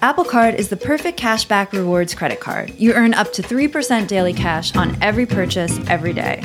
Apple 0.00 0.24
Card 0.24 0.54
is 0.54 0.68
the 0.68 0.76
perfect 0.76 1.18
cashback 1.18 1.72
rewards 1.72 2.14
credit 2.14 2.38
card. 2.38 2.72
You 2.78 2.92
earn 2.92 3.14
up 3.14 3.32
to 3.32 3.42
3% 3.42 4.06
daily 4.06 4.32
cash 4.32 4.76
on 4.76 4.96
every 5.02 5.26
purchase 5.26 5.76
every 5.88 6.12
day. 6.12 6.40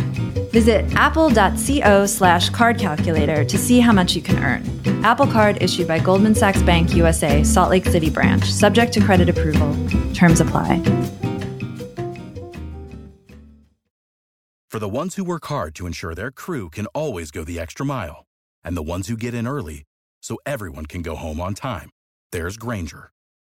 Visit 0.51 0.91
apple.co 0.95 2.07
slash 2.07 2.49
card 2.49 2.79
calculator 2.79 3.45
to 3.45 3.57
see 3.57 3.79
how 3.79 3.91
much 3.91 4.15
you 4.15 4.23
can 4.23 4.43
earn. 4.43 5.03
Apple 5.05 5.27
Card 5.27 5.61
issued 5.61 5.87
by 5.87 5.99
Goldman 5.99 6.33
Sachs 6.33 6.63
Bank 6.63 6.95
USA, 6.95 7.43
Salt 7.43 7.69
Lake 7.69 7.85
City 7.85 8.09
branch, 8.09 8.51
subject 8.51 8.91
to 8.93 9.01
credit 9.01 9.29
approval. 9.29 9.71
Terms 10.15 10.39
apply. 10.39 10.81
For 14.71 14.79
the 14.79 14.89
ones 14.89 15.15
who 15.15 15.23
work 15.23 15.45
hard 15.45 15.75
to 15.75 15.85
ensure 15.85 16.15
their 16.15 16.31
crew 16.31 16.71
can 16.71 16.87
always 16.87 17.29
go 17.29 17.43
the 17.43 17.59
extra 17.59 17.85
mile, 17.85 18.25
and 18.63 18.75
the 18.75 18.81
ones 18.81 19.09
who 19.09 19.15
get 19.15 19.35
in 19.35 19.45
early 19.45 19.83
so 20.23 20.37
everyone 20.47 20.87
can 20.87 21.03
go 21.03 21.15
home 21.15 21.39
on 21.39 21.53
time, 21.53 21.91
there's 22.31 22.57
Grainger, 22.57 23.12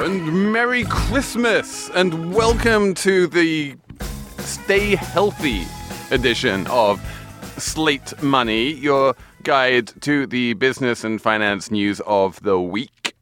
And 0.00 0.52
Merry 0.52 0.84
Christmas 0.84 1.88
and 1.90 2.34
welcome 2.34 2.94
to 2.94 3.26
the 3.26 3.76
Stay 4.38 4.96
Healthy 4.96 5.64
edition 6.10 6.66
of 6.68 7.00
Slate 7.58 8.20
Money, 8.22 8.72
your 8.72 9.14
guide 9.42 9.92
to 10.00 10.26
the 10.26 10.54
business 10.54 11.04
and 11.04 11.20
finance 11.22 11.70
news 11.70 12.00
of 12.06 12.42
the 12.42 12.60
week. 12.60 13.14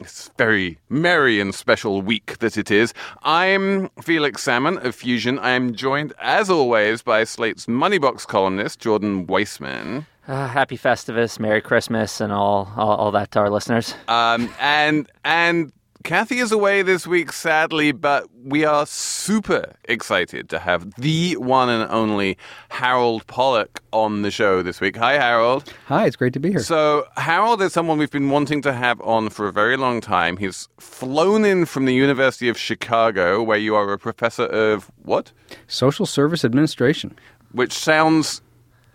It's 0.00 0.30
very 0.38 0.78
merry 0.88 1.40
and 1.40 1.52
special 1.52 2.02
week 2.02 2.38
that 2.38 2.56
it 2.56 2.70
is. 2.70 2.94
I'm 3.22 3.88
Felix 4.00 4.42
Salmon 4.42 4.78
of 4.86 4.94
Fusion. 4.94 5.38
I 5.40 5.50
am 5.50 5.74
joined, 5.74 6.12
as 6.20 6.48
always, 6.48 7.02
by 7.02 7.24
Slate's 7.24 7.66
Moneybox 7.66 8.26
columnist, 8.26 8.78
Jordan 8.78 9.26
Weissmann. 9.26 10.06
Uh, 10.28 10.46
happy 10.46 10.76
Festivus, 10.76 11.40
Merry 11.40 11.62
Christmas, 11.62 12.20
and 12.20 12.32
all, 12.32 12.70
all, 12.76 12.96
all 12.96 13.10
that 13.12 13.30
to 13.32 13.40
our 13.40 13.50
listeners. 13.50 13.94
Um, 14.08 14.54
and 14.60 15.10
and 15.24 15.72
Cathy 16.04 16.38
is 16.38 16.52
away 16.52 16.82
this 16.82 17.06
week, 17.06 17.32
sadly, 17.32 17.92
but 17.92 18.28
we 18.44 18.64
are 18.64 18.86
super 18.86 19.74
excited 19.84 20.48
to 20.48 20.58
have 20.58 20.94
the 20.94 21.36
one 21.36 21.68
and 21.68 21.90
only 21.90 22.38
Harold 22.70 23.26
Pollack 23.26 23.80
on 23.92 24.22
the 24.22 24.30
show 24.30 24.62
this 24.62 24.80
week. 24.80 24.96
Hi, 24.96 25.14
Harold. 25.14 25.72
Hi, 25.86 26.06
it's 26.06 26.16
great 26.16 26.32
to 26.34 26.40
be 26.40 26.50
here. 26.50 26.60
So 26.60 27.06
Harold 27.16 27.60
is 27.60 27.72
someone 27.72 27.98
we've 27.98 28.10
been 28.10 28.30
wanting 28.30 28.62
to 28.62 28.72
have 28.72 29.00
on 29.02 29.28
for 29.28 29.48
a 29.48 29.52
very 29.52 29.76
long 29.76 30.00
time. 30.00 30.36
He's 30.36 30.68
flown 30.78 31.44
in 31.44 31.66
from 31.66 31.84
the 31.84 31.94
University 31.94 32.48
of 32.48 32.56
Chicago, 32.56 33.42
where 33.42 33.58
you 33.58 33.74
are 33.74 33.92
a 33.92 33.98
professor 33.98 34.44
of 34.44 34.90
what? 35.02 35.32
Social 35.66 36.06
Service 36.06 36.44
Administration. 36.44 37.18
Which 37.52 37.72
sounds 37.72 38.40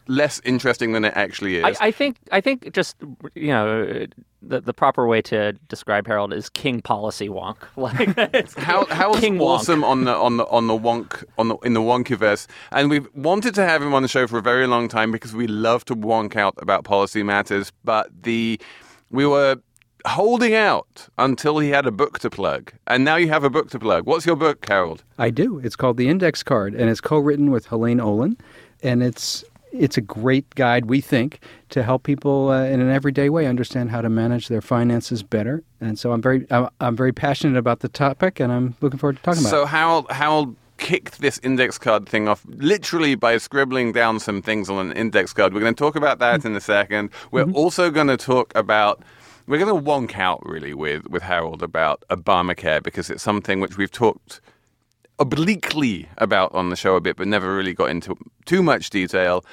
less 0.08 0.42
interesting 0.44 0.92
than 0.94 1.06
it 1.06 1.14
actually 1.16 1.58
is. 1.58 1.64
I, 1.64 1.88
I 1.88 1.92
think 1.92 2.18
I 2.32 2.42
think 2.42 2.74
just 2.74 2.96
you 3.36 3.48
know 3.48 4.06
the 4.42 4.62
the 4.62 4.74
proper 4.74 5.08
way 5.08 5.22
to 5.24 5.54
describe 5.70 6.08
Harold 6.08 6.34
is 6.34 6.50
King 6.50 6.82
Policy 6.82 7.30
Wonk. 7.30 7.58
Like 7.78 8.14
it's 8.34 8.54
How 8.56 8.86
Harold's 8.86 9.22
King 9.22 9.38
Wonk. 9.38 9.84
on 9.84 10.04
the 10.06 10.16
on 10.16 10.38
the 10.38 10.46
on 10.48 10.68
the 10.68 10.74
wonk 10.78 11.24
on 11.38 11.48
the 11.50 11.58
in 11.58 11.74
the 11.74 11.82
wonkiverse, 11.82 12.48
and 12.72 12.90
we've 12.90 13.08
wanted 13.14 13.56
to 13.56 13.64
have 13.66 13.82
him 13.82 13.94
on 13.94 14.02
the 14.02 14.08
show 14.08 14.28
for 14.28 14.38
a 14.38 14.42
very 14.42 14.68
long 14.68 14.88
time 14.88 15.12
because 15.12 15.34
we 15.34 15.48
love 15.48 15.86
to 15.86 15.96
wonk 15.96 16.36
out 16.36 16.54
about 16.58 16.84
policy 16.84 17.24
matters. 17.24 17.72
But 17.84 18.10
the 18.24 18.60
we 19.10 19.26
were 19.26 19.58
holding 20.06 20.54
out 20.54 21.08
until 21.18 21.60
he 21.60 21.70
had 21.70 21.86
a 21.86 21.92
book 21.92 22.20
to 22.20 22.30
plug, 22.30 22.74
and 22.88 23.06
now 23.06 23.16
you 23.16 23.30
have 23.30 23.44
a 23.44 23.50
book 23.50 23.70
to 23.70 23.80
plug. 23.80 24.06
What's 24.06 24.26
your 24.26 24.36
book, 24.36 24.66
Harold? 24.68 25.04
I 25.18 25.30
do. 25.30 25.60
It's 25.60 25.78
called 25.78 25.96
The 25.98 26.10
Index 26.10 26.44
Card, 26.44 26.74
and 26.76 26.90
it's 26.90 27.00
co-written 27.00 27.52
with 27.52 27.68
Helaine 27.68 28.02
Olen, 28.02 28.38
and 28.82 29.02
it's 29.02 29.46
it's 29.74 29.98
a 29.98 30.02
great 30.02 30.50
guide, 30.56 30.86
we 30.86 31.02
think, 31.02 31.40
to 31.70 31.84
help 31.84 32.04
people 32.04 32.50
uh, 32.50 32.66
in 32.66 32.80
an 32.80 32.90
everyday 32.90 33.30
way 33.30 33.48
understand 33.48 33.90
how 33.90 34.02
to 34.02 34.10
manage 34.10 34.48
their 34.48 34.62
finances 34.62 35.24
better. 35.24 35.64
And 35.82 35.98
so 35.98 36.12
I'm 36.12 36.22
very 36.22 36.46
I'm, 36.52 36.70
I'm 36.80 36.96
very 36.96 37.12
passionate 37.12 37.58
about 37.58 37.80
the 37.80 37.90
topic, 37.90 38.40
and 38.40 38.52
I'm 38.52 38.76
looking 38.82 39.00
forward 39.00 39.18
to 39.18 39.24
talking 39.24 39.42
about 39.42 39.48
it. 39.48 39.52
So 39.52 39.64
it. 39.64 39.70
Harold 39.70 40.12
Harold 40.12 40.56
kicked 40.78 41.22
this 41.22 41.40
index 41.44 41.78
card 41.78 42.08
thing 42.08 42.28
off 42.28 42.44
literally 42.48 43.16
by 43.16 43.38
scribbling 43.38 43.92
down 43.92 44.20
some 44.20 44.42
things 44.42 44.70
on 44.70 44.90
an 44.90 44.98
index 44.98 45.32
card. 45.34 45.54
We're 45.54 45.62
going 45.62 45.76
to 45.76 45.80
talk 45.80 45.96
about 45.96 46.20
that 46.20 46.40
mm-hmm. 46.40 46.50
in 46.50 46.56
a 46.56 46.62
second. 46.62 47.10
We're 47.32 47.46
mm-hmm. 47.46 47.56
also 47.56 47.90
going 47.90 48.08
to 48.08 48.18
talk 48.18 48.52
about 48.56 49.02
we're 49.48 49.60
going 49.60 49.84
to 49.84 49.90
wonk 49.90 50.18
out 50.18 50.42
really 50.46 50.74
with 50.74 51.08
with 51.08 51.24
Harold 51.24 51.64
about 51.64 52.04
Obamacare 52.10 52.82
because 52.82 53.10
it's 53.10 53.24
something 53.24 53.60
which 53.60 53.78
we've 53.78 53.92
talked 53.92 54.42
obliquely 55.24 56.10
about 56.18 56.54
on 56.54 56.70
the 56.70 56.76
show 56.76 56.96
a 56.98 57.02
bit, 57.02 57.16
but 57.16 57.28
never 57.28 57.56
really 57.56 57.74
got 57.74 57.90
into 57.90 58.16
too 58.46 58.62
much 58.62 58.90
detail. 58.90 59.44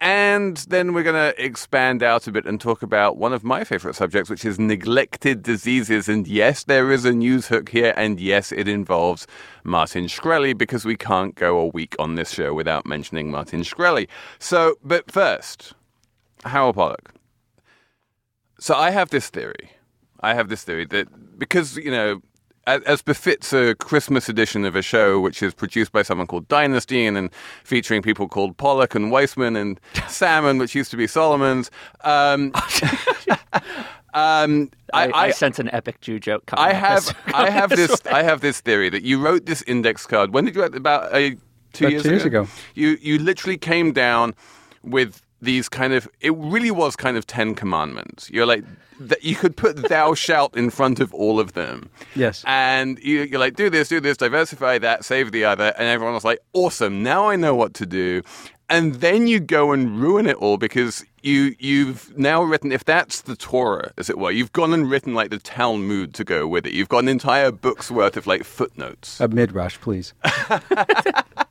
And 0.00 0.58
then 0.68 0.94
we're 0.94 1.02
going 1.02 1.32
to 1.34 1.44
expand 1.44 2.04
out 2.04 2.28
a 2.28 2.32
bit 2.32 2.46
and 2.46 2.60
talk 2.60 2.82
about 2.82 3.16
one 3.16 3.32
of 3.32 3.42
my 3.42 3.64
favorite 3.64 3.96
subjects, 3.96 4.30
which 4.30 4.44
is 4.44 4.56
neglected 4.56 5.42
diseases. 5.42 6.08
And 6.08 6.28
yes, 6.28 6.62
there 6.62 6.92
is 6.92 7.04
a 7.04 7.12
news 7.12 7.48
hook 7.48 7.70
here. 7.70 7.92
And 7.96 8.20
yes, 8.20 8.52
it 8.52 8.68
involves 8.68 9.26
Martin 9.64 10.04
Shkreli 10.04 10.56
because 10.56 10.84
we 10.84 10.96
can't 10.96 11.34
go 11.34 11.58
a 11.58 11.66
week 11.66 11.96
on 11.98 12.14
this 12.14 12.30
show 12.30 12.54
without 12.54 12.86
mentioning 12.86 13.28
Martin 13.28 13.62
Shkreli. 13.62 14.06
So, 14.38 14.76
but 14.84 15.10
first, 15.10 15.74
Harold 16.44 16.76
Pollack. 16.76 17.10
So 18.60 18.76
I 18.76 18.90
have 18.90 19.10
this 19.10 19.30
theory. 19.30 19.72
I 20.20 20.34
have 20.34 20.48
this 20.48 20.62
theory 20.62 20.86
that 20.86 21.08
because, 21.38 21.76
you 21.76 21.90
know, 21.90 22.22
as, 22.68 22.82
as 22.82 23.02
befits 23.02 23.52
a 23.52 23.74
Christmas 23.74 24.28
edition 24.28 24.64
of 24.64 24.76
a 24.76 24.82
show 24.82 25.18
which 25.18 25.42
is 25.42 25.54
produced 25.54 25.90
by 25.90 26.02
someone 26.02 26.26
called 26.26 26.46
Dynasty 26.48 27.06
and, 27.06 27.16
and 27.16 27.30
featuring 27.64 28.02
people 28.02 28.28
called 28.28 28.56
Pollack 28.58 28.94
and 28.94 29.10
Weissmann 29.10 29.56
and 29.56 29.80
Salmon, 30.08 30.58
which 30.58 30.74
used 30.74 30.90
to 30.90 30.96
be 30.96 31.06
Solomon's. 31.06 31.70
Um, 32.04 32.52
um, 34.14 34.70
I, 34.92 35.08
I, 35.08 35.10
I, 35.14 35.30
sense 35.30 35.58
an 35.58 35.70
epic 35.72 36.00
Jew 36.02 36.20
joke. 36.20 36.44
Coming 36.46 36.66
I 36.66 36.72
have 36.74 37.06
this- 37.06 37.14
I 37.34 37.50
have 37.58 37.70
this 37.70 38.02
I 38.06 38.22
have 38.22 38.42
this 38.42 38.60
theory 38.60 38.90
that 38.90 39.02
you 39.02 39.20
wrote 39.20 39.46
this 39.46 39.62
index 39.62 40.06
card. 40.06 40.34
When 40.34 40.44
did 40.44 40.54
you 40.54 40.60
write 40.60 40.74
about 40.74 41.12
uh, 41.14 41.30
two 41.72 41.86
About 41.86 41.90
years 41.90 42.02
two 42.02 42.10
years 42.10 42.24
ago. 42.24 42.46
You 42.74 42.98
you 43.00 43.18
literally 43.18 43.56
came 43.56 43.92
down 43.92 44.34
with 44.82 45.22
these 45.40 45.68
kind 45.68 45.92
of 45.92 46.08
it 46.20 46.34
really 46.36 46.70
was 46.70 46.96
kind 46.96 47.16
of 47.16 47.26
ten 47.26 47.54
commandments. 47.54 48.30
You're 48.30 48.46
like 48.46 48.64
that 49.00 49.22
you 49.24 49.36
could 49.36 49.56
put 49.56 49.88
thou 49.88 50.14
shalt 50.14 50.56
in 50.56 50.70
front 50.70 51.00
of 51.00 51.14
all 51.14 51.38
of 51.38 51.52
them. 51.52 51.88
Yes. 52.14 52.42
And 52.46 52.98
you, 52.98 53.22
you're 53.22 53.38
like, 53.38 53.54
do 53.54 53.70
this, 53.70 53.88
do 53.88 54.00
this, 54.00 54.16
diversify 54.16 54.78
that, 54.78 55.04
save 55.04 55.32
the 55.32 55.44
other, 55.44 55.72
and 55.78 55.86
everyone 55.86 56.14
was 56.14 56.24
like, 56.24 56.40
awesome, 56.52 57.02
now 57.02 57.28
I 57.28 57.36
know 57.36 57.54
what 57.54 57.74
to 57.74 57.86
do. 57.86 58.22
And 58.70 58.96
then 58.96 59.26
you 59.26 59.40
go 59.40 59.72
and 59.72 59.98
ruin 60.00 60.26
it 60.26 60.36
all 60.36 60.58
because 60.58 61.04
you 61.22 61.54
you've 61.58 62.16
now 62.18 62.42
written 62.42 62.70
if 62.70 62.84
that's 62.84 63.22
the 63.22 63.34
Torah, 63.34 63.92
as 63.96 64.10
it 64.10 64.18
were, 64.18 64.30
you've 64.30 64.52
gone 64.52 64.74
and 64.74 64.90
written 64.90 65.14
like 65.14 65.30
the 65.30 65.38
Talmud 65.38 66.12
to 66.14 66.24
go 66.24 66.46
with 66.46 66.66
it. 66.66 66.74
You've 66.74 66.90
got 66.90 66.98
an 66.98 67.08
entire 67.08 67.50
book's 67.50 67.90
worth 67.90 68.16
of 68.18 68.26
like 68.26 68.44
footnotes. 68.44 69.20
A 69.20 69.28
midrash, 69.28 69.80
please. 69.80 70.12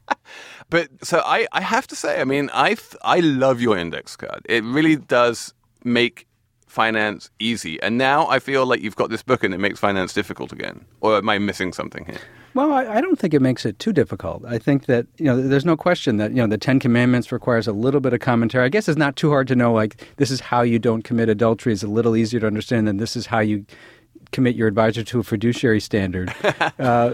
But 0.70 0.90
so 1.04 1.22
I, 1.26 1.48
I 1.52 1.62
have 1.62 1.88
to 1.88 1.96
say, 1.96 2.20
I 2.20 2.24
mean, 2.24 2.50
I 2.54 2.76
I 3.02 3.20
love 3.20 3.62
your 3.62 3.78
index 3.78 4.16
card. 4.16 4.46
It 4.50 4.64
really 4.64 4.98
does 4.98 5.54
make 5.84 6.28
finance 6.68 7.32
easy. 7.40 7.82
And 7.82 7.98
now 7.98 8.28
I 8.28 8.40
feel 8.40 8.66
like 8.66 8.82
you've 8.82 8.96
got 8.96 9.10
this 9.10 9.24
book 9.24 9.44
and 9.44 9.54
it 9.54 9.58
makes 9.58 9.80
finance 9.80 10.14
difficult 10.14 10.52
again. 10.52 10.86
Or 11.02 11.18
am 11.18 11.30
I 11.30 11.40
missing 11.40 11.74
something 11.74 12.06
here? 12.06 12.20
Well, 12.54 12.74
I, 12.74 12.86
I 12.86 13.02
don't 13.02 13.18
think 13.18 13.34
it 13.34 13.42
makes 13.42 13.66
it 13.66 13.80
too 13.80 13.94
difficult. 13.94 14.44
I 14.46 14.58
think 14.58 14.86
that 14.88 15.06
you 15.18 15.26
know, 15.26 15.42
there's 15.42 15.66
no 15.66 15.78
question 15.78 16.18
that 16.18 16.32
you 16.32 16.38
know 16.38 16.48
the 16.48 16.58
Ten 16.58 16.80
Commandments 16.80 17.32
requires 17.32 17.68
a 17.68 17.72
little 17.72 18.00
bit 18.00 18.14
of 18.14 18.20
commentary. 18.20 18.66
I 18.66 18.70
guess 18.70 18.88
it's 18.90 18.98
not 18.98 19.16
too 19.16 19.30
hard 19.30 19.48
to 19.50 19.56
know. 19.56 19.74
Like 19.74 20.06
this 20.18 20.32
is 20.32 20.40
how 20.40 20.62
you 20.62 20.80
don't 20.80 21.04
commit 21.04 21.30
adultery. 21.30 21.74
It's 21.74 21.84
a 21.84 21.88
little 21.88 22.16
easier 22.16 22.40
to 22.40 22.48
understand 22.48 22.88
than 22.88 22.98
this 22.98 23.16
is 23.16 23.28
how 23.28 23.40
you 23.40 23.66
commit 24.32 24.56
your 24.56 24.68
advisor 24.68 25.04
to 25.04 25.20
a 25.20 25.24
fiduciary 25.24 25.80
standard. 25.80 26.34
uh, 26.80 27.14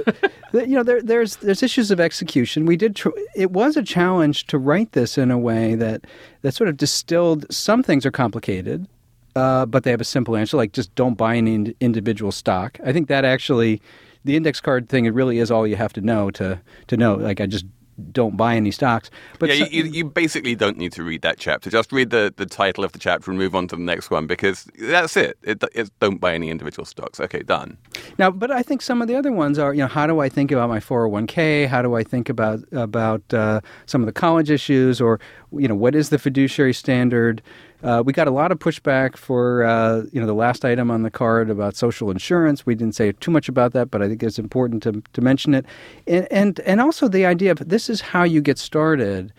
you 0.53 0.75
know, 0.75 0.83
there, 0.83 1.01
there's 1.01 1.37
there's 1.37 1.63
issues 1.63 1.91
of 1.91 1.99
execution. 1.99 2.65
We 2.65 2.77
did. 2.77 2.95
Tr- 2.95 3.09
it 3.35 3.51
was 3.51 3.77
a 3.77 3.83
challenge 3.83 4.45
to 4.47 4.57
write 4.57 4.91
this 4.93 5.17
in 5.17 5.31
a 5.31 5.37
way 5.37 5.75
that 5.75 6.05
that 6.41 6.53
sort 6.53 6.69
of 6.69 6.77
distilled. 6.77 7.45
Some 7.51 7.83
things 7.83 8.05
are 8.05 8.11
complicated, 8.11 8.87
uh, 9.35 9.65
but 9.65 9.83
they 9.83 9.91
have 9.91 10.01
a 10.01 10.05
simple 10.05 10.35
answer, 10.35 10.57
like 10.57 10.73
just 10.73 10.93
don't 10.95 11.15
buy 11.15 11.35
any 11.35 11.55
ind- 11.55 11.75
individual 11.79 12.31
stock. 12.31 12.77
I 12.85 12.93
think 12.93 13.07
that 13.07 13.25
actually, 13.25 13.81
the 14.23 14.35
index 14.35 14.61
card 14.61 14.89
thing, 14.89 15.05
it 15.05 15.13
really 15.13 15.39
is 15.39 15.49
all 15.49 15.65
you 15.65 15.75
have 15.75 15.93
to 15.93 16.01
know 16.01 16.29
to 16.31 16.61
to 16.87 16.97
know. 16.97 17.15
Like 17.15 17.41
I 17.41 17.47
just 17.47 17.65
don't 18.11 18.37
buy 18.37 18.55
any 18.55 18.71
stocks. 18.71 19.09
But 19.39 19.49
yeah, 19.49 19.65
so- 19.65 19.71
you, 19.71 19.83
you 19.83 20.05
basically 20.05 20.55
don't 20.55 20.77
need 20.77 20.91
to 20.93 21.03
read 21.03 21.21
that 21.21 21.37
chapter. 21.37 21.69
Just 21.69 21.91
read 21.91 22.09
the, 22.09 22.33
the 22.35 22.45
title 22.45 22.83
of 22.83 22.91
the 22.91 22.99
chapter 22.99 23.31
and 23.31 23.37
move 23.37 23.55
on 23.55 23.67
to 23.69 23.75
the 23.75 23.81
next 23.81 24.09
one 24.09 24.27
because 24.27 24.67
that's 24.79 25.15
it. 25.17 25.37
It, 25.43 25.63
it's 25.73 25.89
don't 25.99 26.19
buy 26.19 26.33
any 26.33 26.49
individual 26.49 26.85
stocks. 26.85 27.19
Okay, 27.19 27.43
done. 27.43 27.77
Now, 28.17 28.31
but 28.31 28.51
I 28.51 28.63
think 28.63 28.81
some 28.81 29.01
of 29.01 29.07
the 29.07 29.15
other 29.15 29.31
ones 29.31 29.59
are, 29.59 29.73
you 29.73 29.81
know, 29.81 29.87
how 29.87 30.07
do 30.07 30.19
I 30.19 30.29
think 30.29 30.51
about 30.51 30.69
my 30.69 30.79
401k? 30.79 31.67
How 31.67 31.81
do 31.81 31.95
I 31.95 32.03
think 32.03 32.29
about 32.29 32.59
about 32.71 33.21
uh, 33.33 33.61
some 33.85 34.01
of 34.01 34.05
the 34.05 34.13
college 34.13 34.49
issues, 34.49 34.99
or 34.99 35.19
you 35.51 35.67
know, 35.67 35.75
what 35.75 35.95
is 35.95 36.09
the 36.09 36.19
fiduciary 36.19 36.73
standard? 36.73 37.41
Uh, 37.83 38.01
we 38.05 38.13
got 38.13 38.27
a 38.27 38.31
lot 38.31 38.49
of 38.49 38.59
pushback 38.59 39.17
for 39.17 39.63
uh, 39.65 40.03
you 40.13 40.19
know 40.21 40.25
the 40.25 40.33
last 40.33 40.63
item 40.63 40.89
on 40.89 41.03
the 41.03 41.11
card 41.11 41.49
about 41.49 41.75
social 41.75 42.09
insurance. 42.09 42.65
We 42.65 42.75
didn't 42.75 42.95
say 42.95 43.11
too 43.11 43.29
much 43.29 43.49
about 43.49 43.73
that, 43.73 43.91
but 43.91 44.01
I 44.01 44.07
think 44.07 44.23
it's 44.23 44.39
important 44.39 44.81
to 44.83 45.03
to 45.11 45.21
mention 45.21 45.53
it, 45.53 45.65
and 46.07 46.27
and, 46.31 46.59
and 46.61 46.79
also 46.79 47.09
the 47.09 47.25
idea 47.25 47.51
of 47.51 47.57
this 47.67 47.89
is 47.89 47.99
how 47.99 48.23
you 48.23 48.41
get 48.41 48.57
started. 48.57 49.33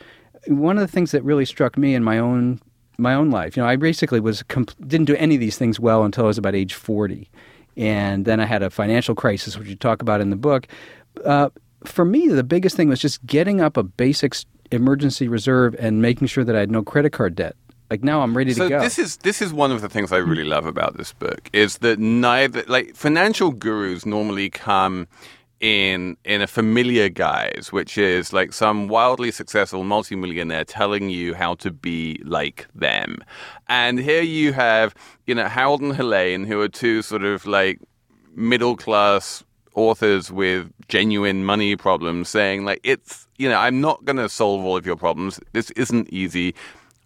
One 0.46 0.76
of 0.76 0.82
the 0.82 0.93
things 0.93 1.11
that 1.12 1.25
really 1.25 1.46
struck 1.46 1.79
me 1.79 1.94
in 1.94 2.05
my 2.05 2.19
own 2.19 2.61
my 2.99 3.14
own 3.14 3.31
life, 3.31 3.56
you 3.56 3.62
know, 3.62 3.69
I 3.69 3.76
basically 3.76 4.20
was 4.20 4.44
didn't 4.87 5.06
do 5.06 5.17
any 5.17 5.37
of 5.37 5.41
these 5.41 5.56
things 5.56 5.81
well 5.81 6.05
until 6.05 6.25
I 6.25 6.26
was 6.26 6.38
about 6.38 6.55
age 6.55 6.75
forty, 6.75 7.31
and 7.79 8.26
then 8.26 8.41
I 8.41 8.44
had 8.44 8.62
a 8.62 8.69
financial 8.69 9.14
crisis, 9.14 9.56
which 9.56 9.69
you 9.69 9.76
talk 9.76 10.02
about 10.02 10.20
in 10.20 10.29
the 10.29 10.37
book. 10.37 10.69
Uh, 11.25 11.49
for 11.87 12.05
me, 12.05 12.29
the 12.29 12.44
biggest 12.44 12.76
thing 12.76 12.91
was 12.91 13.00
just 13.00 13.25
getting 13.25 13.62
up 13.62 13.79
a 13.79 13.82
basic 13.82 14.37
emergency 14.70 15.29
reserve 15.29 15.75
and 15.79 16.02
making 16.02 16.26
sure 16.26 16.44
that 16.44 16.55
I 16.55 16.61
had 16.61 16.70
no 16.70 16.82
credit 16.82 17.11
card 17.11 17.37
debt. 17.37 17.56
Like 17.90 18.02
now, 18.02 18.22
I'm 18.22 18.36
ready 18.36 18.52
So 18.54 18.64
to 18.64 18.69
go. 18.70 18.81
this 18.81 18.98
is 18.98 19.19
this 19.19 19.42
is 19.42 19.52
one 19.52 19.70
of 19.70 19.81
the 19.82 19.88
things 19.88 20.10
I 20.12 20.16
really 20.16 20.44
love 20.44 20.66
about 20.66 20.96
this 20.96 21.12
book 21.12 21.48
is 21.52 21.78
that 21.78 21.98
neither 21.98 22.64
like 22.66 22.94
financial 22.96 23.50
gurus 23.52 24.06
normally 24.06 24.50
come 24.50 25.06
in 25.60 26.16
in 26.25 26.42
a 26.42 26.46
familiar 26.46 27.08
guise, 27.08 27.69
which 27.72 27.96
is 27.96 28.32
like 28.32 28.52
some 28.52 28.88
wildly 28.88 29.31
successful 29.31 29.84
multimillionaire 29.84 30.64
telling 30.64 31.10
you 31.10 31.34
how 31.34 31.54
to 31.56 31.70
be 31.70 32.20
like 32.25 32.66
them. 32.75 33.19
And 33.69 33.98
here 33.98 34.22
you 34.22 34.52
have, 34.52 34.94
you 35.26 35.34
know, 35.34 35.46
Harold 35.48 35.81
and 35.81 35.94
Helaine, 35.94 36.44
who 36.44 36.60
are 36.60 36.69
two 36.69 37.02
sort 37.02 37.22
of 37.25 37.46
like 37.46 37.81
middle 38.34 38.76
class 38.76 39.44
authors 39.75 40.31
with 40.31 40.70
genuine 40.88 41.44
money 41.44 41.75
problems 41.76 42.28
saying 42.28 42.64
like 42.64 42.78
it's 42.84 43.26
you 43.38 43.48
know 43.48 43.58
i'm 43.58 43.81
not 43.81 44.04
going 44.04 44.16
to 44.16 44.28
solve 44.28 44.64
all 44.64 44.76
of 44.76 44.86
your 44.86 44.94
problems 44.94 45.40
this 45.52 45.70
isn't 45.72 46.08
easy 46.10 46.54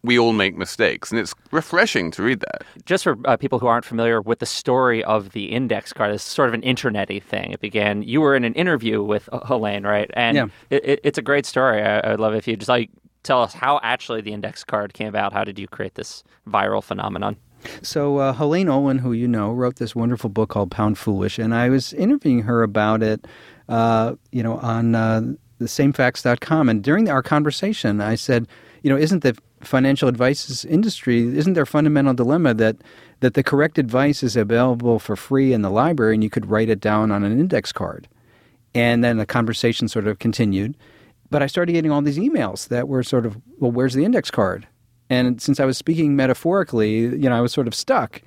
we 0.09 0.19
all 0.19 0.33
make 0.33 0.57
mistakes 0.57 1.11
and 1.11 1.21
it's 1.21 1.35
refreshing 1.53 2.11
to 2.11 2.23
read 2.23 2.41
that 2.41 2.59
Just 2.87 3.05
for 3.05 3.17
uh, 3.27 3.37
people 3.37 3.59
who 3.59 3.67
aren't 3.67 3.85
familiar 3.85 4.19
with 4.31 4.39
the 4.39 4.47
story 4.47 5.01
of 5.05 5.21
the 5.37 5.45
index 5.59 5.93
card, 5.93 6.11
it's 6.15 6.25
sort 6.25 6.49
of 6.49 6.55
an 6.55 6.63
internet-y 6.63 7.21
thing. 7.21 7.53
It 7.53 7.61
began. 7.61 8.03
You 8.03 8.21
were 8.23 8.35
in 8.35 8.45
an 8.45 8.55
interview 8.55 9.03
with 9.13 9.29
Helaine, 9.49 9.85
right? 9.85 10.11
And 10.15 10.35
Yeah. 10.37 10.47
it, 10.71 10.83
it, 10.91 11.01
it's 11.05 11.19
a 11.19 11.23
great 11.31 11.47
story. 11.47 11.83
I, 11.83 12.13
I'd 12.13 12.21
love 12.21 12.35
if 12.35 12.49
you 12.49 12.57
just 12.57 12.69
like 12.69 12.89
tell 13.23 13.43
us 13.43 13.53
how 13.53 13.81
actually 13.83 14.21
the 14.23 14.33
index 14.33 14.65
card 14.65 14.95
came 14.95 15.09
about. 15.09 15.33
How 15.33 15.45
did 15.45 15.59
you 15.59 15.69
create 15.69 15.95
this 15.95 16.25
viral 16.49 16.83
phenomenon? 16.83 17.37
So 17.83 18.19
uh, 18.19 18.33
Helaine 18.33 18.69
Olen, 18.69 18.99
who 18.99 19.13
you 19.13 19.29
know, 19.29 19.53
wrote 19.53 19.77
this 19.77 19.95
wonderful 19.95 20.31
book 20.31 20.49
called 20.51 20.71
Pound 20.71 20.97
Foolish, 20.97 21.39
and 21.39 21.53
I 21.55 21.69
was 21.69 21.93
interviewing 21.93 22.43
her 22.43 22.63
about 22.63 23.03
it, 23.03 23.27
uh, 23.69 24.15
you 24.31 24.43
know, 24.43 24.57
on 24.59 24.95
uh, 24.95 25.21
the 25.59 25.67
samefacts.com. 25.67 26.69
And 26.69 26.83
during 26.83 27.09
our 27.11 27.23
conversation, 27.23 28.01
I 28.01 28.15
said, 28.15 28.47
you 28.83 28.91
know, 28.91 28.97
isn't 28.97 29.23
the 29.23 29.37
financial 29.61 30.09
advice 30.09 30.65
industry, 30.65 31.37
isn't 31.37 31.55
there 31.55 31.65
a 31.65 31.67
fundamental 31.67 32.15
dilemma 32.15 32.55
that 32.55 32.77
that 33.21 33.35
the 33.35 33.43
correct 33.43 33.79
advice 33.79 34.23
is 34.23 34.37
available 34.37 34.99
for 34.99 35.17
free 35.17 35.53
in 35.53 35.63
the 35.63 35.71
library 35.71 36.15
and 36.15 36.23
you 36.23 36.31
could 36.31 36.47
write 36.47 36.69
it 36.69 36.81
down 36.81 37.11
on 37.11 37.25
an 37.25 37.39
index 37.39 37.73
card? 37.73 38.09
And 38.75 39.03
then 39.03 39.17
the 39.17 39.27
conversation 39.27 39.89
sort 39.89 40.07
of 40.07 40.19
continued. 40.19 40.77
But 41.31 41.43
I 41.43 41.47
started 41.47 41.73
getting 41.73 41.91
all 41.91 42.01
these 42.01 42.19
emails 42.19 42.69
that 42.69 42.89
were 42.89 43.03
sort 43.03 43.27
of, 43.27 43.37
well, 43.59 43.71
where's 43.71 43.95
the 43.95 44.05
index 44.05 44.31
card? 44.31 44.67
And 45.11 45.41
since 45.41 45.59
I 45.61 45.65
was 45.65 45.77
speaking 45.77 46.17
metaphorically, 46.17 47.01
you 47.01 47.29
know, 47.29 47.37
I 47.37 47.41
was 47.41 47.53
sort 47.53 47.67
of 47.67 47.75
stuck. 47.75 48.23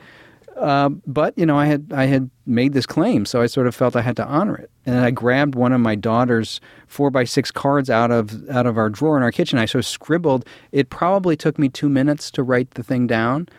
Uh, 0.62 0.90
but 1.08 1.36
you 1.38 1.46
know, 1.46 1.58
I 1.58 1.66
had 1.66 1.92
I 1.92 2.06
had 2.06 2.30
made 2.46 2.74
this 2.74 2.86
claim, 2.86 3.26
so 3.26 3.42
I 3.42 3.48
sort 3.48 3.66
of 3.66 3.74
felt 3.74 3.96
I 3.96 4.02
had 4.02 4.16
to 4.18 4.26
honor 4.26 4.56
it. 4.56 4.70
And 4.86 5.00
I 5.00 5.10
grabbed 5.10 5.56
one 5.56 5.74
of 5.74 5.82
my 5.82 5.96
daughter's 5.96 6.62
four 6.88 7.10
by 7.10 7.24
six 7.24 7.50
cards 7.50 7.90
out 7.90 8.12
of 8.12 8.48
out 8.50 8.68
of 8.68 8.78
our 8.78 8.90
drawer 8.90 9.18
in 9.18 9.24
our 9.24 9.32
kitchen. 9.32 9.58
I 9.58 9.66
sort 9.66 9.84
of 9.84 9.88
scribbled. 9.88 10.46
It 10.72 10.92
probably 10.92 11.36
took 11.36 11.58
me 11.58 11.68
two 11.68 11.90
minutes 11.90 12.30
to 12.32 12.44
write 12.44 12.72
the 12.72 12.84
thing 12.84 13.08
down, 13.08 13.50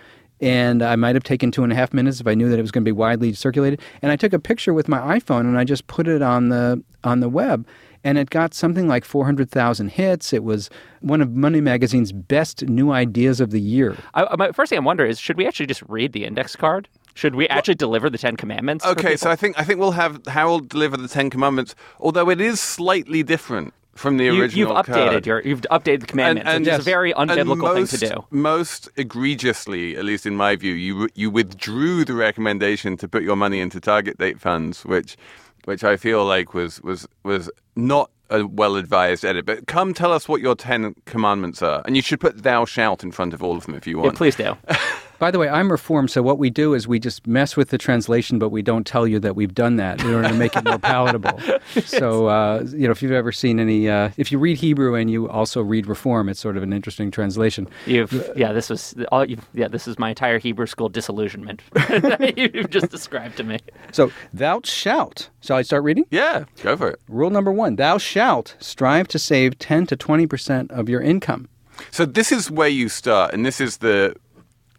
and 0.40 0.80
I 0.80 0.94
might 0.94 1.16
have 1.16 1.24
taken 1.24 1.50
two 1.50 1.64
and 1.64 1.72
a 1.72 1.76
half 1.76 1.92
minutes 1.92 2.20
if 2.20 2.26
I 2.26 2.34
knew 2.34 2.48
that 2.48 2.58
it 2.58 2.62
was 2.62 2.70
going 2.70 2.84
to 2.84 2.88
be 2.88 2.92
widely 2.92 3.32
circulated. 3.32 3.80
And 4.00 4.12
I 4.12 4.16
took 4.16 4.32
a 4.32 4.38
picture 4.38 4.72
with 4.72 4.86
my 4.88 5.18
iPhone 5.18 5.40
and 5.40 5.58
I 5.58 5.64
just 5.64 5.88
put 5.88 6.06
it 6.06 6.22
on 6.22 6.50
the 6.50 6.82
on 7.02 7.18
the 7.18 7.28
web. 7.28 7.66
And 8.04 8.18
it 8.18 8.30
got 8.30 8.52
something 8.54 8.88
like 8.88 9.04
400,000 9.04 9.88
hits. 9.88 10.32
It 10.32 10.42
was 10.42 10.70
one 11.00 11.20
of 11.20 11.30
Money 11.30 11.60
Magazine's 11.60 12.12
best 12.12 12.62
new 12.64 12.90
ideas 12.90 13.40
of 13.40 13.50
the 13.50 13.60
year. 13.60 13.96
I, 14.14 14.34
my 14.36 14.52
first 14.52 14.70
thing 14.70 14.78
I 14.78 14.82
wonder 14.82 15.04
is, 15.04 15.20
should 15.20 15.36
we 15.36 15.46
actually 15.46 15.66
just 15.66 15.82
read 15.82 16.12
the 16.12 16.24
index 16.24 16.56
card? 16.56 16.88
Should 17.14 17.34
we 17.34 17.46
actually 17.48 17.74
deliver 17.74 18.08
the 18.08 18.18
Ten 18.18 18.36
Commandments? 18.36 18.86
okay 18.86 19.16
so 19.16 19.30
i 19.30 19.36
think 19.36 19.58
i 19.58 19.64
think 19.64 19.78
we'll 19.78 19.92
have 19.92 20.20
harold 20.26 20.68
deliver 20.68 20.96
the 20.96 21.08
10 21.08 21.30
commandments 21.30 21.74
although 22.00 22.30
it 22.30 22.40
is 22.40 22.58
slightly 22.58 23.22
different 23.22 23.74
from 23.94 24.16
the 24.16 24.28
original 24.28 24.68
you've 24.68 24.86
updated 24.86 25.26
your 25.26 25.40
you've 25.42 25.60
updated 25.62 26.00
the 26.00 26.06
commandments, 26.06 26.50
which 26.50 26.68
is 26.68 26.78
a 26.78 26.82
very 26.82 27.12
and 27.12 27.30
unbiblical 27.30 27.74
most, 27.74 27.90
thing 27.90 28.08
to 28.08 28.14
do. 28.14 28.24
Most 28.30 28.88
egregiously, 28.96 29.96
at 29.96 30.04
least 30.04 30.24
in 30.26 30.34
my 30.34 30.56
view, 30.56 30.72
you 30.72 31.08
you 31.14 31.30
withdrew 31.30 32.04
the 32.04 32.14
recommendation 32.14 32.96
to 32.96 33.08
put 33.08 33.22
your 33.22 33.36
money 33.36 33.60
into 33.60 33.80
target 33.80 34.18
date 34.18 34.40
funds, 34.40 34.84
which 34.84 35.16
which 35.64 35.84
I 35.84 35.96
feel 35.96 36.24
like 36.24 36.54
was 36.54 36.80
was 36.82 37.06
was 37.22 37.50
not 37.76 38.10
a 38.30 38.46
well 38.46 38.76
advised 38.76 39.24
edit. 39.24 39.44
But 39.46 39.66
come 39.66 39.92
tell 39.94 40.12
us 40.12 40.28
what 40.28 40.40
your 40.40 40.54
ten 40.54 40.94
commandments 41.04 41.62
are, 41.62 41.82
and 41.84 41.96
you 41.96 42.02
should 42.02 42.20
put 42.20 42.42
"thou 42.42 42.64
shalt" 42.64 43.02
in 43.02 43.12
front 43.12 43.34
of 43.34 43.42
all 43.42 43.56
of 43.56 43.66
them 43.66 43.74
if 43.74 43.86
you 43.86 43.98
Yeah, 43.98 44.04
want. 44.04 44.16
please 44.16 44.36
do. 44.36 44.56
By 45.22 45.30
the 45.30 45.38
way, 45.38 45.48
I'm 45.48 45.70
reformed, 45.70 46.10
so 46.10 46.20
what 46.20 46.38
we 46.40 46.50
do 46.50 46.74
is 46.74 46.88
we 46.88 46.98
just 46.98 47.28
mess 47.28 47.56
with 47.56 47.68
the 47.68 47.78
translation, 47.78 48.40
but 48.40 48.48
we 48.48 48.60
don't 48.60 48.84
tell 48.84 49.06
you 49.06 49.20
that 49.20 49.36
we've 49.36 49.54
done 49.54 49.76
that 49.76 50.00
in 50.02 50.12
order 50.12 50.26
to 50.26 50.34
make 50.34 50.56
it 50.56 50.64
more 50.64 50.80
palatable. 50.80 51.38
so, 51.84 52.26
uh, 52.26 52.64
you 52.72 52.88
know, 52.88 52.90
if 52.90 53.02
you've 53.02 53.12
ever 53.12 53.30
seen 53.30 53.60
any, 53.60 53.88
uh, 53.88 54.10
if 54.16 54.32
you 54.32 54.40
read 54.40 54.58
Hebrew 54.58 54.96
and 54.96 55.08
you 55.08 55.28
also 55.28 55.62
read 55.62 55.86
Reform, 55.86 56.28
it's 56.28 56.40
sort 56.40 56.56
of 56.56 56.64
an 56.64 56.72
interesting 56.72 57.12
translation. 57.12 57.68
You've 57.86 58.32
yeah, 58.34 58.52
this 58.52 58.68
was 58.68 58.96
all. 59.12 59.24
You've, 59.24 59.46
yeah, 59.54 59.68
this 59.68 59.86
is 59.86 59.96
my 59.96 60.08
entire 60.08 60.40
Hebrew 60.40 60.66
school 60.66 60.88
disillusionment. 60.88 61.62
You've 62.36 62.70
just 62.70 62.90
described 62.90 63.36
to 63.36 63.44
me. 63.44 63.60
So, 63.92 64.10
thou 64.32 64.60
shalt. 64.64 65.30
Shall 65.40 65.56
I 65.56 65.62
start 65.62 65.84
reading? 65.84 66.04
Yeah, 66.10 66.46
go 66.64 66.76
for 66.76 66.88
it. 66.88 67.00
Rule 67.06 67.30
number 67.30 67.52
one: 67.52 67.76
Thou 67.76 67.96
shalt 67.96 68.56
strive 68.58 69.06
to 69.06 69.20
save 69.20 69.56
ten 69.60 69.86
to 69.86 69.94
twenty 69.94 70.26
percent 70.26 70.72
of 70.72 70.88
your 70.88 71.00
income. 71.00 71.48
So 71.90 72.04
this 72.04 72.32
is 72.32 72.50
where 72.50 72.68
you 72.68 72.88
start, 72.88 73.34
and 73.34 73.46
this 73.46 73.60
is 73.60 73.78
the 73.78 74.14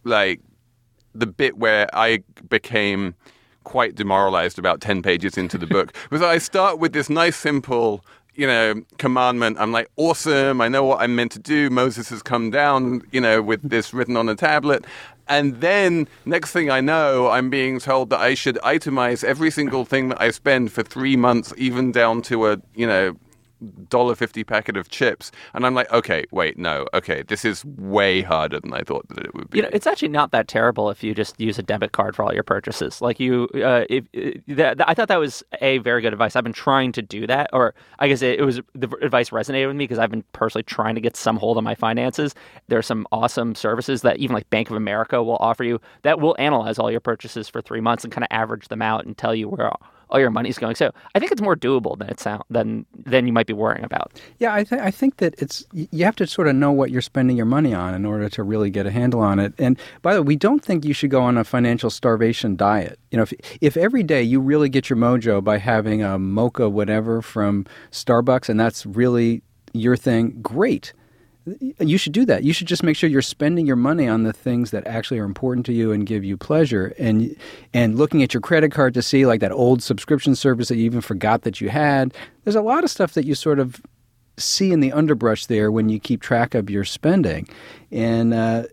like 0.03 0.41
the 1.13 1.27
bit 1.27 1.57
where 1.57 1.87
I 1.93 2.23
became 2.49 3.15
quite 3.63 3.95
demoralized 3.95 4.59
about 4.59 4.81
ten 4.81 5.01
pages 5.01 5.37
into 5.37 5.57
the 5.57 5.67
book. 5.67 5.93
was 6.11 6.21
I 6.21 6.37
start 6.37 6.79
with 6.79 6.93
this 6.93 7.09
nice, 7.09 7.35
simple, 7.35 8.03
you 8.35 8.47
know, 8.47 8.83
commandment. 8.97 9.57
I'm 9.59 9.71
like, 9.71 9.89
awesome! 9.95 10.61
I 10.61 10.67
know 10.67 10.83
what 10.83 11.01
I'm 11.01 11.15
meant 11.15 11.31
to 11.33 11.39
do. 11.39 11.69
Moses 11.69 12.09
has 12.09 12.21
come 12.21 12.49
down, 12.49 13.01
you 13.11 13.21
know, 13.21 13.41
with 13.41 13.67
this 13.67 13.93
written 13.93 14.17
on 14.17 14.29
a 14.29 14.35
tablet. 14.35 14.85
And 15.27 15.61
then, 15.61 16.07
next 16.25 16.51
thing 16.51 16.69
I 16.69 16.81
know, 16.81 17.29
I'm 17.29 17.49
being 17.49 17.79
told 17.79 18.09
that 18.09 18.19
I 18.19 18.33
should 18.33 18.55
itemize 18.57 19.23
every 19.23 19.51
single 19.51 19.85
thing 19.85 20.09
that 20.09 20.21
I 20.21 20.31
spend 20.31 20.73
for 20.73 20.83
three 20.83 21.15
months, 21.15 21.53
even 21.55 21.93
down 21.93 22.21
to 22.23 22.47
a, 22.47 22.57
you 22.75 22.85
know, 22.85 23.15
dollar 23.89 24.15
fifty 24.15 24.43
packet 24.43 24.77
of 24.77 24.89
chips, 24.89 25.31
and 25.53 25.65
I'm 25.65 25.75
like, 25.75 25.91
okay, 25.91 26.25
wait, 26.31 26.57
no, 26.57 26.87
okay, 26.93 27.23
this 27.23 27.45
is 27.45 27.63
way 27.65 28.21
harder 28.21 28.59
than 28.59 28.73
I 28.73 28.81
thought 28.81 29.07
that 29.09 29.19
it 29.19 29.33
would 29.33 29.49
be. 29.49 29.57
You 29.57 29.63
know, 29.63 29.69
it's 29.73 29.87
actually 29.87 30.09
not 30.09 30.31
that 30.31 30.47
terrible 30.47 30.89
if 30.89 31.03
you 31.03 31.13
just 31.13 31.39
use 31.39 31.57
a 31.59 31.63
debit 31.63 31.91
card 31.91 32.15
for 32.15 32.23
all 32.23 32.33
your 32.33 32.43
purchases. 32.43 33.01
Like 33.01 33.19
you, 33.19 33.47
uh, 33.55 33.85
if, 33.89 34.05
uh, 34.59 34.75
I 34.87 34.93
thought 34.93 35.07
that 35.07 35.19
was 35.19 35.43
a 35.61 35.77
very 35.79 36.01
good 36.01 36.13
advice. 36.13 36.35
I've 36.35 36.43
been 36.43 36.53
trying 36.53 36.91
to 36.93 37.01
do 37.01 37.27
that, 37.27 37.49
or 37.53 37.73
I 37.99 38.07
guess 38.07 38.21
it, 38.21 38.39
it 38.39 38.43
was 38.43 38.61
the 38.73 38.89
advice 39.01 39.29
resonated 39.29 39.67
with 39.67 39.75
me 39.75 39.85
because 39.85 39.99
I've 39.99 40.11
been 40.11 40.23
personally 40.33 40.63
trying 40.63 40.95
to 40.95 41.01
get 41.01 41.15
some 41.15 41.37
hold 41.37 41.57
on 41.57 41.63
my 41.63 41.75
finances. 41.75 42.35
There 42.67 42.79
are 42.79 42.83
some 42.83 43.07
awesome 43.11 43.55
services 43.55 44.01
that 44.01 44.17
even 44.17 44.33
like 44.33 44.49
Bank 44.49 44.69
of 44.69 44.75
America 44.75 45.21
will 45.23 45.37
offer 45.37 45.63
you 45.63 45.79
that 46.03 46.19
will 46.19 46.35
analyze 46.39 46.79
all 46.79 46.91
your 46.91 46.99
purchases 46.99 47.49
for 47.49 47.61
three 47.61 47.81
months 47.81 48.03
and 48.03 48.11
kind 48.11 48.23
of 48.23 48.29
average 48.31 48.67
them 48.67 48.81
out 48.81 49.05
and 49.05 49.17
tell 49.17 49.35
you 49.35 49.49
where 49.49 49.71
all 50.13 50.19
your 50.19 50.29
money's 50.29 50.59
going. 50.59 50.75
So 50.75 50.91
I 51.15 51.19
think 51.19 51.31
it's 51.31 51.41
more 51.41 51.55
doable 51.55 51.97
than 51.97 52.07
it 52.07 52.19
sound 52.19 52.43
than 52.49 52.85
than 52.95 53.25
you 53.25 53.33
might 53.33 53.47
be 53.47 53.53
worrying 53.53 53.83
about. 53.83 54.21
Yeah, 54.37 54.53
I, 54.53 54.63
th- 54.63 54.81
I 54.81 54.91
think 54.91 55.17
that 55.17 55.33
it's 55.39 55.65
you 55.73 56.05
have 56.05 56.15
to 56.17 56.27
sort 56.27 56.47
of 56.47 56.55
know 56.55 56.71
what 56.71 56.91
you're 56.91 57.01
spending 57.01 57.35
your 57.35 57.47
money 57.47 57.73
on 57.73 57.95
in 57.95 58.05
order 58.05 58.29
to 58.29 58.43
really 58.43 58.69
get 58.69 58.85
a 58.85 58.91
handle 58.91 59.19
on 59.19 59.39
it. 59.39 59.53
And 59.57 59.77
by 60.03 60.13
the 60.13 60.21
way, 60.21 60.27
we 60.27 60.35
don't 60.35 60.63
think 60.63 60.85
you 60.85 60.93
should 60.93 61.09
go 61.09 61.21
on 61.21 61.37
a 61.37 61.43
financial 61.43 61.89
starvation 61.89 62.55
diet. 62.55 62.99
You 63.09 63.17
know, 63.17 63.23
if 63.23 63.33
if 63.59 63.75
every 63.75 64.03
day 64.03 64.21
you 64.21 64.39
really 64.39 64.69
get 64.69 64.89
your 64.89 64.97
mojo 64.97 65.43
by 65.43 65.57
having 65.57 66.03
a 66.03 66.19
mocha 66.19 66.69
whatever 66.69 67.21
from 67.21 67.65
Starbucks, 67.91 68.49
and 68.49 68.59
that's 68.59 68.85
really 68.85 69.41
your 69.73 69.97
thing, 69.97 70.39
great. 70.41 70.93
You 71.45 71.97
should 71.97 72.13
do 72.13 72.25
that. 72.25 72.43
You 72.43 72.53
should 72.53 72.67
just 72.67 72.83
make 72.83 72.95
sure 72.95 73.09
you're 73.09 73.21
spending 73.21 73.65
your 73.65 73.75
money 73.75 74.07
on 74.07 74.23
the 74.23 74.31
things 74.31 74.71
that 74.71 74.87
actually 74.87 75.19
are 75.19 75.25
important 75.25 75.65
to 75.65 75.73
you 75.73 75.91
and 75.91 76.05
give 76.05 76.23
you 76.23 76.37
pleasure. 76.37 76.93
And 76.97 77.35
and 77.73 77.97
looking 77.97 78.23
at 78.23 78.33
your 78.33 78.41
credit 78.41 78.71
card 78.71 78.93
to 78.93 79.01
see 79.01 79.25
like 79.25 79.41
that 79.41 79.51
old 79.51 79.83
subscription 79.83 80.35
service 80.35 80.69
that 80.69 80.77
you 80.77 80.85
even 80.85 81.01
forgot 81.01 81.41
that 81.41 81.59
you 81.59 81.69
had. 81.69 82.13
There's 82.43 82.55
a 82.55 82.61
lot 82.61 82.83
of 82.83 82.89
stuff 82.89 83.13
that 83.13 83.25
you 83.25 83.35
sort 83.35 83.59
of 83.59 83.81
see 84.37 84.71
in 84.71 84.79
the 84.79 84.91
underbrush 84.91 85.45
there 85.45 85.71
when 85.71 85.89
you 85.89 85.99
keep 85.99 86.21
track 86.21 86.55
of 86.55 86.69
your 86.69 86.85
spending, 86.85 87.47
and. 87.91 88.33
Uh, 88.33 88.63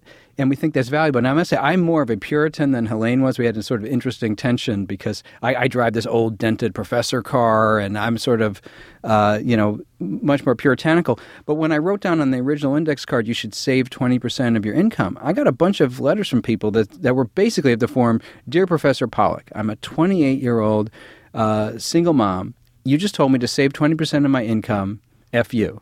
and 0.40 0.48
we 0.48 0.56
think 0.56 0.72
that's 0.72 0.88
valuable. 0.88 1.20
Now, 1.20 1.32
I 1.32 1.34
must 1.34 1.50
say, 1.50 1.58
I'm 1.58 1.80
more 1.80 2.00
of 2.00 2.08
a 2.08 2.16
Puritan 2.16 2.72
than 2.72 2.86
Helaine 2.86 3.20
was. 3.20 3.38
We 3.38 3.44
had 3.44 3.58
a 3.58 3.62
sort 3.62 3.82
of 3.82 3.86
interesting 3.86 4.34
tension 4.34 4.86
because 4.86 5.22
I, 5.42 5.54
I 5.54 5.68
drive 5.68 5.92
this 5.92 6.06
old 6.06 6.38
dented 6.38 6.74
professor 6.74 7.22
car, 7.22 7.78
and 7.78 7.98
I'm 7.98 8.16
sort 8.16 8.40
of, 8.40 8.62
uh, 9.04 9.38
you 9.42 9.54
know, 9.54 9.80
much 9.98 10.46
more 10.46 10.56
puritanical. 10.56 11.20
But 11.44 11.54
when 11.54 11.72
I 11.72 11.78
wrote 11.78 12.00
down 12.00 12.22
on 12.22 12.30
the 12.30 12.38
original 12.38 12.74
index 12.74 13.04
card, 13.04 13.28
you 13.28 13.34
should 13.34 13.54
save 13.54 13.90
20% 13.90 14.56
of 14.56 14.64
your 14.64 14.74
income, 14.74 15.18
I 15.20 15.34
got 15.34 15.46
a 15.46 15.52
bunch 15.52 15.82
of 15.82 16.00
letters 16.00 16.28
from 16.28 16.40
people 16.40 16.70
that, 16.70 17.02
that 17.02 17.14
were 17.14 17.26
basically 17.26 17.74
of 17.74 17.80
the 17.80 17.88
form 17.88 18.22
Dear 18.48 18.66
Professor 18.66 19.06
Pollack, 19.06 19.52
I'm 19.54 19.68
a 19.68 19.76
28 19.76 20.40
year 20.40 20.60
old 20.60 20.90
uh, 21.34 21.76
single 21.78 22.14
mom. 22.14 22.54
You 22.82 22.96
just 22.96 23.14
told 23.14 23.30
me 23.30 23.38
to 23.40 23.48
save 23.48 23.74
20% 23.74 24.24
of 24.24 24.30
my 24.30 24.42
income. 24.42 25.00
F 25.34 25.52
you. 25.52 25.80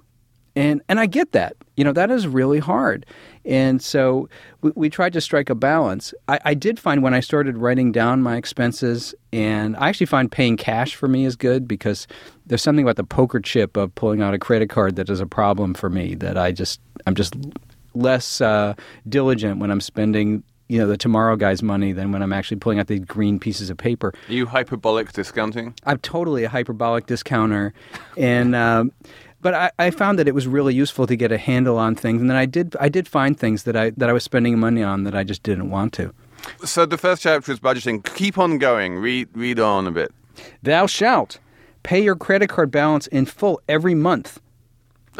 And, 0.58 0.82
and 0.88 0.98
I 0.98 1.06
get 1.06 1.30
that. 1.32 1.56
You 1.76 1.84
know, 1.84 1.92
that 1.92 2.10
is 2.10 2.26
really 2.26 2.58
hard. 2.58 3.06
And 3.44 3.80
so 3.80 4.28
we, 4.60 4.72
we 4.74 4.90
tried 4.90 5.12
to 5.12 5.20
strike 5.20 5.50
a 5.50 5.54
balance. 5.54 6.12
I, 6.26 6.40
I, 6.44 6.54
did 6.54 6.80
find 6.80 7.00
when 7.00 7.14
I 7.14 7.20
started 7.20 7.56
writing 7.56 7.92
down 7.92 8.22
my 8.22 8.36
expenses, 8.36 9.14
and 9.32 9.76
I 9.76 9.88
actually 9.88 10.06
find 10.06 10.32
paying 10.32 10.56
cash 10.56 10.96
for 10.96 11.06
me 11.06 11.24
is 11.24 11.36
good 11.36 11.68
because 11.68 12.08
there's 12.46 12.60
something 12.60 12.84
about 12.84 12.96
the 12.96 13.04
poker 13.04 13.38
chip 13.38 13.76
of 13.76 13.94
pulling 13.94 14.20
out 14.20 14.34
a 14.34 14.38
credit 14.38 14.68
card 14.68 14.96
that 14.96 15.08
is 15.08 15.20
a 15.20 15.26
problem 15.26 15.74
for 15.74 15.88
me 15.88 16.16
that 16.16 16.36
I 16.36 16.50
just, 16.50 16.80
I'm 17.06 17.14
just 17.14 17.36
less 17.94 18.40
uh, 18.40 18.74
diligent 19.08 19.60
when 19.60 19.70
I'm 19.70 19.80
spending 19.80 20.42
you 20.68 20.78
know 20.78 20.86
the 20.86 20.96
tomorrow 20.98 21.34
guy's 21.36 21.62
money 21.62 21.92
than 21.92 22.12
when 22.12 22.22
I'm 22.22 22.32
actually 22.32 22.58
pulling 22.58 22.78
out 22.78 22.88
the 22.88 22.98
green 22.98 23.38
pieces 23.38 23.70
of 23.70 23.78
paper. 23.78 24.12
Are 24.28 24.32
you 24.32 24.44
hyperbolic 24.44 25.12
discounting? 25.12 25.74
I'm 25.84 25.98
totally 25.98 26.44
a 26.44 26.48
hyperbolic 26.48 27.06
discounter, 27.06 27.72
and 28.16 28.54
um, 28.54 28.92
but 29.40 29.54
I, 29.54 29.70
I, 29.78 29.90
found 29.90 30.18
that 30.18 30.26
it 30.26 30.34
was 30.34 30.46
really 30.46 30.74
useful 30.74 31.06
to 31.06 31.16
get 31.16 31.32
a 31.32 31.38
handle 31.38 31.78
on 31.78 31.94
things, 31.94 32.20
and 32.20 32.28
then 32.28 32.36
I 32.36 32.46
did 32.46 32.76
I 32.80 32.88
did 32.88 33.08
find 33.08 33.38
things 33.38 33.64
that 33.64 33.76
I 33.76 33.90
that 33.90 34.08
I 34.08 34.12
was 34.12 34.24
spending 34.24 34.58
money 34.58 34.82
on 34.82 35.04
that 35.04 35.14
I 35.14 35.24
just 35.24 35.42
didn't 35.42 35.70
want 35.70 35.92
to. 35.94 36.12
So 36.64 36.86
the 36.86 36.98
first 36.98 37.22
chapter 37.22 37.52
is 37.52 37.60
budgeting. 37.60 38.04
Keep 38.14 38.38
on 38.38 38.58
going. 38.58 38.96
Read 38.96 39.28
read 39.34 39.60
on 39.60 39.86
a 39.86 39.90
bit. 39.90 40.12
Thou 40.62 40.86
shalt 40.86 41.38
pay 41.82 42.02
your 42.02 42.16
credit 42.16 42.48
card 42.48 42.70
balance 42.70 43.06
in 43.08 43.26
full 43.26 43.60
every 43.68 43.94
month. 43.94 44.40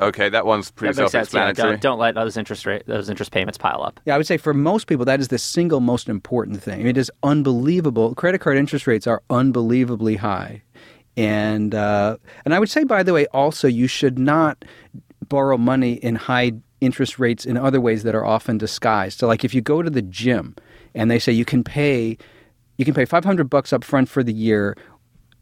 Okay, 0.01 0.29
that 0.29 0.47
one's 0.47 0.71
pretty 0.71 0.95
that 0.95 1.11
self-explanatory. 1.11 1.67
Yeah, 1.67 1.73
don't, 1.73 1.83
don't, 1.83 1.99
let 1.99 2.15
those 2.15 2.37
interest 2.37 2.67
rate 2.67 2.85
those 2.87 3.11
interest 3.11 3.33
payments 3.33 3.59
pile 3.59 3.83
up. 3.83 3.99
Yeah, 4.05 4.15
I 4.15 4.17
would 4.17 4.27
say 4.27 4.37
for 4.37 4.55
most 4.55 4.87
people 4.87 5.05
that 5.05 5.19
is 5.19 5.29
the 5.29 5.39
single 5.39 5.81
most 5.81 6.09
important 6.09 6.63
thing. 6.63 6.87
It 6.87 6.97
is 6.97 7.11
unbelievable. 7.23 8.15
Credit 8.15 8.41
card 8.41 8.59
interest 8.59 8.87
rates 8.87 9.07
are 9.07 9.23
unbelievably 9.29 10.17
high, 10.17 10.63
and 11.19 11.75
uh, 11.75 12.17
and 12.45 12.55
I 12.55 12.61
would 12.61 12.71
say, 12.71 12.85
by 12.85 13.03
the 13.03 13.13
way, 13.13 13.27
also 13.27 13.67
you 13.67 13.89
should 13.89 14.21
not 14.21 14.65
borrow 15.29 15.59
money 15.59 15.95
in 15.95 16.15
high 16.15 16.53
interest 16.81 17.19
rates 17.19 17.45
in 17.45 17.57
other 17.57 17.81
ways 17.81 18.05
that 18.05 18.15
are 18.15 18.25
often 18.25 18.57
disguised. 18.57 19.19
So, 19.19 19.27
like 19.27 19.45
if 19.45 19.53
you 19.53 19.61
go 19.61 19.83
to 19.83 19.91
the 19.91 20.01
gym 20.01 20.55
and 20.95 21.11
they 21.11 21.19
say 21.19 21.33
you 21.33 21.45
can 21.45 21.65
pay 21.65 22.17
you 22.77 22.85
can 22.85 22.95
pay 22.95 23.05
500 23.05 23.51
bucks 23.51 23.73
up 23.73 23.83
front 23.83 24.09
for 24.09 24.23
the 24.23 24.33
year 24.33 24.77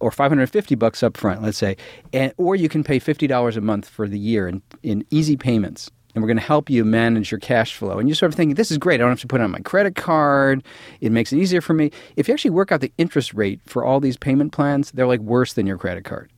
or 0.00 0.10
550 0.10 0.74
bucks 0.76 1.02
up 1.02 1.14
front, 1.14 1.42
let's 1.42 1.58
say, 1.58 1.76
and 2.10 2.32
or 2.38 2.56
you 2.56 2.70
can 2.70 2.82
pay 2.82 2.98
$50 2.98 3.56
a 3.56 3.60
month 3.60 3.86
for 3.86 4.08
the 4.08 4.18
year 4.18 4.48
in, 4.48 4.62
in 4.82 5.04
easy 5.10 5.36
payments 5.36 5.90
and 6.16 6.22
we're 6.22 6.28
going 6.28 6.38
to 6.38 6.42
help 6.42 6.70
you 6.70 6.82
manage 6.82 7.30
your 7.30 7.38
cash 7.38 7.74
flow. 7.74 7.98
And 7.98 8.08
you're 8.08 8.16
sort 8.16 8.32
of 8.32 8.36
thinking, 8.36 8.54
this 8.54 8.70
is 8.70 8.78
great. 8.78 8.94
I 8.94 8.98
don't 9.02 9.10
have 9.10 9.20
to 9.20 9.26
put 9.26 9.42
it 9.42 9.44
on 9.44 9.50
my 9.50 9.60
credit 9.60 9.96
card. 9.96 10.64
It 11.02 11.12
makes 11.12 11.30
it 11.30 11.36
easier 11.36 11.60
for 11.60 11.74
me. 11.74 11.90
If 12.16 12.26
you 12.26 12.32
actually 12.32 12.52
work 12.52 12.72
out 12.72 12.80
the 12.80 12.90
interest 12.96 13.34
rate 13.34 13.60
for 13.66 13.84
all 13.84 14.00
these 14.00 14.16
payment 14.16 14.52
plans, 14.52 14.90
they're 14.92 15.06
like 15.06 15.20
worse 15.20 15.52
than 15.52 15.66
your 15.66 15.76
credit 15.76 16.04
card. 16.04 16.32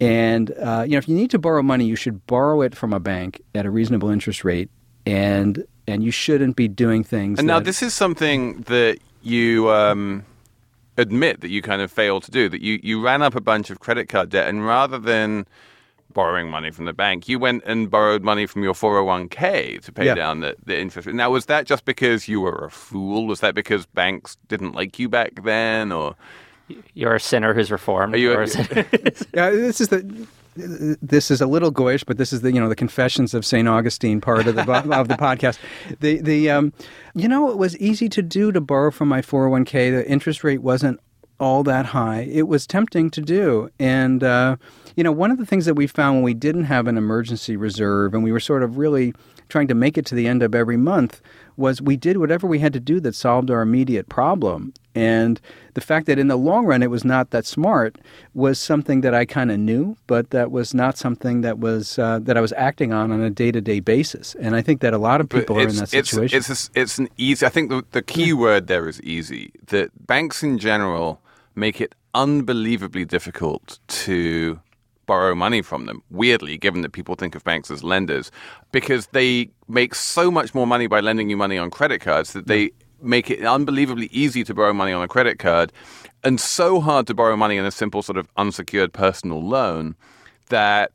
And 0.00 0.50
uh, 0.58 0.82
you 0.84 0.92
know, 0.92 0.98
if 0.98 1.08
you 1.08 1.14
need 1.14 1.30
to 1.30 1.38
borrow 1.38 1.62
money, 1.62 1.84
you 1.84 1.94
should 1.94 2.26
borrow 2.26 2.62
it 2.62 2.74
from 2.74 2.92
a 2.92 2.98
bank 2.98 3.40
at 3.54 3.64
a 3.64 3.70
reasonable 3.70 4.10
interest 4.10 4.42
rate, 4.42 4.68
and 5.06 5.64
and 5.86 6.02
you 6.02 6.10
shouldn't 6.10 6.56
be 6.56 6.66
doing 6.66 7.04
things. 7.04 7.38
And 7.38 7.48
that, 7.48 7.52
now, 7.52 7.60
this 7.60 7.84
is 7.84 7.94
something 7.94 8.62
that 8.62 8.98
you 9.22 9.70
um, 9.70 10.24
admit 10.96 11.40
that 11.42 11.50
you 11.50 11.62
kind 11.62 11.80
of 11.80 11.92
failed 11.92 12.24
to 12.24 12.32
do. 12.32 12.48
That 12.48 12.62
you 12.62 12.80
you 12.82 13.00
ran 13.00 13.22
up 13.22 13.36
a 13.36 13.40
bunch 13.40 13.70
of 13.70 13.78
credit 13.78 14.08
card 14.08 14.30
debt, 14.30 14.48
and 14.48 14.66
rather 14.66 14.98
than 14.98 15.46
borrowing 16.12 16.50
money 16.50 16.70
from 16.70 16.84
the 16.84 16.92
bank. 16.92 17.28
You 17.28 17.38
went 17.38 17.62
and 17.64 17.90
borrowed 17.90 18.22
money 18.22 18.46
from 18.46 18.62
your 18.62 18.74
401k 18.74 19.82
to 19.82 19.92
pay 19.92 20.06
yeah. 20.06 20.14
down 20.14 20.40
the, 20.40 20.56
the 20.64 20.78
interest. 20.78 21.08
Now, 21.08 21.30
was 21.30 21.46
that 21.46 21.66
just 21.66 21.84
because 21.84 22.28
you 22.28 22.40
were 22.40 22.64
a 22.66 22.70
fool? 22.70 23.26
Was 23.26 23.40
that 23.40 23.54
because 23.54 23.86
banks 23.86 24.36
didn't 24.48 24.72
like 24.72 24.98
you 24.98 25.08
back 25.08 25.42
then, 25.44 25.92
or 25.92 26.16
you're 26.94 27.14
a 27.14 27.20
sinner 27.20 27.54
who's 27.54 27.70
reformed? 27.70 28.14
Are 28.14 28.18
you? 28.18 28.32
A, 28.32 28.46
yeah, 29.34 29.50
this 29.50 29.80
is 29.80 29.88
the. 29.88 30.26
This 30.54 31.30
is 31.30 31.40
a 31.40 31.46
little 31.46 31.72
goyish, 31.72 32.04
but 32.04 32.18
this 32.18 32.30
is 32.30 32.42
the 32.42 32.52
you 32.52 32.60
know 32.60 32.68
the 32.68 32.76
confessions 32.76 33.32
of 33.32 33.46
Saint 33.46 33.66
Augustine 33.68 34.20
part 34.20 34.46
of 34.46 34.54
the 34.54 34.70
of 34.92 35.08
the 35.08 35.14
podcast. 35.14 35.58
The 36.00 36.20
the 36.20 36.50
um, 36.50 36.74
you 37.14 37.26
know 37.26 37.50
it 37.50 37.56
was 37.56 37.74
easy 37.78 38.10
to 38.10 38.20
do 38.20 38.52
to 38.52 38.60
borrow 38.60 38.90
from 38.90 39.08
my 39.08 39.22
401k. 39.22 39.90
The 39.90 40.06
interest 40.06 40.44
rate 40.44 40.60
wasn't 40.60 41.00
all 41.42 41.64
that 41.64 41.86
high. 41.86 42.20
It 42.30 42.46
was 42.46 42.66
tempting 42.66 43.10
to 43.10 43.20
do, 43.20 43.68
and 43.78 44.22
uh, 44.22 44.56
you 44.96 45.04
know, 45.04 45.12
one 45.12 45.30
of 45.30 45.38
the 45.38 45.46
things 45.46 45.66
that 45.66 45.74
we 45.74 45.86
found 45.86 46.16
when 46.16 46.24
we 46.24 46.34
didn't 46.34 46.64
have 46.64 46.86
an 46.86 46.96
emergency 46.96 47.56
reserve 47.56 48.14
and 48.14 48.22
we 48.22 48.32
were 48.32 48.40
sort 48.40 48.62
of 48.62 48.78
really 48.78 49.14
trying 49.48 49.68
to 49.68 49.74
make 49.74 49.98
it 49.98 50.06
to 50.06 50.14
the 50.14 50.26
end 50.26 50.42
of 50.42 50.54
every 50.54 50.76
month 50.76 51.20
was 51.56 51.82
we 51.82 51.96
did 51.96 52.16
whatever 52.16 52.46
we 52.46 52.58
had 52.58 52.72
to 52.72 52.80
do 52.80 53.00
that 53.00 53.14
solved 53.14 53.50
our 53.50 53.60
immediate 53.60 54.08
problem. 54.08 54.72
And 54.94 55.40
the 55.74 55.80
fact 55.80 56.06
that 56.06 56.18
in 56.18 56.28
the 56.28 56.36
long 56.36 56.64
run 56.66 56.82
it 56.82 56.90
was 56.90 57.04
not 57.04 57.30
that 57.30 57.46
smart 57.46 57.96
was 58.34 58.58
something 58.58 59.02
that 59.02 59.14
I 59.14 59.24
kind 59.24 59.50
of 59.50 59.58
knew, 59.58 59.96
but 60.06 60.30
that 60.30 60.50
was 60.50 60.74
not 60.74 60.96
something 60.98 61.40
that 61.42 61.58
was 61.58 61.98
uh, 61.98 62.18
that 62.22 62.36
I 62.36 62.40
was 62.40 62.52
acting 62.54 62.92
on 62.92 63.10
on 63.10 63.20
a 63.20 63.30
day 63.30 63.52
to 63.52 63.60
day 63.60 63.80
basis. 63.80 64.34
And 64.36 64.54
I 64.54 64.62
think 64.62 64.80
that 64.80 64.92
a 64.92 64.98
lot 64.98 65.20
of 65.20 65.28
people 65.28 65.58
are 65.58 65.68
in 65.68 65.76
that 65.76 65.88
situation. 65.88 66.38
It's, 66.38 66.50
it's, 66.50 66.68
a, 66.68 66.80
it's 66.80 66.98
an 66.98 67.08
easy. 67.16 67.46
I 67.46 67.48
think 67.48 67.70
the, 67.70 67.84
the 67.92 68.02
key 68.02 68.32
word 68.32 68.66
there 68.66 68.88
is 68.88 69.00
easy. 69.02 69.52
That 69.68 69.90
banks 70.06 70.42
in 70.42 70.58
general 70.58 71.21
make 71.54 71.80
it 71.80 71.94
unbelievably 72.14 73.04
difficult 73.04 73.78
to 73.88 74.60
borrow 75.06 75.34
money 75.34 75.62
from 75.62 75.86
them, 75.86 76.02
weirdly, 76.10 76.56
given 76.56 76.82
that 76.82 76.92
people 76.92 77.14
think 77.14 77.34
of 77.34 77.44
banks 77.44 77.70
as 77.70 77.82
lenders, 77.82 78.30
because 78.70 79.08
they 79.08 79.50
make 79.68 79.94
so 79.94 80.30
much 80.30 80.54
more 80.54 80.66
money 80.66 80.86
by 80.86 81.00
lending 81.00 81.28
you 81.28 81.36
money 81.36 81.58
on 81.58 81.70
credit 81.70 82.00
cards 82.00 82.32
that 82.32 82.46
they 82.46 82.70
make 83.00 83.30
it 83.30 83.44
unbelievably 83.44 84.08
easy 84.12 84.44
to 84.44 84.54
borrow 84.54 84.72
money 84.72 84.92
on 84.92 85.02
a 85.02 85.08
credit 85.08 85.38
card 85.38 85.72
and 86.22 86.40
so 86.40 86.80
hard 86.80 87.06
to 87.06 87.14
borrow 87.14 87.36
money 87.36 87.56
in 87.56 87.64
a 87.64 87.70
simple 87.70 88.00
sort 88.00 88.16
of 88.16 88.28
unsecured 88.36 88.92
personal 88.92 89.42
loan 89.42 89.96
that 90.50 90.92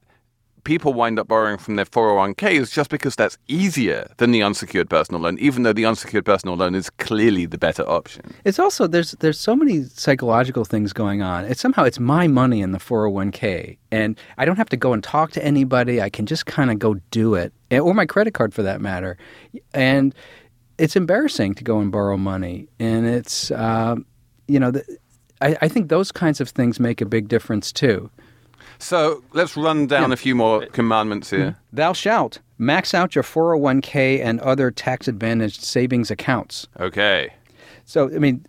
people 0.68 0.94
wind 0.94 1.18
up 1.18 1.30
borrowing 1.30 1.58
from 1.58 1.78
their 1.78 1.86
401ks 1.86 2.74
just 2.74 2.90
because 2.90 3.16
that's 3.16 3.38
easier 3.48 4.12
than 4.18 4.32
the 4.32 4.44
unsecured 4.44 4.90
personal 4.90 5.22
loan, 5.22 5.40
even 5.40 5.64
though 5.64 5.72
the 5.72 5.86
unsecured 5.86 6.26
personal 6.26 6.58
loan 6.58 6.76
is 6.76 6.90
clearly 6.90 7.46
the 7.46 7.58
better 7.58 7.90
option. 7.90 8.36
It's 8.44 8.60
also 8.60 8.86
there's 8.86 9.14
there's 9.22 9.40
so 9.40 9.56
many 9.56 9.84
psychological 9.84 10.66
things 10.66 10.92
going 10.92 11.22
on. 11.22 11.46
It's 11.46 11.62
somehow 11.62 11.86
it's 11.86 12.02
my 12.02 12.28
money 12.28 12.62
in 12.62 12.74
the 12.74 12.80
401k, 12.80 13.78
and 13.92 14.20
I 14.38 14.44
don't 14.44 14.58
have 14.58 14.68
to 14.68 14.76
go 14.76 14.92
and 14.92 15.02
talk 15.02 15.32
to 15.32 15.44
anybody. 15.44 16.02
I 16.02 16.10
can 16.10 16.26
just 16.26 16.46
kind 16.46 16.70
of 16.70 16.80
go 16.80 16.96
do 17.12 17.34
it, 17.36 17.54
or 17.72 17.94
my 17.94 18.06
credit 18.06 18.34
card 18.34 18.54
for 18.54 18.64
that 18.64 18.82
matter, 18.82 19.18
and 19.74 20.14
it's 20.78 20.98
embarrassing 20.98 21.56
to 21.56 21.64
go 21.64 21.80
and 21.80 21.94
borrow 21.94 22.18
money, 22.18 22.68
and 22.78 23.08
it's 23.08 23.52
uh, 23.52 23.96
you 24.50 24.60
know. 24.60 24.72
The, 24.72 24.84
I, 25.40 25.56
I 25.62 25.68
think 25.68 25.90
those 25.90 26.12
kinds 26.12 26.42
of 26.42 26.50
things 26.50 26.80
make 26.80 27.00
a 27.00 27.06
big 27.06 27.28
difference 27.28 27.72
too. 27.72 28.10
So 28.80 29.24
let's 29.34 29.58
run 29.58 29.88
down 29.88 30.10
Yeah. 30.10 30.14
a 30.14 30.18
few 30.18 30.36
more 30.36 30.66
commandments 30.68 31.30
here. 31.30 31.40
Mm-hmm. 31.40 31.76
Thou 31.76 31.94
shalt 31.94 32.40
max 32.58 32.94
out 32.94 33.16
your 33.16 33.24
401k 33.24 34.24
and 34.24 34.40
other 34.42 34.72
tax 34.72 35.08
advantaged 35.08 35.62
savings 35.62 36.12
accounts. 36.12 36.68
Okay. 36.80 37.34
So, 37.86 38.06
I 38.14 38.20
mean, 38.20 38.46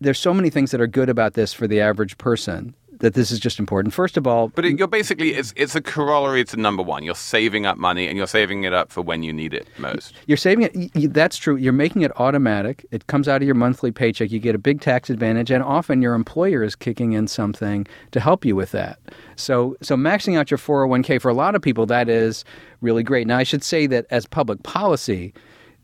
there's 0.00 0.18
so 0.18 0.32
many 0.34 0.50
things 0.50 0.70
that 0.70 0.80
are 0.80 0.86
good 0.86 1.08
about 1.08 1.34
this 1.34 1.52
for 1.52 1.66
the 1.66 1.80
average 1.80 2.18
person 2.18 2.74
that 3.00 3.14
this 3.14 3.30
is 3.30 3.38
just 3.38 3.58
important. 3.58 3.94
First 3.94 4.16
of 4.16 4.26
all, 4.26 4.48
But 4.48 4.64
it, 4.64 4.78
you're 4.78 4.88
basically, 4.88 5.34
it's, 5.34 5.52
it's 5.56 5.74
a 5.74 5.80
corollary 5.80 6.44
to 6.46 6.56
number 6.56 6.82
one. 6.82 7.02
You're 7.02 7.14
saving 7.14 7.66
up 7.66 7.78
money 7.78 8.06
and 8.08 8.16
you're 8.16 8.26
saving 8.26 8.64
it 8.64 8.72
up 8.72 8.90
for 8.90 9.02
when 9.02 9.22
you 9.22 9.32
need 9.32 9.54
it 9.54 9.68
most. 9.78 10.14
You're 10.26 10.36
saving 10.36 10.90
it. 10.94 11.12
That's 11.12 11.36
true. 11.36 11.56
You're 11.56 11.72
making 11.72 12.02
it 12.02 12.12
automatic. 12.16 12.86
It 12.90 13.06
comes 13.06 13.28
out 13.28 13.42
of 13.42 13.46
your 13.46 13.54
monthly 13.54 13.90
paycheck. 13.90 14.30
You 14.30 14.38
get 14.38 14.54
a 14.54 14.58
big 14.58 14.80
tax 14.80 15.10
advantage, 15.10 15.50
and 15.50 15.62
often 15.62 16.02
your 16.02 16.14
employer 16.14 16.62
is 16.62 16.74
kicking 16.74 17.12
in 17.12 17.28
something 17.28 17.86
to 18.12 18.20
help 18.20 18.44
you 18.44 18.56
with 18.56 18.72
that. 18.72 18.98
So, 19.36 19.76
so 19.82 19.96
maxing 19.96 20.38
out 20.38 20.50
your 20.50 20.58
401k 20.58 21.20
for 21.20 21.28
a 21.30 21.34
lot 21.34 21.54
of 21.54 21.62
people 21.62 21.86
that 21.86 22.08
is 22.08 22.44
really 22.80 23.02
great. 23.02 23.26
Now, 23.26 23.38
I 23.38 23.42
should 23.42 23.62
say 23.62 23.86
that 23.86 24.06
as 24.10 24.26
public 24.26 24.62
policy, 24.62 25.34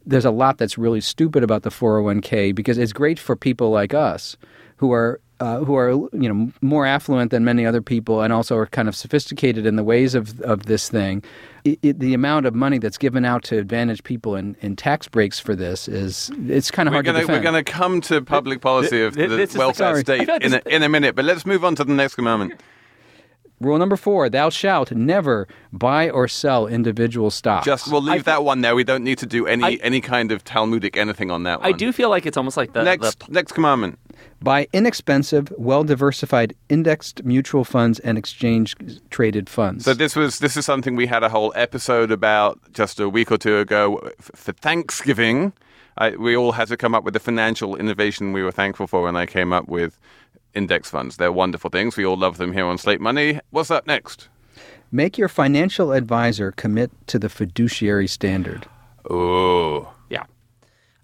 there's 0.05 0.25
a 0.25 0.31
lot 0.31 0.59
that's 0.59 0.77
really 0.77 1.01
stupid 1.01 1.43
about 1.43 1.63
the 1.63 1.71
401k 1.71 2.55
because 2.55 2.79
it's 2.79 2.93
great 2.93 3.19
for 3.19 3.37
people 3.37 3.71
like 3.71 3.95
us 3.95 4.37
who 4.77 4.93
are 4.93 5.21
uh, 5.43 5.65
who 5.67 5.75
are 5.77 5.91
you 6.25 6.29
know 6.33 6.51
more 6.61 6.87
affluent 6.87 7.31
than 7.31 7.45
many 7.45 7.67
other 7.67 7.83
people 7.83 8.23
and 8.23 8.33
also 8.33 8.57
are 8.57 8.67
kind 8.67 8.89
of 8.89 8.95
sophisticated 8.95 9.67
in 9.67 9.75
the 9.77 9.85
ways 9.93 10.15
of 10.15 10.41
of 10.43 10.59
this 10.67 10.89
thing. 10.89 11.23
It, 11.65 11.79
it, 11.83 11.99
the 12.01 12.15
amount 12.15 12.47
of 12.47 12.55
money 12.55 12.79
that's 12.79 12.99
given 12.99 13.25
out 13.25 13.43
to 13.45 13.59
advantage 13.59 14.03
people 14.05 14.35
in, 14.37 14.57
in 14.63 14.75
tax 14.77 15.09
breaks 15.09 15.39
for 15.41 15.55
this 15.55 15.89
is 15.89 16.31
it's 16.49 16.71
kind 16.71 16.89
of 16.89 16.93
We're 16.93 16.97
hard 16.97 17.07
gonna 17.07 17.19
to 17.21 17.27
defend. 17.27 17.39
we're 17.39 17.51
gonna 17.51 17.65
come 17.65 18.01
to 18.03 18.21
public 18.23 18.61
policy 18.61 19.03
of 19.03 19.15
Thi- 19.15 19.27
the 19.27 19.37
this 19.37 19.51
is 19.51 19.55
the- 19.55 19.59
welfare 19.61 20.03
sorry. 20.03 20.03
state 20.25 20.29
in 20.43 20.55
a, 20.55 20.63
in 20.67 20.83
a 20.83 20.89
minute, 20.89 21.15
but 21.17 21.25
let's 21.25 21.45
move 21.47 21.65
on 21.65 21.75
to 21.77 21.85
the 21.85 21.93
next 21.93 22.15
commandment. 22.15 22.61
Rule 23.61 23.79
number 23.79 23.97
four: 23.97 24.29
Thou 24.29 24.51
shalt 24.51 24.91
never 24.91 25.47
buy 25.73 26.11
or 26.11 26.27
sell 26.27 26.67
individual 26.67 27.31
stocks. 27.31 27.65
Just 27.65 27.93
we'll 27.93 28.03
leave 28.03 28.25
that 28.25 28.43
one 28.43 28.61
there. 28.61 28.75
We 28.75 28.83
don't 28.83 29.05
need 29.05 29.19
to 29.19 29.27
do 29.27 29.47
any 29.47 29.63
I- 29.65 29.79
any 29.83 30.01
kind 30.01 30.33
of 30.33 30.43
Talmudic 30.43 30.97
anything 30.97 31.31
on 31.31 31.45
that 31.45 31.61
one. 31.61 31.69
I 31.69 31.71
do 31.71 31.93
feel 31.93 32.11
like 32.11 32.27
it's 32.27 32.37
almost 32.37 32.57
like 32.57 32.73
the 32.73 32.83
Next 32.83 33.21
the 33.27 33.33
next 33.33 33.53
commandment. 33.53 34.01
Buy 34.41 34.67
inexpensive, 34.73 35.53
well-diversified 35.57 36.55
indexed 36.69 37.25
mutual 37.25 37.65
funds 37.65 37.99
and 38.01 38.19
exchange 38.19 38.77
traded 39.11 39.49
funds. 39.49 39.85
So 39.85 39.95
this 39.95 40.17
was 40.17 40.39
this 40.39 40.57
is 40.57 40.65
something 40.65 40.97
we 40.97 41.07
had 41.07 41.23
a 41.23 41.29
whole 41.29 41.53
episode 41.57 42.11
about 42.11 42.59
just 42.73 43.01
a 43.01 43.09
week 43.09 43.31
or 43.31 43.39
two 43.39 43.59
ago 43.59 44.11
for 44.21 44.53
Thanksgiving. 44.53 45.53
I, 45.99 46.11
we 46.11 46.37
all 46.37 46.53
had 46.53 46.69
to 46.69 46.77
come 46.77 46.95
up 46.95 47.05
with 47.05 47.15
the 47.15 47.21
financial 47.21 47.77
innovation 47.77 48.33
we 48.33 48.43
were 48.43 48.53
thankful 48.53 48.87
for, 48.87 49.09
and 49.09 49.19
I 49.19 49.27
came 49.27 49.53
up 49.53 49.69
with 49.69 49.99
index 50.55 50.91
funds. 50.91 51.19
They're 51.19 51.33
wonderful 51.33 51.71
things. 51.71 51.97
We 51.97 52.07
all 52.07 52.17
love 52.17 52.39
them 52.39 52.53
here 52.53 52.65
on 52.67 52.79
Slate 52.79 53.01
Money. 53.01 53.41
What's 53.51 53.71
up 53.71 53.87
next? 53.87 54.29
Make 54.91 55.17
your 55.17 55.29
financial 55.29 55.93
advisor 55.93 56.53
commit 56.53 56.91
to 57.09 57.19
the 57.19 57.29
fiduciary 57.29 58.07
standard. 58.07 58.67
Oh. 59.09 59.93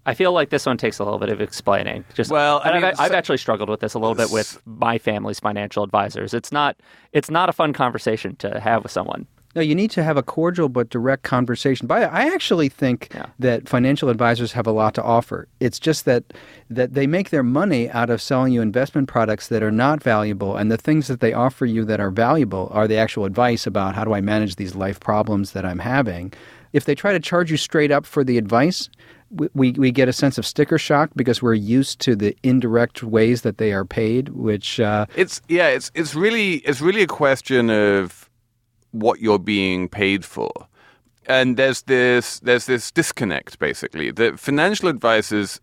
I 0.09 0.13
feel 0.15 0.31
like 0.33 0.49
this 0.49 0.65
one 0.65 0.77
takes 0.77 0.97
a 0.99 1.03
little 1.03 1.19
bit 1.19 1.29
of 1.29 1.39
explaining. 1.39 2.03
Just 2.15 2.31
Well, 2.31 2.61
I 2.63 2.69
and 2.69 2.75
mean, 2.81 2.83
I've, 2.85 2.99
I've 2.99 3.11
actually 3.11 3.37
struggled 3.37 3.69
with 3.69 3.79
this 3.79 3.93
a 3.93 3.99
little 3.99 4.15
bit 4.15 4.31
with 4.31 4.59
my 4.65 4.97
family's 4.97 5.39
financial 5.39 5.83
advisors. 5.83 6.33
It's 6.33 6.51
not 6.51 6.75
it's 7.13 7.29
not 7.29 7.47
a 7.49 7.53
fun 7.53 7.73
conversation 7.73 8.35
to 8.37 8.59
have 8.59 8.81
with 8.83 8.91
someone. 8.91 9.27
No, 9.55 9.61
you 9.63 9.73
need 9.73 9.89
to 9.91 10.03
have 10.03 10.15
a 10.15 10.21
cordial 10.21 10.69
but 10.69 10.89
direct 10.89 11.23
conversation. 11.23 11.87
But 11.87 12.03
I 12.13 12.27
actually 12.33 12.69
think 12.69 13.09
Yeah. 13.13 13.25
that 13.39 13.67
financial 13.67 14.09
advisors 14.09 14.51
have 14.53 14.67
a 14.67 14.71
lot 14.71 14.93
to 14.95 15.03
offer. 15.03 15.47
It's 15.59 15.79
just 15.79 16.05
that 16.05 16.23
that 16.69 16.93
they 16.93 17.07
make 17.07 17.29
their 17.29 17.43
money 17.43 17.89
out 17.91 18.09
of 18.09 18.21
selling 18.21 18.53
you 18.53 18.61
investment 18.61 19.07
products 19.07 19.47
that 19.47 19.61
are 19.63 19.71
not 19.71 20.01
valuable, 20.03 20.55
and 20.55 20.71
the 20.71 20.77
things 20.77 21.07
that 21.07 21.19
they 21.19 21.33
offer 21.33 21.65
you 21.65 21.85
that 21.85 21.99
are 21.99 22.11
valuable 22.11 22.69
are 22.73 22.87
the 22.87 22.97
actual 22.97 23.25
advice 23.25 23.67
about 23.67 23.95
how 23.95 24.03
do 24.05 24.13
I 24.13 24.21
manage 24.21 24.55
these 24.55 24.75
life 24.75 24.99
problems 24.99 25.51
that 25.51 25.65
I'm 25.65 25.79
having. 25.79 26.31
If 26.71 26.85
they 26.85 26.93
try 26.93 27.11
to 27.13 27.19
charge 27.19 27.49
you 27.49 27.57
straight 27.57 27.91
up 27.91 28.05
for 28.05 28.23
the 28.23 28.37
advice, 28.37 28.89
we, 29.31 29.71
we, 29.71 29.91
get 29.91 30.07
a 30.07 30.13
sense 30.13 30.37
of 30.37 30.45
sticker 30.45 30.77
shock 30.77 31.11
because 31.15 31.41
we're 31.41 31.53
used 31.53 31.99
to 32.01 32.15
the 32.15 32.35
indirect 32.43 33.03
ways 33.03 33.41
that 33.43 33.57
they 33.57 33.73
are 33.73 33.85
paid, 33.85 34.29
which 34.29 34.79
uh, 34.79 35.05
it's 35.15 35.41
yeah, 35.47 35.67
it's 35.67 35.91
it's 35.93 36.15
really 36.15 36.55
it's 36.57 36.81
really 36.81 37.03
a 37.03 37.07
question 37.07 37.69
of 37.69 38.29
what 38.91 39.19
you're 39.19 39.39
being 39.39 39.87
paid 39.87 40.25
for. 40.25 40.51
And 41.27 41.57
there's 41.57 41.83
this 41.83 42.39
there's 42.39 42.65
this 42.65 42.91
disconnect 42.91 43.59
basically. 43.59 44.11
The 44.11 44.35
financial 44.37 44.89
advisors 44.89 45.61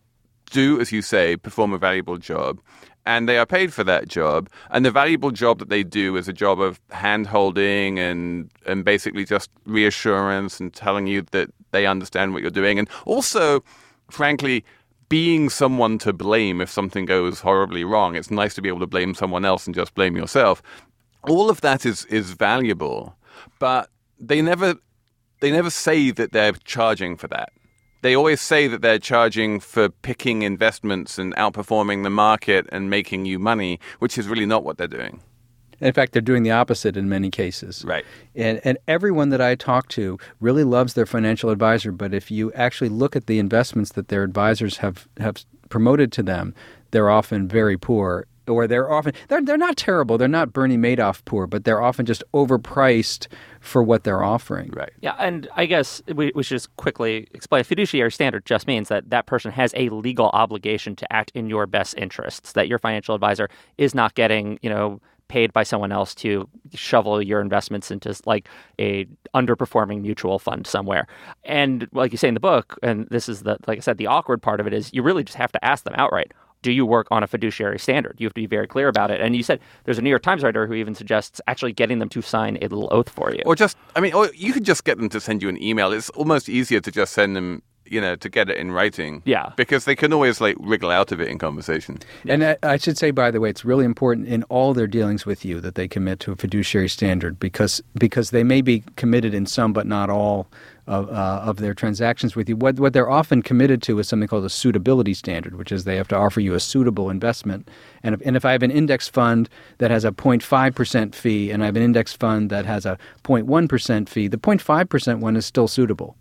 do, 0.51 0.81
as 0.81 0.93
you 0.93 1.03
say, 1.03 1.37
perform 1.37 1.73
a 1.73 1.79
valuable 1.79 2.19
job, 2.19 2.61
and 3.05 3.29
they 3.29 3.39
are 3.39 3.47
paid 3.47 3.73
for 3.73 3.83
that 3.85 4.09
job. 4.09 4.49
And 4.71 4.85
the 4.85 4.91
valuable 4.91 5.33
job 5.33 5.59
that 5.59 5.69
they 5.69 5.83
do 5.83 6.17
is 6.17 6.29
a 6.29 6.33
job 6.33 6.61
of 6.61 6.81
hand 6.91 7.27
holding 7.27 7.99
and 7.99 8.51
and 8.65 8.85
basically 8.85 9.25
just 9.25 9.51
reassurance 9.65 10.61
and 10.61 10.73
telling 10.73 11.07
you 11.07 11.23
that 11.33 11.51
they 11.71 11.87
understand 11.87 12.33
what 12.33 12.43
you're 12.43 12.51
doing. 12.51 12.79
And 12.79 12.89
also, 13.05 13.63
frankly, 14.11 14.65
being 15.09 15.49
someone 15.49 15.99
to 15.99 16.13
blame 16.13 16.61
if 16.61 16.71
something 16.71 17.05
goes 17.05 17.41
horribly 17.41 17.85
wrong. 17.85 18.17
It's 18.17 18.31
nice 18.31 18.55
to 18.55 18.63
be 18.63 18.69
able 18.69 18.81
to 18.81 18.87
blame 18.87 19.15
someone 19.15 19.45
else 19.45 19.67
and 19.67 19.75
just 19.75 19.95
blame 19.95 20.17
yourself. 20.17 20.63
All 21.23 21.51
of 21.51 21.61
that 21.61 21.85
is 21.87 22.05
is 22.07 22.33
valuable, 22.33 23.17
but 23.59 23.91
they 24.19 24.43
never 24.43 24.77
they 25.41 25.51
never 25.51 25.71
say 25.71 26.11
that 26.13 26.33
they're 26.33 26.53
charging 26.53 27.17
for 27.17 27.29
that. 27.29 27.51
They 28.03 28.15
always 28.15 28.41
say 28.41 28.69
that 28.69 28.83
they're 28.83 28.99
charging 28.99 29.59
for 29.59 29.89
picking 29.89 30.43
investments 30.43 31.19
and 31.19 31.35
outperforming 31.37 32.05
the 32.05 32.11
market 32.11 32.67
and 32.71 32.89
making 32.89 33.25
you 33.25 33.39
money, 33.39 33.81
which 33.99 34.17
is 34.19 34.29
really 34.29 34.47
not 34.47 34.65
what 34.65 34.79
they're 34.79 34.87
doing. 34.87 35.23
In 35.81 35.93
fact, 35.93 36.13
they're 36.13 36.23
doing 36.23 36.43
the 36.43 36.51
opposite 36.51 36.97
in 36.97 37.09
many 37.09 37.31
cases. 37.31 37.85
Right. 37.87 38.05
And, 38.35 38.61
and 38.65 38.79
everyone 38.89 39.29
that 39.31 39.41
I 39.41 39.55
talk 39.55 39.89
to 39.89 40.19
really 40.41 40.65
loves 40.65 40.95
their 40.95 41.07
financial 41.07 41.51
advisor. 41.51 41.93
But 41.93 42.15
if 42.15 42.31
you 42.31 42.53
actually 42.53 42.89
look 42.89 43.17
at 43.17 43.27
the 43.27 43.39
investments 43.39 43.93
that 43.93 44.09
their 44.09 44.23
advisors 44.23 44.79
have, 44.79 45.07
have 45.19 45.45
promoted 45.69 46.13
to 46.13 46.23
them, 46.23 46.55
they're 46.91 47.11
often 47.11 47.49
very 47.49 47.77
poor. 47.77 48.27
Or 48.49 48.69
they're 48.69 48.89
often, 48.89 49.13
they're, 49.27 49.43
they're 49.43 49.57
not 49.59 49.77
terrible. 49.77 50.19
They're 50.19 50.29
not 50.29 50.53
Bernie 50.53 50.79
Madoff 50.79 51.25
poor, 51.25 51.49
but 51.49 51.65
they're 51.65 51.83
often 51.83 52.07
just 52.07 52.23
overpriced 52.33 53.27
for 53.59 53.83
what 53.83 54.05
they're 54.05 54.23
offering. 54.23 54.71
Right. 54.71 54.93
Yeah, 55.01 55.17
and 55.19 55.49
I 55.57 55.67
guess 55.67 56.01
we, 56.15 56.31
we 56.33 56.45
should 56.45 56.55
just 56.55 56.77
quickly 56.77 57.27
explain. 57.35 57.65
Fiduciary 57.65 58.13
standard 58.13 58.47
just 58.47 58.69
means 58.69 58.89
that 58.89 59.11
that 59.11 59.27
person 59.27 59.51
has 59.51 59.75
a 59.77 59.89
legal 59.89 60.29
obligation 60.29 60.95
to 60.95 61.13
act 61.13 61.33
in 61.35 61.49
your 61.49 61.67
best 61.67 61.97
interests. 61.99 62.53
That 62.53 62.69
your 62.69 62.79
financial 62.79 63.17
advisor 63.17 63.49
is 63.79 63.97
not 63.97 64.15
getting, 64.15 64.61
you 64.63 64.71
know, 64.71 65.01
paid 65.29 65.53
by 65.53 65.63
someone 65.63 65.93
else 65.93 66.15
to 66.15 66.49
shovel 66.75 67.23
your 67.23 67.41
investments 67.41 67.91
into 67.91 68.15
like 68.27 68.49
a 68.79 69.07
underperforming 69.35 70.03
mutual 70.03 70.39
fund 70.39 70.67
somewhere. 70.67 71.07
And 71.45 71.89
like 71.93 72.13
you 72.13 72.19
say 72.19 72.29
in 72.29 72.35
the 72.35 72.41
book, 72.41 72.79
and 72.83 73.07
this 73.11 73.29
is 73.29 73.43
the 73.43 73.59
like 73.67 73.79
I 73.79 73.81
said, 73.81 73.99
the 73.99 74.07
awkward 74.07 74.43
part 74.43 74.61
of 74.61 74.67
it 74.67 74.73
is 74.73 74.93
you 74.93 75.03
really 75.03 75.25
just 75.25 75.37
have 75.37 75.53
to 75.53 75.65
ask 75.65 75.85
them 75.85 75.95
outright. 75.97 76.33
Do 76.63 76.73
you 76.73 76.87
work 76.87 77.07
on 77.11 77.23
a 77.23 77.27
fiduciary 77.27 77.79
standard? 77.79 78.17
You 78.19 78.27
have 78.27 78.35
to 78.35 78.41
be 78.41 78.47
very 78.47 78.67
clear 78.67 78.89
about 78.89 79.11
it. 79.11 79.21
And 79.21 79.37
you 79.37 79.43
said 79.43 79.61
there's 79.85 79.99
a 79.99 80.03
New 80.03 80.11
York 80.11 80.23
Times 80.23 80.43
writer 80.43 80.67
who 80.67 80.75
even 80.75 80.95
suggests 80.95 81.41
actually 81.47 81.73
getting 81.73 81.99
them 81.99 82.09
to 82.09 82.23
sign 82.23 82.57
a 82.57 82.63
little 82.63 82.89
oath 82.91 83.09
for 83.09 83.33
you. 83.33 83.43
Or 83.47 83.55
just, 83.55 83.77
I 83.95 84.01
mean, 84.01 84.15
or 84.15 84.31
you 84.35 84.53
could 84.53 84.65
just 84.65 84.85
get 84.85 84.97
them 84.97 85.09
to 85.11 85.21
send 85.21 85.43
you 85.43 85.49
an 85.49 85.63
email. 85.63 85.93
It's 85.93 86.11
almost 86.11 86.49
easier 86.49 86.81
to 86.81 86.91
just 86.91 87.13
send 87.13 87.37
them, 87.37 87.63
you 87.91 88.01
know, 88.01 88.17
to 88.17 88.29
get 88.29 88.49
it 88.51 88.57
in 88.57 88.73
writing. 88.73 89.23
Yeah. 89.25 89.53
Because 89.57 89.85
they 89.85 89.97
can 89.97 90.13
always 90.13 90.41
like 90.41 90.57
wriggle 90.61 90.91
out 90.91 91.13
of 91.13 91.21
it 91.21 91.29
in 91.29 91.39
conversation. 91.39 91.99
And 92.27 92.45
I, 92.45 92.57
I 92.63 92.77
should 92.77 92.99
say, 92.99 93.11
by 93.11 93.31
the 93.31 93.41
way, 93.41 93.51
it's 93.51 93.65
really 93.65 93.85
important 93.85 94.29
in 94.29 94.43
all 94.45 94.75
their 94.75 94.87
dealings 94.87 95.27
with 95.27 95.45
you 95.45 95.61
that 95.61 95.75
they 95.75 95.89
commit 95.89 96.21
to 96.21 96.33
a 96.33 96.37
fiduciary 96.37 96.89
standard 96.89 97.39
because 97.39 97.83
because 97.99 98.31
they 98.31 98.45
may 98.45 98.61
be 98.61 98.83
committed 98.97 99.35
in 99.35 99.47
some 99.47 99.73
but 99.73 99.87
not 99.87 100.11
all 100.11 100.49
of, 100.87 101.09
uh, 101.09 101.43
of 101.45 101.57
their 101.57 101.75
transactions 101.75 102.37
with 102.37 102.49
you. 102.49 102.57
What 102.57 102.79
what 102.79 102.93
they're 102.93 103.11
often 103.11 103.43
committed 103.43 103.83
to 103.83 103.99
is 103.99 104.09
something 104.09 104.29
called 104.29 104.45
a 104.45 104.51
suitability 104.51 105.15
standard, 105.15 105.57
which 105.57 105.73
is 105.73 105.85
they 105.85 105.97
have 105.97 106.09
to 106.09 106.17
offer 106.17 106.41
you 106.41 106.55
a 106.55 106.61
suitable 106.61 107.11
investment. 107.11 107.69
And 108.03 108.15
if, 108.15 108.21
and 108.25 108.37
if 108.37 108.45
I 108.45 108.53
have 108.53 108.63
an 108.63 108.71
index 108.71 109.09
fund 109.09 109.49
that 109.79 109.91
has 109.91 110.05
a 110.05 110.13
0.5 110.13 110.75
percent 110.75 111.15
fee, 111.15 111.51
and 111.51 111.63
I 111.63 111.67
have 111.67 111.77
an 111.77 111.83
index 111.83 112.13
fund 112.13 112.51
that 112.51 112.67
has 112.67 112.87
a 112.87 112.99
0.1 113.25 113.69
percent 113.69 114.09
fee, 114.09 114.29
the 114.29 114.39
0.5 114.39 114.89
percent 114.89 115.21
one 115.21 115.37
is 115.37 115.45
still 115.47 115.69
suitable. 115.69 116.17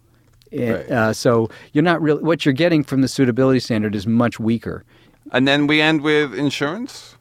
Right. 0.56 0.91
Uh, 0.91 1.13
so 1.13 1.50
you're 1.74 1.84
not 1.84 2.02
really 2.02 2.24
what 2.24 2.46
you're 2.46 2.54
getting 2.54 2.84
from 2.84 3.02
the 3.02 3.08
suitability 3.08 3.60
standard 3.60 3.96
is 3.96 4.08
much 4.08 4.39
weaker. 4.39 4.84
And 5.32 5.48
then 5.48 5.68
we 5.68 5.82
end 5.82 6.02
with 6.02 6.34
insurance. 6.34 7.15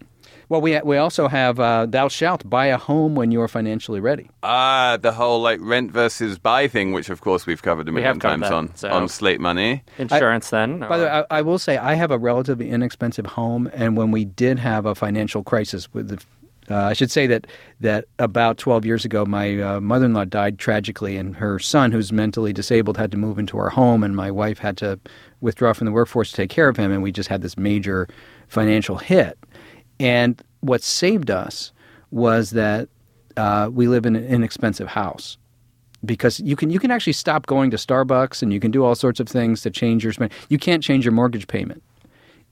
Well, 0.48 0.60
we 0.60 0.78
we 0.82 0.98
also 0.98 1.28
have 1.28 1.58
uh, 1.58 1.86
thou 1.86 2.08
shalt 2.08 2.48
buy 2.48 2.66
a 2.66 2.76
home 2.76 3.14
when 3.14 3.32
you 3.32 3.40
are 3.40 3.48
financially 3.48 3.98
ready. 3.98 4.30
Ah, 4.42 4.98
the 5.00 5.12
whole 5.12 5.40
like 5.40 5.58
rent 5.62 5.90
versus 5.90 6.38
buy 6.38 6.68
thing, 6.68 6.92
which 6.92 7.08
of 7.08 7.22
course 7.22 7.46
we've 7.46 7.62
covered 7.62 7.88
a 7.88 7.92
million 7.92 8.12
have 8.12 8.18
covered 8.20 8.42
times 8.42 8.50
that, 8.50 8.52
on 8.54 8.76
so- 8.76 8.90
on 8.90 9.08
Slate 9.08 9.40
Money. 9.40 9.82
Insurance, 9.98 10.50
then. 10.50 10.80
By 10.80 10.98
the 10.98 11.04
way, 11.04 11.10
I, 11.10 11.38
I 11.38 11.42
will 11.42 11.58
say 11.58 11.78
I 11.78 11.94
have 11.94 12.10
a 12.10 12.18
relatively 12.18 12.70
inexpensive 12.70 13.26
home, 13.26 13.70
and 13.72 13.96
when 13.96 14.10
we 14.10 14.24
did 14.26 14.58
have 14.58 14.84
a 14.84 14.94
financial 14.94 15.42
crisis 15.42 15.92
with 15.94 16.08
the 16.08 16.22
uh, 16.70 16.84
I 16.84 16.92
should 16.92 17.10
say 17.10 17.26
that 17.26 17.46
that 17.80 18.06
about 18.18 18.58
12 18.58 18.84
years 18.84 19.04
ago, 19.04 19.24
my 19.24 19.60
uh, 19.60 19.80
mother-in-law 19.80 20.26
died 20.26 20.58
tragically, 20.58 21.16
and 21.16 21.36
her 21.36 21.58
son, 21.58 21.92
who's 21.92 22.12
mentally 22.12 22.52
disabled, 22.52 22.96
had 22.96 23.10
to 23.10 23.16
move 23.16 23.38
into 23.38 23.58
our 23.58 23.70
home, 23.70 24.02
and 24.02 24.16
my 24.16 24.30
wife 24.30 24.58
had 24.58 24.76
to 24.78 24.98
withdraw 25.40 25.72
from 25.72 25.84
the 25.84 25.92
workforce 25.92 26.30
to 26.30 26.36
take 26.36 26.50
care 26.50 26.68
of 26.68 26.76
him, 26.76 26.90
and 26.90 27.02
we 27.02 27.12
just 27.12 27.28
had 27.28 27.42
this 27.42 27.58
major 27.58 28.08
financial 28.48 28.96
hit. 28.96 29.38
And 30.00 30.42
what 30.60 30.82
saved 30.82 31.30
us 31.30 31.72
was 32.10 32.50
that 32.50 32.88
uh, 33.36 33.68
we 33.72 33.88
live 33.88 34.06
in 34.06 34.16
an 34.16 34.24
inexpensive 34.24 34.88
house 34.88 35.36
because 36.04 36.40
you 36.40 36.56
can 36.56 36.70
you 36.70 36.78
can 36.78 36.90
actually 36.90 37.12
stop 37.12 37.46
going 37.46 37.70
to 37.70 37.76
Starbucks 37.76 38.42
and 38.42 38.52
you 38.52 38.60
can 38.60 38.70
do 38.70 38.84
all 38.84 38.94
sorts 38.94 39.20
of 39.20 39.28
things 39.28 39.62
to 39.62 39.70
change 39.70 40.04
your 40.04 40.12
spend. 40.12 40.32
You 40.48 40.58
can't 40.58 40.82
change 40.82 41.04
your 41.04 41.12
mortgage 41.12 41.46
payment. 41.46 41.82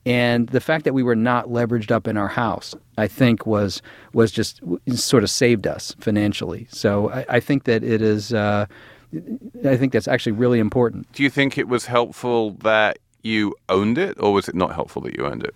And 0.05 0.49
the 0.49 0.59
fact 0.59 0.83
that 0.83 0.93
we 0.93 1.03
were 1.03 1.15
not 1.15 1.47
leveraged 1.47 1.91
up 1.91 2.07
in 2.07 2.17
our 2.17 2.27
house, 2.27 2.75
I 2.97 3.07
think, 3.07 3.45
was 3.45 3.81
was 4.13 4.31
just 4.31 4.61
sort 4.95 5.23
of 5.23 5.29
saved 5.29 5.65
us 5.65 5.95
financially. 5.99 6.67
So 6.69 7.09
I, 7.11 7.25
I 7.29 7.39
think 7.39 7.63
that 7.63 7.83
it 7.83 8.01
is. 8.01 8.33
Uh, 8.33 8.65
I 9.63 9.77
think 9.77 9.93
that's 9.93 10.07
actually 10.07 10.31
really 10.31 10.59
important. 10.59 11.11
Do 11.13 11.23
you 11.23 11.29
think 11.29 11.57
it 11.57 11.67
was 11.67 11.85
helpful 11.85 12.51
that 12.63 12.97
you 13.21 13.55
owned 13.69 13.97
it, 13.97 14.17
or 14.19 14.33
was 14.33 14.49
it 14.49 14.55
not 14.55 14.73
helpful 14.73 15.01
that 15.03 15.15
you 15.15 15.25
owned 15.25 15.43
it? 15.43 15.55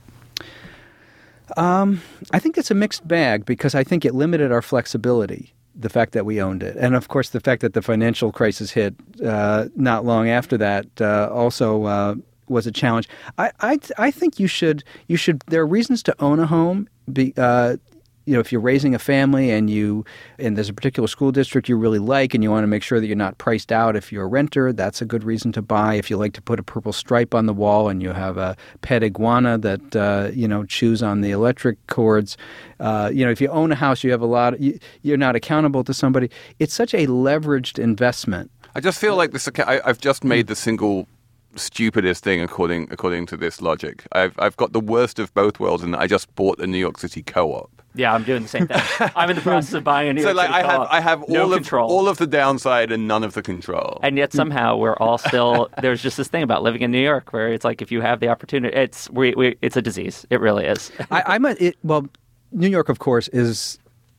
I 2.32 2.40
think 2.40 2.58
it's 2.58 2.72
a 2.72 2.76
mixed 2.76 3.08
bag 3.08 3.46
because 3.46 3.76
I 3.76 3.84
think 3.84 4.06
it 4.06 4.14
limited 4.14 4.52
our 4.52 4.62
flexibility. 4.62 5.54
The 5.80 5.90
fact 5.90 6.14
that 6.14 6.26
we 6.26 6.42
owned 6.42 6.64
it, 6.64 6.76
and 6.78 6.96
of 6.96 7.08
course 7.08 7.30
the 7.30 7.40
fact 7.40 7.62
that 7.62 7.74
the 7.74 7.84
financial 7.84 8.32
crisis 8.32 8.72
hit 8.72 8.96
uh, 9.24 9.68
not 9.76 10.06
long 10.06 10.28
after 10.28 10.58
that, 10.58 10.88
uh, 11.00 11.30
also 11.32 11.84
uh, 11.84 12.16
was 12.50 12.68
a 12.68 12.72
challenge. 12.72 13.08
I, 13.38 13.52
I 13.60 13.80
I 13.98 14.12
think 14.12 14.40
you 14.40 14.48
should 14.48 14.84
you 15.08 15.18
should. 15.18 15.44
There 15.48 15.62
are 15.62 15.68
reasons 15.68 16.04
to 16.04 16.16
own 16.20 16.40
a 16.40 16.46
home. 16.46 16.88
Be, 17.12 17.34
uh, 17.38 17.78
you 18.28 18.34
know, 18.34 18.42
if 18.42 18.52
you're 18.52 18.60
raising 18.60 18.94
a 18.94 19.00
family 19.00 19.50
and 19.52 19.70
you 19.70 20.04
and 20.38 20.58
there's 20.58 20.68
a 20.68 20.74
particular 20.74 21.08
school 21.08 21.32
district 21.32 21.70
you 21.70 21.78
really 21.78 21.98
like 21.98 22.34
and 22.34 22.44
you 22.44 22.52
want 22.52 22.64
to 22.64 22.68
make 22.68 22.84
sure 22.84 23.00
that 23.00 23.08
you're 23.08 23.16
not 23.16 23.38
priced 23.38 23.72
out 23.72 23.96
if 23.96 24.12
you're 24.12 24.26
a 24.26 24.28
renter, 24.28 24.74
that's 24.74 25.02
a 25.02 25.06
good 25.06 25.24
reason 25.24 25.54
to 25.54 25.62
buy. 25.62 25.94
If 25.94 26.10
you 26.10 26.18
like 26.18 26.34
to 26.34 26.42
put 26.42 26.60
a 26.60 26.64
purple 26.64 26.92
stripe 26.92 27.34
on 27.34 27.46
the 27.46 27.54
wall 27.54 27.88
and 27.88 28.04
you 28.04 28.12
have 28.12 28.38
a 28.38 28.58
pet 28.82 29.02
iguana 29.02 29.58
that 29.60 29.96
uh, 29.96 30.30
you 30.34 30.46
know 30.46 30.66
chews 30.66 31.02
on 31.02 31.22
the 31.22 31.32
electric 31.32 31.88
cords, 31.88 32.36
uh, 32.82 33.10
you 33.14 33.24
know, 33.24 33.32
if 33.32 33.40
you 33.40 33.48
own 33.48 33.72
a 33.72 33.76
house, 33.76 34.04
you 34.04 34.12
have 34.12 34.22
a 34.22 34.28
lot. 34.28 34.60
you, 34.60 34.78
you're 35.04 35.16
not 35.16 35.38
accountable 35.38 35.86
to 35.86 35.94
somebody. 35.94 36.30
It's 36.60 36.74
such 36.74 36.94
a 36.94 37.08
leveraged 37.08 37.80
investment. 37.80 38.52
I 38.76 38.82
just 38.82 39.00
feel 39.00 39.16
like 39.16 39.32
this. 39.32 39.48
I, 39.66 39.80
I've 39.86 40.00
just 40.00 40.26
made 40.26 40.48
the 40.48 40.56
single 40.56 41.08
stupidest 41.58 42.24
thing 42.24 42.41
according 42.41 42.88
according 42.91 43.26
to 43.28 43.38
this 43.38 43.62
logic. 43.62 44.06
I've 44.12 44.36
I've 44.39 44.58
got 44.58 44.74
the 44.74 44.80
worst 44.80 45.20
of 45.20 45.34
both 45.34 45.60
worlds, 45.60 45.84
and 45.84 45.96
I 45.96 46.08
just 46.08 46.34
bought 46.36 46.60
a 46.60 46.67
New 46.67 46.78
York 46.78 46.98
City 46.98 47.24
co-op. 47.24 47.70
Yeah, 47.96 48.13
I'm 48.13 48.24
doing 48.24 48.43
the 48.43 48.48
same 48.48 48.67
thing. 48.67 48.80
I'm 49.15 49.30
in 49.32 49.36
the 49.36 49.41
process 49.41 49.74
of 49.74 49.84
buying 49.84 50.10
a 50.10 50.13
New 50.13 50.22
So 50.22 50.28
York 50.28 50.38
like 50.38 50.48
City 50.48 50.60
I 50.60 50.67
have 50.67 50.78
co-op. 50.78 50.93
I 50.93 51.02
have 51.02 51.30
no 51.30 51.43
all 51.43 51.54
of 51.54 51.58
control. 51.58 51.89
all 51.89 52.08
of 52.08 52.17
the 52.17 52.28
downside 52.28 52.91
and 52.91 53.08
none 53.08 53.24
of 53.24 53.34
the 53.34 53.41
control. 53.41 54.00
and 54.04 54.17
yet 54.17 54.32
hmm. 54.32 54.38
somehow 54.38 54.78
we're 54.78 54.96
all 54.98 55.17
still 55.17 55.70
there's 55.82 56.02
just 56.02 56.17
this 56.17 56.28
thing 56.28 56.43
about 56.43 56.62
living 56.63 56.82
in 56.82 56.91
New 56.91 57.02
York 57.02 57.34
where 57.34 57.52
it's 57.52 57.65
like 57.65 57.82
if 57.82 57.91
you 57.91 58.02
have 58.02 58.20
the 58.20 58.30
opportunity 58.30 58.76
it's 58.76 59.10
we, 59.10 59.34
we 59.36 59.58
it's 59.62 59.76
a 59.76 59.82
disease 59.82 60.26
it 60.30 60.39
really 60.39 60.65
is 60.65 60.91
I, 61.12 61.24
I'm 61.26 61.46
a 61.46 61.56
it, 61.60 61.76
well. 61.84 62.08
New 62.54 62.70
York, 62.70 62.88
of 62.88 63.00
course, 63.00 63.28
is 63.30 63.78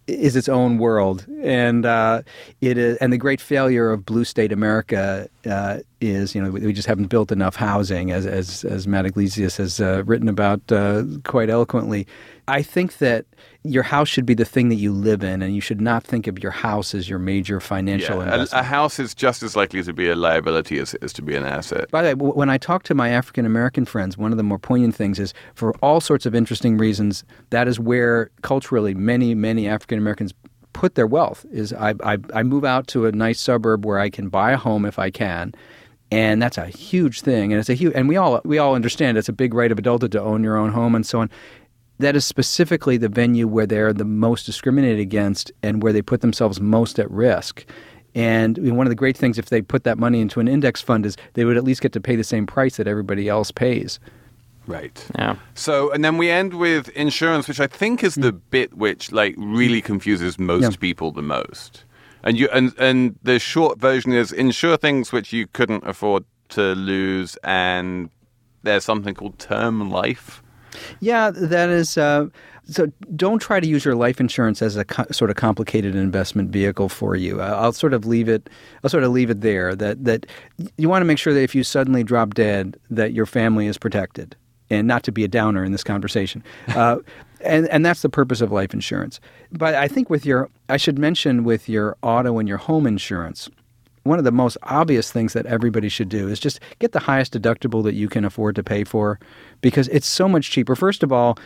is 0.08 0.36
its 0.36 0.48
own 0.48 0.78
world, 0.78 1.26
and 1.42 1.84
uh, 1.84 2.22
it 2.60 2.78
is. 2.78 2.96
And 2.98 3.12
the 3.12 3.18
great 3.18 3.40
failure 3.40 3.90
of 3.90 4.04
blue 4.06 4.24
state 4.24 4.52
America 4.52 5.28
uh, 5.48 5.78
is, 6.00 6.34
you 6.34 6.42
know, 6.42 6.50
we, 6.50 6.72
just 6.72 6.88
haven't 6.88 7.06
built 7.06 7.30
enough 7.30 7.56
housing, 7.56 8.10
as 8.10 8.26
as 8.26 8.64
as 8.64 8.88
Matt 8.88 9.06
Yglesias 9.06 9.58
has 9.58 9.80
uh, 9.80 10.02
written 10.06 10.28
about 10.28 10.60
uh, 10.72 11.04
quite 11.24 11.50
eloquently. 11.50 12.06
I 12.48 12.62
think 12.62 12.98
that 12.98 13.26
your 13.68 13.82
house 13.82 14.08
should 14.08 14.26
be 14.26 14.34
the 14.34 14.44
thing 14.44 14.68
that 14.68 14.76
you 14.76 14.92
live 14.92 15.22
in, 15.22 15.42
and 15.42 15.54
you 15.54 15.60
should 15.60 15.80
not 15.80 16.04
think 16.04 16.26
of 16.26 16.42
your 16.42 16.52
house 16.52 16.94
as 16.94 17.08
your 17.08 17.18
major 17.18 17.60
financial 17.60 18.16
yeah, 18.16 18.30
a, 18.30 18.32
investment. 18.34 18.60
a 18.60 18.62
house 18.64 18.98
is 18.98 19.14
just 19.14 19.42
as 19.42 19.54
likely 19.56 19.82
to 19.82 19.92
be 19.92 20.08
a 20.08 20.16
liability 20.16 20.78
as 20.78 20.94
is 20.96 21.12
to 21.14 21.22
be 21.22 21.36
an 21.36 21.44
asset. 21.44 21.90
By 21.90 22.02
the 22.02 22.16
way, 22.16 22.30
when 22.32 22.50
I 22.50 22.58
talk 22.58 22.82
to 22.84 22.94
my 22.94 23.10
African 23.10 23.46
American 23.46 23.84
friends, 23.84 24.16
one 24.16 24.32
of 24.32 24.36
the 24.36 24.42
more 24.42 24.58
poignant 24.58 24.94
things 24.94 25.18
is 25.18 25.34
for 25.54 25.74
all 25.82 26.00
sorts 26.00 26.26
of 26.26 26.34
interesting 26.34 26.78
reasons, 26.78 27.24
that 27.50 27.68
is 27.68 27.78
where 27.78 28.30
culturally 28.42 28.94
many, 28.94 29.34
many 29.34 29.68
African 29.68 29.98
Americans 29.98 30.34
put 30.72 30.94
their 30.94 31.06
wealth. 31.06 31.44
Is 31.50 31.72
I, 31.72 31.94
I, 32.04 32.18
I 32.34 32.42
move 32.42 32.64
out 32.64 32.86
to 32.88 33.06
a 33.06 33.12
nice 33.12 33.40
suburb 33.40 33.84
where 33.84 33.98
I 33.98 34.10
can 34.10 34.28
buy 34.28 34.52
a 34.52 34.56
home 34.56 34.84
if 34.84 34.98
I 34.98 35.10
can. 35.10 35.52
And 36.10 36.40
that's 36.40 36.56
a 36.56 36.66
huge 36.66 37.20
thing, 37.20 37.52
and 37.52 37.60
it's 37.60 37.68
a 37.68 37.74
huge, 37.74 37.92
and 37.94 38.08
we 38.08 38.16
all 38.16 38.40
we 38.42 38.56
all 38.56 38.74
understand 38.74 39.18
it's 39.18 39.28
a 39.28 39.32
big 39.32 39.52
right 39.52 39.70
of 39.70 39.78
adulthood 39.78 40.12
to 40.12 40.22
own 40.22 40.42
your 40.42 40.56
own 40.56 40.72
home 40.72 40.94
and 40.94 41.04
so 41.04 41.20
on. 41.20 41.28
That 41.98 42.14
is 42.16 42.24
specifically 42.24 42.96
the 42.96 43.08
venue 43.08 43.48
where 43.48 43.66
they're 43.66 43.92
the 43.92 44.04
most 44.04 44.46
discriminated 44.46 45.00
against 45.00 45.50
and 45.62 45.82
where 45.82 45.92
they 45.92 46.02
put 46.02 46.20
themselves 46.20 46.60
most 46.60 46.98
at 46.98 47.10
risk. 47.10 47.64
And 48.14 48.56
one 48.76 48.86
of 48.86 48.90
the 48.90 48.94
great 48.96 49.16
things 49.16 49.38
if 49.38 49.46
they 49.46 49.62
put 49.62 49.84
that 49.84 49.98
money 49.98 50.20
into 50.20 50.40
an 50.40 50.48
index 50.48 50.80
fund 50.80 51.04
is 51.06 51.16
they 51.34 51.44
would 51.44 51.56
at 51.56 51.64
least 51.64 51.80
get 51.80 51.92
to 51.92 52.00
pay 52.00 52.16
the 52.16 52.24
same 52.24 52.46
price 52.46 52.76
that 52.76 52.86
everybody 52.86 53.28
else 53.28 53.50
pays. 53.50 53.98
Right. 54.66 55.04
yeah 55.18 55.36
So, 55.54 55.90
and 55.92 56.04
then 56.04 56.18
we 56.18 56.30
end 56.30 56.54
with 56.54 56.88
insurance, 56.90 57.48
which 57.48 57.60
I 57.60 57.66
think 57.66 58.04
is 58.04 58.14
the 58.16 58.32
bit 58.32 58.74
which 58.74 59.12
like 59.12 59.34
really 59.38 59.80
confuses 59.80 60.38
most 60.38 60.62
Yeah. 60.62 60.76
people 60.78 61.10
the 61.10 61.22
most. 61.22 61.84
And 62.22 62.38
you 62.38 62.48
and 62.52 62.72
and 62.78 63.14
the 63.22 63.38
short 63.38 63.78
version 63.80 64.12
is 64.12 64.32
insure 64.32 64.76
things 64.76 65.12
which 65.12 65.32
you 65.32 65.46
couldn't 65.46 65.84
afford 65.86 66.24
to 66.50 66.74
lose, 66.74 67.36
and 67.44 68.10
there's 68.62 68.84
something 68.84 69.14
called 69.14 69.38
term 69.38 69.88
life. 69.90 70.42
Yeah, 71.00 71.30
that 71.30 71.68
is. 71.68 71.96
Uh, 71.98 72.26
so 72.70 72.92
don't 73.16 73.38
try 73.38 73.60
to 73.60 73.66
use 73.66 73.84
your 73.84 73.94
life 73.94 74.20
insurance 74.20 74.60
as 74.60 74.76
a 74.76 74.84
co- 74.84 75.06
sort 75.10 75.30
of 75.30 75.36
complicated 75.36 75.94
investment 75.94 76.50
vehicle 76.50 76.88
for 76.88 77.16
you. 77.16 77.40
I'll 77.40 77.72
sort 77.72 77.94
of 77.94 78.04
leave 78.06 78.28
it. 78.28 78.50
I'll 78.84 78.90
sort 78.90 79.04
of 79.04 79.12
leave 79.12 79.30
it 79.30 79.40
there. 79.40 79.74
That 79.74 80.04
that 80.04 80.26
you 80.76 80.88
want 80.88 81.00
to 81.00 81.06
make 81.06 81.18
sure 81.18 81.32
that 81.32 81.42
if 81.42 81.54
you 81.54 81.64
suddenly 81.64 82.04
drop 82.04 82.34
dead, 82.34 82.78
that 82.90 83.12
your 83.12 83.26
family 83.26 83.66
is 83.66 83.78
protected, 83.78 84.36
and 84.70 84.86
not 84.86 85.02
to 85.04 85.12
be 85.12 85.24
a 85.24 85.28
downer 85.28 85.64
in 85.64 85.72
this 85.72 85.84
conversation. 85.84 86.44
Uh, 86.68 86.98
and 87.40 87.68
and 87.68 87.86
that's 87.86 88.02
the 88.02 88.10
purpose 88.10 88.40
of 88.40 88.52
life 88.52 88.74
insurance. 88.74 89.20
But 89.50 89.74
I 89.74 89.88
think 89.88 90.10
with 90.10 90.26
your, 90.26 90.50
I 90.68 90.76
should 90.76 90.98
mention 90.98 91.44
with 91.44 91.68
your 91.68 91.96
auto 92.02 92.38
and 92.38 92.48
your 92.48 92.58
home 92.58 92.86
insurance 92.86 93.48
one 94.08 94.18
of 94.18 94.24
the 94.24 94.32
most 94.32 94.56
obvious 94.64 95.12
things 95.12 95.32
that 95.34 95.46
everybody 95.46 95.88
should 95.88 96.08
do 96.08 96.28
is 96.28 96.40
just 96.40 96.60
get 96.78 96.92
the 96.92 96.98
highest 96.98 97.32
deductible 97.32 97.84
that 97.84 97.94
you 97.94 98.08
can 98.08 98.24
afford 98.24 98.56
to 98.56 98.62
pay 98.62 98.84
for 98.84 99.20
because 99.60 99.88
it's 99.88 100.06
so 100.06 100.28
much 100.28 100.50
cheaper. 100.50 100.74
First 100.74 101.02
of 101.02 101.12
all, 101.12 101.38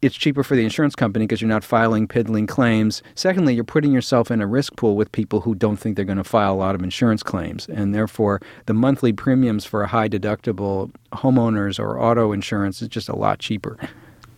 it's 0.00 0.14
cheaper 0.14 0.44
for 0.44 0.54
the 0.54 0.62
insurance 0.62 0.94
company 0.94 1.26
because 1.26 1.40
you're 1.40 1.48
not 1.48 1.64
filing 1.64 2.06
piddling 2.06 2.46
claims. 2.46 3.02
Secondly, 3.14 3.54
you're 3.54 3.64
putting 3.64 3.92
yourself 3.92 4.30
in 4.30 4.40
a 4.40 4.46
risk 4.46 4.76
pool 4.76 4.94
with 4.94 5.10
people 5.10 5.40
who 5.40 5.54
don't 5.54 5.76
think 5.76 5.96
they're 5.96 6.04
going 6.04 6.18
to 6.18 6.24
file 6.24 6.54
a 6.54 6.56
lot 6.56 6.74
of 6.74 6.82
insurance 6.82 7.22
claims. 7.22 7.68
And 7.68 7.94
therefore, 7.94 8.40
the 8.66 8.74
monthly 8.74 9.12
premiums 9.12 9.64
for 9.64 9.82
a 9.82 9.88
high 9.88 10.08
deductible 10.08 10.92
homeowners 11.12 11.80
or 11.80 12.00
auto 12.00 12.32
insurance 12.32 12.80
is 12.80 12.88
just 12.88 13.08
a 13.08 13.16
lot 13.16 13.40
cheaper. 13.40 13.76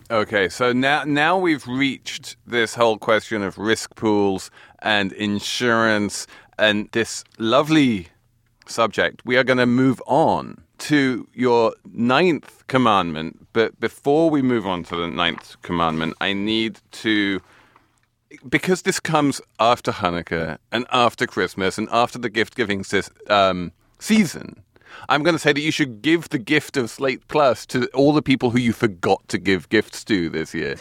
Okay, 0.09 0.49
so 0.49 0.73
now 0.73 1.05
now 1.05 1.37
we've 1.37 1.65
reached 1.65 2.35
this 2.45 2.75
whole 2.75 2.97
question 2.97 3.41
of 3.41 3.57
risk 3.57 3.95
pools 3.95 4.51
and 4.79 5.13
insurance 5.13 6.27
and 6.61 6.87
this 6.91 7.23
lovely 7.39 8.07
subject. 8.67 9.25
We 9.25 9.35
are 9.35 9.43
going 9.43 9.57
to 9.57 9.65
move 9.65 10.01
on 10.05 10.63
to 10.77 11.27
your 11.33 11.73
ninth 11.91 12.63
commandment. 12.67 13.47
But 13.51 13.79
before 13.79 14.29
we 14.29 14.41
move 14.41 14.65
on 14.67 14.83
to 14.85 14.95
the 14.95 15.07
ninth 15.07 15.61
commandment, 15.63 16.15
I 16.21 16.33
need 16.33 16.79
to 17.03 17.41
because 18.47 18.83
this 18.83 18.99
comes 18.99 19.41
after 19.59 19.91
Hanukkah 19.91 20.57
and 20.71 20.85
after 20.91 21.27
Christmas 21.27 21.77
and 21.77 21.89
after 21.91 22.17
the 22.17 22.29
gift 22.29 22.55
giving 22.55 22.85
um, 23.27 23.73
season, 23.99 24.63
I'm 25.09 25.21
going 25.21 25.35
to 25.35 25.39
say 25.39 25.51
that 25.51 25.59
you 25.59 25.71
should 25.71 26.01
give 26.01 26.29
the 26.29 26.39
gift 26.39 26.77
of 26.77 26.89
Slate 26.89 27.27
Plus 27.27 27.65
to 27.67 27.87
all 27.87 28.13
the 28.13 28.21
people 28.21 28.51
who 28.51 28.59
you 28.59 28.71
forgot 28.71 29.27
to 29.27 29.37
give 29.37 29.67
gifts 29.67 30.05
to 30.05 30.29
this 30.29 30.53
year. 30.53 30.77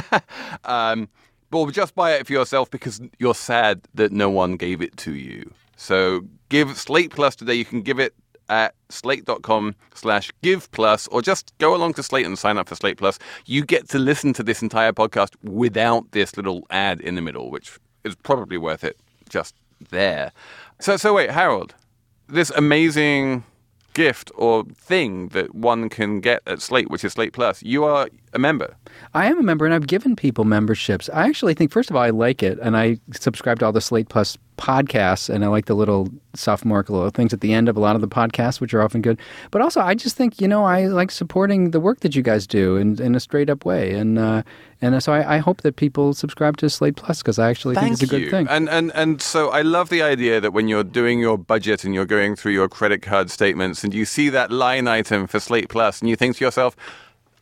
um, 0.64 1.08
but 1.50 1.70
just 1.72 1.94
buy 1.94 2.12
it 2.12 2.26
for 2.26 2.32
yourself 2.32 2.70
because 2.70 3.00
you're 3.18 3.34
sad 3.34 3.82
that 3.94 4.12
no 4.12 4.30
one 4.30 4.56
gave 4.56 4.80
it 4.80 4.96
to 4.98 5.14
you. 5.14 5.52
So 5.76 6.22
give 6.48 6.76
Slate 6.76 7.10
Plus 7.10 7.36
today. 7.36 7.54
You 7.54 7.64
can 7.64 7.82
give 7.82 7.98
it 7.98 8.14
at 8.50 8.74
slate.com 8.88 9.76
slash 9.94 10.30
give 10.42 10.70
plus 10.72 11.06
or 11.08 11.22
just 11.22 11.56
go 11.58 11.74
along 11.74 11.94
to 11.94 12.02
slate 12.02 12.26
and 12.26 12.38
sign 12.38 12.58
up 12.58 12.68
for 12.68 12.74
slate 12.74 12.98
plus 12.98 13.18
you 13.46 13.64
get 13.64 13.88
to 13.88 13.98
listen 13.98 14.32
to 14.32 14.42
this 14.42 14.60
entire 14.60 14.92
podcast 14.92 15.34
without 15.44 16.10
this 16.10 16.36
little 16.36 16.66
ad 16.68 17.00
in 17.00 17.14
the 17.14 17.22
middle 17.22 17.50
which 17.50 17.78
is 18.02 18.16
probably 18.16 18.58
worth 18.58 18.82
it 18.82 18.98
just 19.28 19.54
there 19.90 20.32
so 20.80 20.96
so 20.96 21.14
wait 21.14 21.30
harold 21.30 21.74
this 22.28 22.50
amazing 22.50 23.44
gift 23.94 24.30
or 24.34 24.64
thing 24.74 25.28
that 25.28 25.54
one 25.54 25.88
can 25.88 26.20
get 26.20 26.42
at 26.46 26.60
slate 26.60 26.90
which 26.90 27.04
is 27.04 27.12
slate 27.12 27.32
plus 27.32 27.62
you 27.62 27.84
are 27.84 28.08
a 28.32 28.38
member 28.38 28.76
I 29.12 29.26
am 29.26 29.38
a 29.38 29.42
member, 29.42 29.64
and 29.64 29.74
I've 29.74 29.86
given 29.86 30.14
people 30.14 30.44
memberships. 30.44 31.10
I 31.12 31.26
actually 31.26 31.54
think, 31.54 31.72
first 31.72 31.90
of 31.90 31.96
all, 31.96 32.02
I 32.02 32.10
like 32.10 32.42
it, 32.42 32.58
and 32.60 32.76
I 32.76 32.98
subscribe 33.12 33.58
to 33.58 33.66
all 33.66 33.72
the 33.72 33.80
Slate 33.80 34.08
Plus 34.08 34.38
podcasts, 34.56 35.28
and 35.28 35.44
I 35.44 35.48
like 35.48 35.66
the 35.66 35.74
little 35.74 36.08
sophomore 36.34 36.84
little 36.88 37.10
things 37.10 37.32
at 37.32 37.40
the 37.40 37.52
end 37.52 37.68
of 37.68 37.76
a 37.76 37.80
lot 37.80 37.96
of 37.96 38.02
the 38.02 38.08
podcasts, 38.08 38.60
which 38.60 38.72
are 38.72 38.82
often 38.82 39.02
good. 39.02 39.18
But 39.50 39.62
also, 39.62 39.80
I 39.80 39.94
just 39.94 40.16
think, 40.16 40.40
you 40.40 40.46
know, 40.46 40.64
I 40.64 40.86
like 40.86 41.10
supporting 41.10 41.72
the 41.72 41.80
work 41.80 42.00
that 42.00 42.14
you 42.14 42.22
guys 42.22 42.46
do 42.46 42.76
in, 42.76 43.02
in 43.02 43.14
a 43.14 43.20
straight 43.20 43.50
up 43.50 43.64
way, 43.64 43.94
and 43.94 44.18
uh, 44.18 44.42
and 44.80 45.02
so 45.02 45.12
I, 45.12 45.36
I 45.36 45.38
hope 45.38 45.62
that 45.62 45.74
people 45.76 46.14
subscribe 46.14 46.56
to 46.58 46.70
Slate 46.70 46.96
Plus 46.96 47.18
because 47.18 47.38
I 47.38 47.50
actually 47.50 47.74
think 47.74 47.98
Thank 47.98 48.02
it's 48.02 48.12
a 48.12 48.18
good 48.18 48.30
thing. 48.30 48.46
And 48.48 48.68
and 48.68 48.92
and 48.94 49.20
so 49.20 49.48
I 49.50 49.62
love 49.62 49.88
the 49.88 50.02
idea 50.02 50.40
that 50.40 50.52
when 50.52 50.68
you're 50.68 50.84
doing 50.84 51.18
your 51.18 51.36
budget 51.36 51.84
and 51.84 51.94
you're 51.94 52.06
going 52.06 52.36
through 52.36 52.52
your 52.52 52.68
credit 52.68 53.02
card 53.02 53.30
statements 53.30 53.82
and 53.82 53.92
you 53.92 54.04
see 54.04 54.28
that 54.28 54.52
line 54.52 54.86
item 54.86 55.26
for 55.26 55.40
Slate 55.40 55.68
Plus 55.68 56.00
and 56.00 56.08
you 56.08 56.16
think 56.16 56.36
to 56.36 56.44
yourself, 56.44 56.76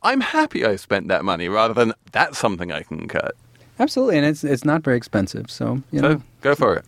I'm 0.02 0.20
happy 0.20 0.64
I 0.64 0.76
spent 0.76 1.08
that 1.08 1.24
money 1.24 1.48
rather 1.48 1.74
than 1.74 1.92
that's 2.12 2.38
something 2.38 2.72
I 2.72 2.82
can 2.82 3.08
cut. 3.08 3.34
Absolutely, 3.78 4.16
and 4.18 4.26
it's 4.26 4.44
it's 4.44 4.64
not 4.64 4.82
very 4.82 4.96
expensive, 4.96 5.50
so 5.50 5.82
you 5.92 6.00
know. 6.00 6.16
So 6.16 6.22
go 6.40 6.54
for 6.54 6.76
it. 6.76 6.84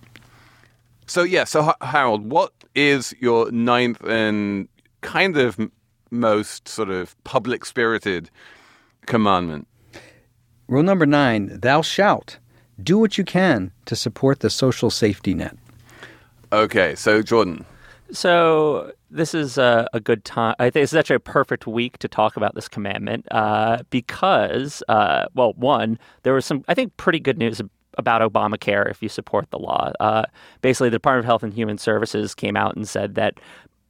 So 1.06 1.22
yeah, 1.22 1.44
so 1.44 1.62
Ha- 1.62 1.76
Harold, 1.80 2.30
what 2.30 2.52
is 2.74 3.14
your 3.20 3.50
ninth 3.50 4.02
and 4.04 4.68
kind 5.00 5.36
of 5.36 5.58
most 6.10 6.68
sort 6.68 6.90
of 6.90 7.22
public 7.24 7.64
spirited 7.64 8.30
commandment? 9.06 9.66
Rule 10.68 10.82
number 10.82 11.06
nine: 11.06 11.58
Thou 11.60 11.82
shalt 11.82 12.38
do 12.82 12.98
what 12.98 13.18
you 13.18 13.24
can 13.24 13.72
to 13.86 13.94
support 13.94 14.40
the 14.40 14.50
social 14.50 14.90
safety 14.90 15.34
net. 15.34 15.56
Okay, 16.52 16.94
so 16.94 17.22
Jordan. 17.22 17.64
So 18.12 18.92
this 19.10 19.34
is 19.34 19.58
a, 19.58 19.88
a 19.92 20.00
good 20.00 20.24
time. 20.24 20.54
I 20.58 20.70
think 20.70 20.84
it's 20.84 20.94
actually 20.94 21.16
a 21.16 21.20
perfect 21.20 21.66
week 21.66 21.98
to 21.98 22.08
talk 22.08 22.36
about 22.36 22.54
this 22.54 22.68
commandment 22.68 23.26
uh, 23.30 23.82
because, 23.90 24.82
uh, 24.88 25.26
well, 25.34 25.52
one, 25.54 25.98
there 26.22 26.32
was 26.32 26.44
some, 26.44 26.64
I 26.68 26.74
think, 26.74 26.96
pretty 26.96 27.20
good 27.20 27.38
news 27.38 27.60
about 27.98 28.22
Obamacare 28.22 28.90
if 28.90 29.02
you 29.02 29.08
support 29.08 29.50
the 29.50 29.58
law. 29.58 29.92
Uh, 30.00 30.24
basically, 30.62 30.88
the 30.88 30.96
Department 30.96 31.24
of 31.24 31.26
Health 31.26 31.42
and 31.42 31.52
Human 31.54 31.78
Services 31.78 32.34
came 32.34 32.56
out 32.56 32.76
and 32.76 32.88
said 32.88 33.14
that 33.16 33.40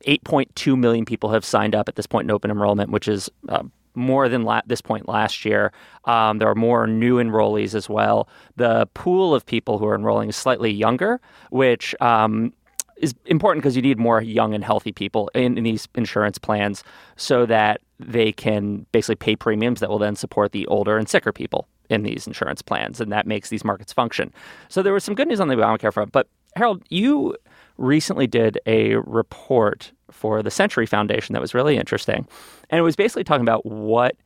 8.2 0.07 0.79
million 0.79 1.05
people 1.05 1.31
have 1.31 1.45
signed 1.45 1.75
up 1.75 1.89
at 1.89 1.97
this 1.97 2.07
point 2.07 2.25
in 2.27 2.31
open 2.31 2.51
enrollment, 2.51 2.91
which 2.91 3.09
is 3.09 3.31
uh, 3.49 3.63
more 3.95 4.29
than 4.29 4.45
la- 4.45 4.63
this 4.67 4.81
point 4.81 5.09
last 5.09 5.45
year. 5.45 5.73
Um, 6.05 6.39
there 6.39 6.49
are 6.49 6.55
more 6.55 6.87
new 6.87 7.17
enrollees 7.17 7.75
as 7.75 7.89
well. 7.89 8.29
The 8.57 8.87
pool 8.95 9.35
of 9.35 9.45
people 9.45 9.79
who 9.79 9.87
are 9.87 9.95
enrolling 9.95 10.31
is 10.31 10.37
slightly 10.37 10.71
younger, 10.71 11.21
which 11.51 11.95
um, 12.01 12.53
is 13.01 13.15
important 13.27 13.63
because 13.63 13.75
you 13.77 13.83
need 13.83 13.99
more 13.99 14.23
young 14.23 14.55
and 14.55 14.63
healthy 14.63 14.93
people 14.93 15.31
in, 15.35 15.59
in, 15.59 15.65
these 15.65 15.89
insurance 15.95 16.39
plans 16.39 16.85
so 17.17 17.47
that 17.47 17.81
they 17.99 18.31
can 18.31 18.87
basically 18.93 19.17
pay 19.17 19.35
premiums 19.35 19.81
that 19.81 19.89
will 19.89 19.99
then 19.99 20.15
support 20.15 20.53
the 20.53 20.67
older 20.67 20.97
and 20.97 21.09
sicker 21.09 21.33
people 21.33 21.67
in 21.89 22.03
these 22.03 22.27
insurance 22.27 22.63
plans. 22.63 23.01
And 23.01 23.11
that 23.11 23.27
makes 23.27 23.49
these 23.49 23.65
markets 23.65 23.93
function. 23.93 24.33
So 24.69 24.83
there 24.83 24.93
was 24.93 25.03
some 25.03 25.15
good 25.15 25.29
news 25.29 25.41
on 25.41 25.49
the 25.49 25.57
Obamacare 25.57 25.93
front. 25.93 26.13
But 26.13 26.29
Harold, 26.57 26.83
you 26.89 27.37
recently 27.79 28.27
did 28.27 28.59
a 28.67 28.97
report 28.97 29.93
for 30.11 30.43
the 30.43 30.51
Century 30.51 30.87
Foundation 30.87 31.33
that 31.33 31.41
was 31.41 31.55
really 31.55 31.77
interesting. 31.77 32.27
And 32.69 32.79
it 32.79 32.83
was 32.83 32.97
basically 32.97 33.25
talking 33.25 33.43
about 33.43 33.65
what 33.65 34.17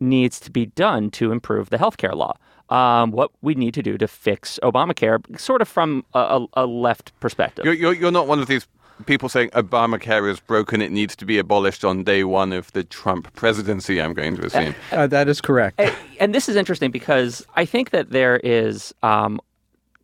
needs 0.00 0.40
to 0.40 0.50
be 0.50 0.66
done 0.66 1.10
to 1.12 1.32
improve 1.32 1.70
the 1.70 1.76
healthcare 1.76 2.14
law. 2.14 2.36
Um, 2.68 3.10
what 3.10 3.32
we 3.42 3.54
need 3.54 3.74
to 3.74 3.82
do 3.82 3.98
to 3.98 4.06
fix 4.06 4.58
Obamacare, 4.62 5.38
sort 5.38 5.60
of 5.60 5.68
from 5.68 6.04
a, 6.14 6.46
a 6.54 6.66
left 6.66 7.18
perspective. 7.18 7.64
You're, 7.64 7.74
you're, 7.74 7.92
you're 7.92 8.12
not 8.12 8.28
one 8.28 8.38
of 8.38 8.46
these 8.46 8.66
people 9.06 9.28
saying 9.28 9.50
Obamacare 9.50 10.30
is 10.30 10.40
broken, 10.40 10.80
it 10.80 10.92
needs 10.92 11.16
to 11.16 11.24
be 11.24 11.38
abolished 11.38 11.84
on 11.84 12.04
day 12.04 12.24
one 12.24 12.52
of 12.52 12.72
the 12.72 12.84
Trump 12.84 13.32
presidency, 13.34 14.00
I'm 14.00 14.14
going 14.14 14.36
to 14.36 14.46
assume. 14.46 14.74
Uh, 14.92 15.06
that 15.08 15.28
is 15.28 15.40
correct. 15.40 15.80
And, 15.80 15.94
and, 16.20 16.34
this 16.34 16.48
is 16.48 16.56
interesting 16.56 16.90
because 16.90 17.44
I 17.54 17.64
think 17.64 17.90
that 17.90 18.10
there 18.10 18.38
is. 18.38 18.94
Um, 19.02 19.40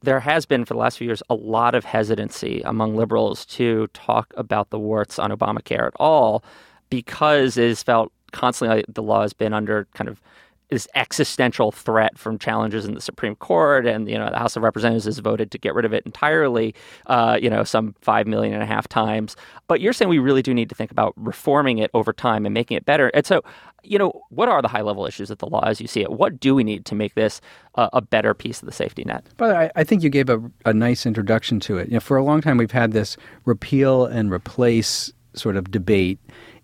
there 0.02 0.20
has 0.20 0.46
been 0.46 0.64
for 0.64 0.74
the 0.74 0.78
last 0.78 0.98
few 0.98 1.06
years 1.06 1.22
a 1.30 1.34
lot 1.34 1.74
of 1.74 1.84
hesitancy 1.84 2.62
among 2.64 2.94
liberals 2.94 3.44
to 3.46 3.88
talk 3.88 4.32
about 4.36 4.70
the 4.70 4.78
warts 4.78 5.18
on 5.18 5.30
Obamacare 5.30 5.88
at 5.88 5.94
all 5.96 6.44
because 6.90 7.56
it 7.56 7.64
is 7.64 7.82
felt 7.82 8.12
constantly 8.32 8.84
the 8.88 9.02
law 9.02 9.22
has 9.22 9.32
been 9.32 9.52
under 9.52 9.86
kind 9.94 10.08
of 10.08 10.20
this 10.68 10.88
existential 10.94 11.70
threat 11.70 12.18
from 12.18 12.38
challenges 12.38 12.84
in 12.84 12.94
the 12.94 13.00
Supreme 13.00 13.36
Court, 13.36 13.86
and 13.86 14.08
you 14.08 14.18
know 14.18 14.28
the 14.30 14.38
House 14.38 14.56
of 14.56 14.62
Representatives 14.62 15.04
has 15.04 15.18
voted 15.18 15.50
to 15.52 15.58
get 15.58 15.74
rid 15.74 15.84
of 15.84 15.92
it 15.92 16.04
entirely. 16.04 16.74
Uh, 17.06 17.38
you 17.40 17.48
know, 17.48 17.62
some 17.62 17.94
five 18.00 18.26
million 18.26 18.54
and 18.54 18.62
a 18.62 18.66
half 18.66 18.88
times. 18.88 19.36
But 19.68 19.80
you're 19.80 19.92
saying 19.92 20.08
we 20.08 20.18
really 20.18 20.42
do 20.42 20.52
need 20.52 20.68
to 20.68 20.74
think 20.74 20.90
about 20.90 21.12
reforming 21.16 21.78
it 21.78 21.90
over 21.94 22.12
time 22.12 22.46
and 22.46 22.52
making 22.52 22.76
it 22.76 22.84
better. 22.84 23.08
And 23.08 23.24
so, 23.24 23.42
you 23.82 23.98
know, 23.98 24.22
what 24.30 24.48
are 24.48 24.60
the 24.62 24.68
high 24.68 24.82
level 24.82 25.06
issues 25.06 25.30
of 25.30 25.38
the 25.38 25.46
law 25.46 25.60
as 25.64 25.80
you 25.80 25.86
see 25.86 26.02
it? 26.02 26.10
What 26.10 26.40
do 26.40 26.54
we 26.54 26.64
need 26.64 26.84
to 26.86 26.94
make 26.94 27.14
this 27.14 27.40
uh, 27.76 27.88
a 27.92 28.00
better 28.00 28.34
piece 28.34 28.60
of 28.60 28.66
the 28.66 28.72
safety 28.72 29.04
net? 29.04 29.24
But 29.36 29.54
I, 29.54 29.70
I 29.76 29.84
think 29.84 30.02
you 30.02 30.10
gave 30.10 30.28
a, 30.28 30.42
a 30.64 30.72
nice 30.72 31.06
introduction 31.06 31.60
to 31.60 31.78
it. 31.78 31.88
You 31.88 31.94
know, 31.94 32.00
for 32.00 32.16
a 32.16 32.24
long 32.24 32.40
time 32.40 32.56
we've 32.56 32.70
had 32.72 32.92
this 32.92 33.16
repeal 33.44 34.04
and 34.04 34.32
replace 34.32 35.12
sort 35.34 35.56
of 35.56 35.70
debate 35.70 36.18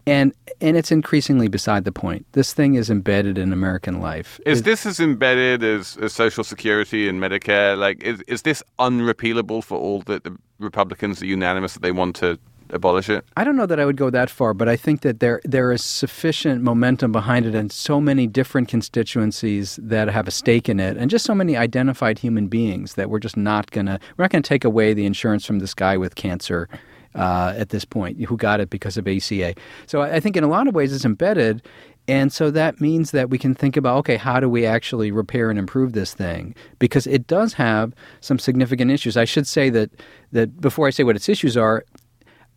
and 0.07 0.33
and 0.61 0.77
it's 0.77 0.93
increasingly 0.93 1.49
beside 1.49 1.85
the 1.85 1.93
point. 1.93 2.27
This 2.33 2.53
thing 2.53 2.75
is 2.75 2.91
embedded 2.91 3.38
in 3.38 3.53
American 3.53 4.01
life. 4.01 4.41
Is 4.47 4.61
it, 4.61 4.65
this 4.65 4.87
as 4.87 5.01
embedded 5.01 5.62
as, 5.62 5.97
as 5.97 6.12
Social 6.12 6.45
Security 6.45 7.09
and 7.09 7.21
Medicare? 7.21 7.79
Like, 7.79 8.03
is 8.03 8.23
is 8.23 8.43
this 8.43 8.62
unrepealable 8.79 9.62
for 9.62 9.79
all 9.79 10.03
the, 10.03 10.21
the 10.21 10.37
Republicans 10.59 11.23
are 11.23 11.27
unanimous 11.27 11.75
that 11.75 11.83
they 11.83 11.93
want 11.93 12.17
to 12.17 12.38
abolish 12.71 13.09
it? 13.09 13.25
I 13.37 13.45
don't 13.45 13.57
know 13.57 13.67
that 13.67 13.79
I 13.79 13.85
would 13.85 13.97
go 13.97 14.11
that 14.11 14.31
far, 14.31 14.55
but 14.55 14.69
I 14.69 14.77
think 14.77 15.03
that 15.03 15.21
there 15.21 15.41
there 15.45 15.71
is 15.73 15.85
sufficient 15.85 16.62
momentum 16.62 17.12
behind 17.12 17.47
it, 17.47 17.55
and 17.55 17.71
so 17.71 18.01
many 18.01 18.27
different 18.27 18.69
constituencies 18.69 19.79
that 19.83 20.09
have 20.09 20.27
a 20.27 20.33
stake 20.33 20.69
in 20.69 20.81
it, 20.81 20.97
and 20.97 21.11
just 21.11 21.25
so 21.25 21.35
many 21.35 21.57
identified 21.57 22.19
human 22.19 22.49
beings 22.49 22.95
that 22.95 23.11
we're 23.11 23.21
just 23.21 23.37
not 23.37 23.71
gonna 23.71 24.01
we're 24.17 24.25
not 24.25 24.31
gonna 24.31 24.43
take 24.43 24.65
away 24.65 24.95
the 24.95 25.07
insurance 25.07 25.45
from 25.45 25.61
this 25.61 25.75
guy 25.75 25.97
with 25.97 26.15
cancer 26.15 26.69
uh, 27.14 27.55
at 27.57 27.70
this 27.70 27.85
point 27.85 28.22
who 28.25 28.37
got 28.37 28.61
it 28.61 28.70
because 28.70 28.96
of 28.96 29.07
ACA. 29.07 29.55
So 29.87 30.03
I 30.03 30.20
think 30.20 30.37
in 30.37 30.44
a 30.44 30.48
lot 30.48 30.68
of 30.68 30.75
ways 30.75 30.92
it's 30.92 31.05
embedded. 31.05 31.62
And 32.09 32.33
so 32.33 32.51
that 32.51 32.81
means 32.81 33.12
that 33.12 33.31
we 33.31 33.38
can 33.38 33.55
think 33.55 33.77
about 33.77 33.98
okay, 33.98 34.16
how 34.16 34.40
do 34.40 34.48
we 34.48 34.66
actually 34.66 35.12
repair 35.12 35.51
and 35.51 35.59
improve 35.59 35.92
this 35.92 36.14
thing? 36.14 36.55
Because 36.81 37.07
it 37.07 37.27
does 37.29 37.53
have 37.55 37.94
some 38.20 38.38
significant 38.38 38.90
issues. 38.90 39.16
I 39.16 39.25
should 39.25 39.46
say 39.46 39.70
that 39.70 39.90
that 40.33 40.61
before 40.61 40.87
I 40.87 40.90
say 40.90 41.05
what 41.05 41.14
its 41.14 41.29
issues 41.29 41.57
are, 41.57 41.85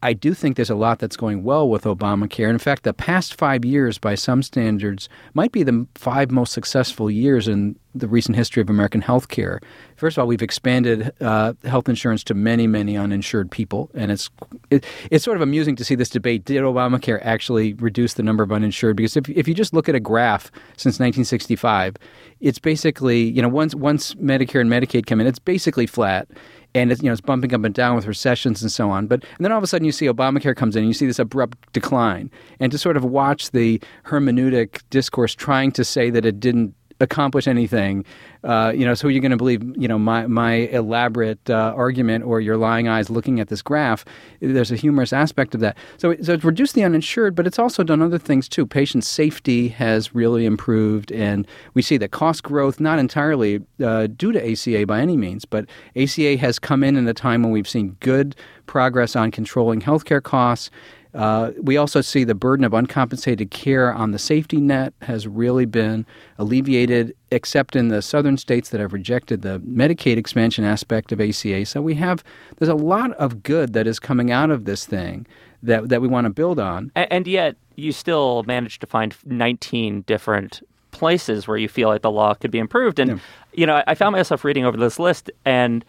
I 0.06 0.14
do 0.14 0.36
think 0.36 0.56
there's 0.56 0.70
a 0.70 0.76
lot 0.76 1.00
that's 1.00 1.18
going 1.18 1.44
well 1.44 1.68
with 1.68 1.86
Obamacare. 1.86 2.48
In 2.48 2.60
fact, 2.60 2.84
the 2.84 2.94
past 2.94 3.34
five 3.34 3.66
years, 3.66 3.98
by 3.98 4.14
some 4.14 4.44
standards, 4.44 5.10
might 5.34 5.52
be 5.52 5.64
the 5.64 5.88
five 5.96 6.30
most 6.30 6.54
successful 6.54 7.10
years 7.10 7.48
in 7.48 7.76
the 7.96 8.08
recent 8.08 8.36
history 8.36 8.62
of 8.62 8.70
American 8.70 9.02
healthcare. 9.02 9.64
First 9.96 10.18
of 10.18 10.22
all, 10.22 10.28
we've 10.28 10.44
expanded 10.44 11.12
uh, 11.22 11.54
health 11.64 11.90
insurance 11.90 12.24
to 12.26 12.36
many, 12.36 12.68
many 12.68 12.96
uninsured 12.96 13.50
people, 13.50 13.90
and 13.96 14.12
it's 14.12 14.30
it, 14.70 14.86
it's 15.10 15.26
sort 15.26 15.38
of 15.38 15.42
amusing 15.42 15.76
to 15.78 15.84
see 15.84 15.96
this 15.96 16.10
debate: 16.10 16.46
Did 16.46 16.62
Obamacare 16.62 17.20
actually 17.24 17.74
reduce 17.74 18.14
the 18.14 18.22
number 18.22 18.44
of 18.44 18.52
uninsured? 18.52 18.98
Because 18.98 19.18
if 19.18 19.28
if 19.30 19.48
you 19.48 19.56
just 19.56 19.74
look 19.74 19.90
at 19.90 19.96
a 19.96 20.00
graph 20.00 20.52
since 20.78 21.00
1965, 21.00 21.96
it's 22.42 22.60
basically 22.60 23.24
you 23.24 23.42
know 23.42 23.50
once 23.50 23.74
once 23.74 24.14
Medicare 24.16 24.62
and 24.62 24.70
Medicaid 24.70 25.08
come 25.08 25.20
in, 25.20 25.26
it's 25.26 25.40
basically 25.40 25.88
flat 25.88 26.28
and 26.76 26.92
it's 26.92 27.02
you 27.02 27.08
know 27.08 27.14
it's 27.14 27.22
bumping 27.22 27.54
up 27.54 27.64
and 27.64 27.74
down 27.74 27.96
with 27.96 28.06
recessions 28.06 28.62
and 28.62 28.72
so 28.72 28.92
on. 28.92 29.08
But 29.08 29.24
and 29.38 29.46
then 29.46 29.52
all 29.52 29.58
of 29.58 29.64
a 29.64 29.68
sudden 29.68 29.86
you 29.86 29.92
see 29.92 30.06
Obamacare 30.06 30.56
comes 30.56 30.76
in 30.76 30.84
and 30.84 30.90
you 30.90 30.94
see 30.94 31.08
this 31.08 31.18
abrupt 31.18 31.58
decline, 31.74 32.30
and 32.60 32.72
to 32.72 32.78
sort 32.78 32.98
of 32.98 33.04
watch 33.04 33.52
the 33.52 33.82
hermeneutic 34.06 34.84
discourse 34.90 35.34
trying 35.34 35.72
to 35.72 35.84
say 35.84 36.10
that 36.12 36.26
it 36.26 36.40
didn't 36.40 36.76
accomplish 37.00 37.48
anything. 37.48 38.06
Uh, 38.44 38.72
you 38.76 38.86
know, 38.86 38.94
so 38.94 39.08
you're 39.08 39.22
going 39.22 39.32
to 39.32 39.38
believe, 39.38 39.64
you 39.76 39.88
know, 39.88 39.98
my 39.98 40.28
my 40.28 40.54
elaborate 40.54 41.50
uh, 41.50 41.74
argument 41.76 42.24
or 42.24 42.40
your 42.40 42.58
lying 42.58 42.88
eyes 42.88 43.10
looking 43.10 43.40
at 43.40 43.48
this 43.48 43.62
graph. 43.62 44.06
There's 44.40 44.72
a 44.72 44.76
humorous 44.76 45.12
aspect 45.12 45.56
of 45.56 45.62
that. 45.62 45.78
So, 45.98 46.16
so 46.22 46.34
it's 46.34 46.44
reduced 46.44 46.76
the 46.76 46.84
uninsured, 46.84 47.36
but 47.36 47.48
it's 47.48 47.60
also 47.60 47.84
done 47.84 48.02
other 48.02 48.20
things 48.20 48.48
too. 48.48 48.66
Patient 48.66 49.04
safety 49.04 49.70
has 49.70 50.14
really 50.14 50.46
improved, 50.46 51.12
and 51.12 51.48
we 51.74 51.82
see 51.82 51.98
that 51.98 52.12
cost 52.12 52.44
growth 52.44 52.80
not 52.80 53.00
entirely 53.00 53.62
uh, 53.84 54.08
due 54.08 54.32
to 54.32 54.52
ACA 54.52 54.86
by 54.86 55.00
any 55.00 55.18
means, 55.18 55.46
but 55.46 55.66
ACA 55.96 56.38
has 56.38 56.60
come 56.60 56.84
in 56.84 56.96
in 56.96 57.08
a 57.08 57.14
time 57.14 57.44
when 57.44 57.52
we've 57.52 57.68
seen 57.68 57.98
good 58.00 58.36
progress 58.68 59.16
on 59.16 59.32
controlling 59.32 59.82
healthcare 59.82 60.22
costs 60.22 60.70
uh, 61.16 61.52
we 61.62 61.78
also 61.78 62.02
see 62.02 62.24
the 62.24 62.36
burden 62.36 62.66
of 62.66 62.74
uncompensated 62.74 63.50
care 63.50 63.94
on 63.94 64.12
the 64.12 64.20
safety 64.20 64.58
net 64.58 64.94
has 65.02 65.28
really 65.28 65.66
been 65.66 66.06
alleviated, 66.38 67.16
except 67.32 67.76
in 67.76 67.88
the 67.88 68.02
southern 68.02 68.38
states 68.38 68.70
that 68.70 68.82
have 68.82 68.92
rejected 68.92 69.42
the 69.42 69.60
Medicaid 69.60 70.18
expansion 70.18 70.66
aspect 70.66 71.12
of 71.12 71.22
ACA. 71.22 71.66
So 71.66 71.82
we 71.82 71.96
have 71.96 72.24
there's 72.58 72.70
a 72.70 72.76
lot 72.76 73.14
of 73.14 73.44
good 73.44 73.74
that 73.74 73.88
is 73.88 73.98
coming 73.98 74.32
out 74.32 74.52
of 74.52 74.66
this 74.66 74.86
thing 74.86 75.26
that 75.64 75.88
that 75.90 76.02
we 76.02 76.08
want 76.08 76.26
to 76.26 76.32
build 76.32 76.60
on. 76.60 76.92
And, 76.96 77.12
and 77.12 77.28
yet, 77.28 77.56
you 77.76 77.92
still 77.92 78.44
managed 78.44 78.82
to 78.82 78.88
find 78.88 79.16
19 79.26 80.02
different 80.02 80.62
places 80.92 81.48
where 81.48 81.58
you 81.58 81.68
feel 81.68 81.90
like 81.90 82.02
the 82.02 82.12
law 82.12 82.34
could 82.34 82.52
be 82.52 82.60
improved. 82.60 83.00
And 83.00 83.12
yeah. 83.12 83.18
you 83.54 83.66
know, 83.66 83.84
I, 83.86 83.96
found 83.96 84.14
myself 84.14 84.46
reading 84.46 84.66
over 84.66 84.78
this 84.78 84.98
list 84.98 85.30
and 85.44 85.84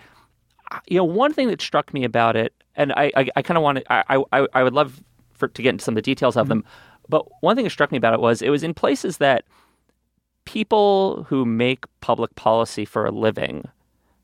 you 0.87 0.97
know, 0.97 1.05
one 1.05 1.33
thing 1.33 1.49
that 1.49 1.61
struck 1.61 1.95
me 1.95 2.05
about 2.05 2.35
it, 2.35 2.53
and 2.75 2.93
I, 2.93 3.13
I, 3.17 3.29
I 3.37 3.43
kind 3.43 3.57
of 3.57 3.63
want 3.63 3.79
to, 3.79 3.93
I, 3.93 4.23
I, 4.33 4.47
I 4.53 4.63
would 4.65 4.75
love 4.75 5.01
for, 5.37 5.49
to 5.49 5.63
get 5.63 5.71
into 5.71 5.85
some 5.85 5.93
of 5.93 5.97
the 5.97 6.03
details 6.03 6.37
of 6.37 6.45
mm-hmm. 6.45 6.61
them. 6.61 6.65
But 7.09 7.27
one 7.43 7.57
thing 7.57 7.65
that 7.65 7.71
struck 7.71 7.93
me 7.93 7.99
about 7.99 8.15
it 8.15 8.21
was 8.21 8.43
it 8.43 8.51
was 8.51 8.63
in 8.63 8.75
places 8.75 9.19
that 9.19 9.45
people 10.45 11.25
who 11.29 11.45
make 11.45 11.85
public 12.01 12.35
policy 12.37 12.85
for 12.85 13.07
a 13.07 13.11
living, 13.11 13.65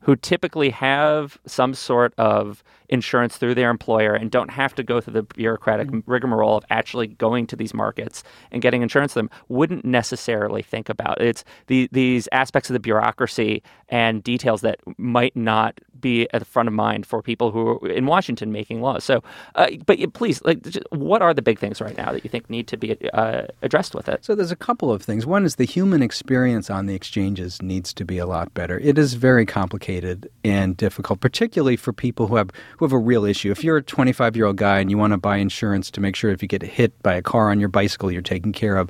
who 0.03 0.15
typically 0.15 0.69
have 0.69 1.37
some 1.45 1.73
sort 1.73 2.13
of 2.17 2.63
insurance 2.89 3.37
through 3.37 3.55
their 3.55 3.69
employer 3.69 4.13
and 4.13 4.29
don't 4.29 4.51
have 4.51 4.75
to 4.75 4.83
go 4.83 5.01
through 5.01 5.13
the 5.13 5.23
bureaucratic 5.23 5.87
mm-hmm. 5.87 6.11
rigmarole 6.11 6.57
of 6.57 6.65
actually 6.69 7.07
going 7.07 7.47
to 7.47 7.55
these 7.55 7.73
markets 7.73 8.23
and 8.51 8.61
getting 8.61 8.81
insurance 8.81 9.13
them 9.13 9.29
wouldn't 9.47 9.85
necessarily 9.85 10.61
think 10.61 10.89
about. 10.89 11.19
It's 11.21 11.43
the, 11.67 11.89
these 11.91 12.27
aspects 12.31 12.69
of 12.69 12.73
the 12.73 12.79
bureaucracy 12.79 13.63
and 13.89 14.23
details 14.23 14.61
that 14.61 14.79
might 14.97 15.35
not 15.35 15.79
be 15.99 16.27
at 16.33 16.39
the 16.39 16.45
front 16.45 16.67
of 16.67 16.73
mind 16.73 17.05
for 17.05 17.21
people 17.21 17.51
who 17.51 17.79
are 17.81 17.89
in 17.89 18.05
Washington 18.05 18.51
making 18.51 18.81
laws. 18.81 19.05
So, 19.05 19.23
uh, 19.55 19.69
but 19.85 19.97
please, 20.13 20.43
like, 20.43 20.59
what 20.89 21.21
are 21.21 21.33
the 21.33 21.41
big 21.41 21.59
things 21.59 21.79
right 21.79 21.95
now 21.95 22.11
that 22.11 22.23
you 22.25 22.29
think 22.29 22.49
need 22.49 22.67
to 22.67 22.77
be 22.77 22.97
uh, 23.13 23.43
addressed 23.61 23.95
with 23.95 24.09
it? 24.09 24.25
So, 24.25 24.35
there's 24.35 24.51
a 24.51 24.57
couple 24.57 24.91
of 24.91 25.01
things. 25.01 25.25
One 25.25 25.45
is 25.45 25.55
the 25.55 25.65
human 25.65 26.03
experience 26.03 26.69
on 26.69 26.87
the 26.87 26.93
exchanges 26.93 27.61
needs 27.61 27.93
to 27.93 28.03
be 28.03 28.17
a 28.17 28.25
lot 28.25 28.53
better. 28.53 28.77
It 28.79 28.97
is 28.97 29.13
very 29.13 29.45
complicated 29.45 29.92
and 30.43 30.77
difficult, 30.77 31.19
particularly 31.19 31.75
for 31.75 31.93
people 31.93 32.27
who 32.27 32.35
have 32.35 32.49
who 32.77 32.85
have 32.85 32.91
a 32.91 32.97
real 32.97 33.25
issue. 33.25 33.51
If 33.51 33.63
you're 33.63 33.77
a 33.77 33.83
25 33.83 34.35
year 34.35 34.45
old 34.45 34.57
guy 34.57 34.79
and 34.79 34.89
you 34.89 34.97
want 34.97 35.11
to 35.11 35.17
buy 35.17 35.37
insurance 35.37 35.91
to 35.91 36.01
make 36.01 36.15
sure 36.15 36.31
if 36.31 36.41
you 36.41 36.47
get 36.47 36.61
hit 36.61 37.01
by 37.03 37.13
a 37.13 37.21
car 37.21 37.49
on 37.49 37.59
your 37.59 37.69
bicycle, 37.69 38.11
you're 38.11 38.21
taken 38.21 38.51
care 38.51 38.77
of, 38.77 38.89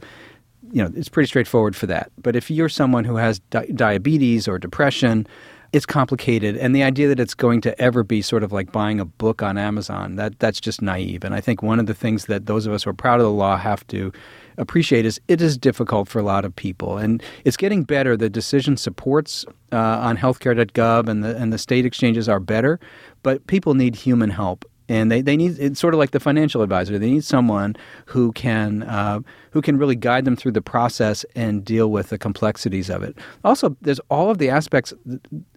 you 0.72 0.84
know, 0.84 0.92
it's 0.96 1.10
pretty 1.10 1.28
straightforward 1.28 1.76
for 1.76 1.88
that. 1.88 2.12
But 2.22 2.36
if 2.36 2.50
you're 2.50 2.70
someone 2.70 3.04
who 3.04 3.16
has 3.18 3.40
di- 3.40 3.68
diabetes 3.68 4.48
or 4.48 4.58
depression, 4.58 5.28
it's 5.74 5.88
complicated 5.88 6.56
and 6.56 6.76
the 6.76 6.84
idea 6.84 7.08
that 7.08 7.20
it's 7.20 7.34
going 7.34 7.60
to 7.60 7.82
ever 7.82 8.04
be 8.04 8.22
sort 8.22 8.44
of 8.44 8.52
like 8.52 8.72
buying 8.72 9.00
a 9.00 9.06
book 9.06 9.42
on 9.42 9.58
Amazon 9.58 10.18
that 10.18 10.38
that's 10.38 10.62
just 10.62 10.84
naive 10.84 11.24
and 11.24 11.34
I 11.34 11.42
think 11.42 11.64
one 11.64 11.80
of 11.80 11.88
the 11.88 11.96
things 11.96 12.28
that 12.28 12.46
those 12.46 12.68
of 12.68 12.74
us 12.74 12.84
who 12.84 12.92
are 12.92 12.94
proud 12.94 13.20
of 13.20 13.26
the 13.26 13.32
law 13.32 13.58
have 13.58 13.86
to 13.88 14.14
appreciate 14.58 15.06
is 15.06 15.20
it 15.28 15.42
is 15.42 15.58
difficult 15.58 16.08
for 16.08 16.20
a 16.20 16.24
lot 16.24 16.46
of 16.46 16.56
people, 16.56 16.98
and 16.98 17.22
it's 17.46 17.58
getting 17.58 17.84
better. 17.84 18.16
The 18.18 18.30
decision 18.30 18.78
supports 18.78 19.46
uh, 19.72 19.78
on 19.78 20.18
healthcare.gov 20.18 21.08
and 21.08 21.24
the 21.24 21.36
and 21.38 21.52
the 21.52 21.58
state 21.58 21.86
exchanges 21.86 22.30
are 22.30 22.40
better, 22.40 22.80
but 23.22 23.46
people 23.48 23.74
need 23.74 23.96
human 23.96 24.30
help 24.30 24.66
and 24.90 25.12
they, 25.12 25.22
they 25.22 25.38
need 25.38 25.58
it's 25.60 25.80
sort 25.80 25.94
of 25.94 26.00
like 26.00 26.12
the 26.12 26.20
financial 26.20 26.62
advisor. 26.62 27.00
They 27.00 27.12
need 27.12 27.24
someone 27.24 27.76
who 28.06 28.32
can 28.34 28.84
uh, 28.84 29.20
who 29.52 29.62
can 29.62 29.78
really 29.78 29.96
guide 29.96 30.26
them 30.26 30.36
through 30.36 30.52
the 30.52 30.62
process 30.62 31.26
and 31.36 31.64
deal 31.64 31.92
with 31.92 32.10
the 32.10 32.18
complexities 32.18 32.90
of 32.90 33.04
it. 33.04 33.18
Also, 33.44 33.76
there's 33.82 34.00
all 34.10 34.30
of 34.30 34.38
the 34.38 34.50
aspects 34.50 34.94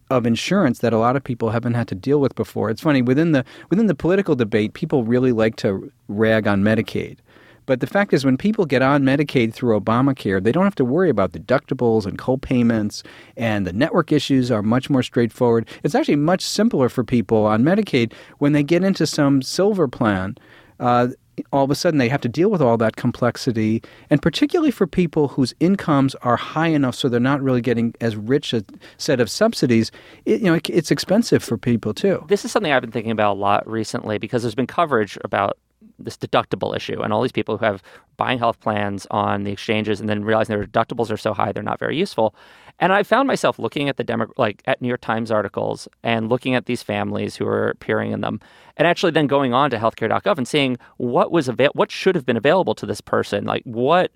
of 0.09 0.25
insurance 0.25 0.79
that 0.79 0.93
a 0.93 0.99
lot 0.99 1.17
of 1.17 1.25
people 1.25 1.51
haven't 1.51 1.75
had 1.75 1.89
to 1.89 1.95
deal 1.95 2.21
with 2.21 2.35
before. 2.37 2.71
It's 2.71 2.81
funny 2.81 3.03
within 3.03 3.33
the 3.33 3.45
within 3.71 3.87
the 3.87 3.95
political 3.95 4.37
debate, 4.37 4.75
people 4.75 5.05
really 5.05 5.33
like 5.33 5.57
to 5.57 5.93
rag 6.09 6.47
on 6.47 6.63
Medicaid. 6.63 7.19
But 7.67 7.81
the 7.81 7.87
fact 7.87 8.13
is, 8.13 8.25
when 8.25 8.37
people 8.37 8.65
get 8.65 8.83
on 8.83 9.03
Medicaid 9.03 9.53
through 9.53 9.79
Obamacare, 9.79 10.43
they 10.43 10.53
don't 10.53 10.65
have 10.65 10.75
to 10.77 10.85
worry 10.85 11.11
about 11.11 11.33
deductibles 11.33 12.07
and 12.07 12.17
co-payments, 12.17 13.03
and 13.37 13.67
the 13.67 13.73
network 13.73 14.13
issues 14.13 14.51
are 14.51 14.63
much 14.63 14.89
more 14.89 15.03
straightforward. 15.03 15.69
It's 15.83 15.95
actually 15.95 16.17
much 16.17 16.43
simpler 16.43 16.89
for 16.89 17.05
people 17.05 17.45
on 17.45 17.63
Medicaid 17.63 18.13
when 18.39 18.53
they 18.53 18.63
get 18.63 18.85
into 18.85 19.07
some 19.07 19.43
silver 19.43 19.89
plan. 19.89 20.37
Uh, 20.79 21.09
all 21.53 21.65
of 21.65 21.71
a 21.71 21.75
sudden 21.75 21.99
they 21.99 22.09
have 22.09 22.21
to 22.21 22.29
deal 22.29 22.51
with 22.51 22.63
all 22.63 22.77
that 22.77 22.97
complexity 22.97 23.83
and 24.11 24.23
particularly 24.23 24.71
for 24.71 24.87
people 24.87 25.29
whose 25.29 25.55
incomes 25.61 26.15
are 26.17 26.37
high 26.37 26.69
enough 26.69 26.95
so 26.95 27.09
they're 27.09 27.21
not 27.21 27.43
really 27.43 27.61
getting 27.61 27.95
as 28.01 28.17
rich 28.17 28.53
a 28.55 28.65
set 28.97 29.21
of 29.21 29.31
subsidies 29.31 29.91
it, 30.25 30.41
you 30.41 30.47
know 30.47 30.59
it's 30.69 30.91
expensive 30.91 31.43
for 31.43 31.59
people 31.59 31.93
too 31.93 32.25
this 32.29 32.45
is 32.45 32.53
something 32.53 32.73
i've 32.73 32.81
been 32.81 32.91
thinking 32.91 33.13
about 33.13 33.35
a 33.35 33.39
lot 33.39 33.69
recently 33.69 34.19
because 34.19 34.43
there's 34.43 34.55
been 34.55 34.67
coverage 34.67 35.19
about 35.25 35.59
this 35.99 36.17
deductible 36.17 36.77
issue 36.77 37.01
and 37.03 37.13
all 37.13 37.23
these 37.23 37.33
people 37.33 37.57
who 37.57 37.65
have 37.65 37.83
buying 38.17 38.39
health 38.39 38.61
plans 38.61 39.07
on 39.11 39.45
the 39.45 39.53
exchanges 39.53 40.01
and 40.01 40.09
then 40.09 40.25
realizing 40.25 40.57
their 40.57 40.67
deductibles 40.67 41.11
are 41.11 41.17
so 41.17 41.35
high 41.35 41.53
they're 41.53 41.63
not 41.63 41.79
very 41.79 41.97
useful. 41.97 42.35
And 42.79 42.93
I 42.93 43.03
found 43.03 43.27
myself 43.27 43.59
looking 43.59 43.89
at 43.89 43.97
the 43.97 44.05
demo, 44.05 44.27
like 44.37 44.63
at 44.67 44.83
New 44.83 44.89
York 44.89 45.01
Times 45.01 45.31
articles 45.31 45.89
and 46.03 46.29
looking 46.29 46.55
at 46.55 46.67
these 46.67 46.83
families 46.83 47.37
who 47.37 47.47
are 47.47 47.69
appearing 47.69 48.13
in 48.13 48.21
them, 48.21 48.41
and 48.77 48.87
actually 48.87 49.13
then 49.13 49.27
going 49.27 49.55
on 49.55 49.71
to 49.71 49.79
healthcare.gov 49.79 50.37
and 50.37 50.47
seeing 50.47 50.77
what 50.99 51.33
was 51.33 51.49
avail- 51.49 51.73
what 51.73 51.91
should 51.91 52.15
have 52.15 52.27
been 52.27 52.37
available 52.37 52.75
to 52.75 52.87
this 52.87 53.01
person, 53.01 53.45
like 53.45 53.63
what 53.65 54.13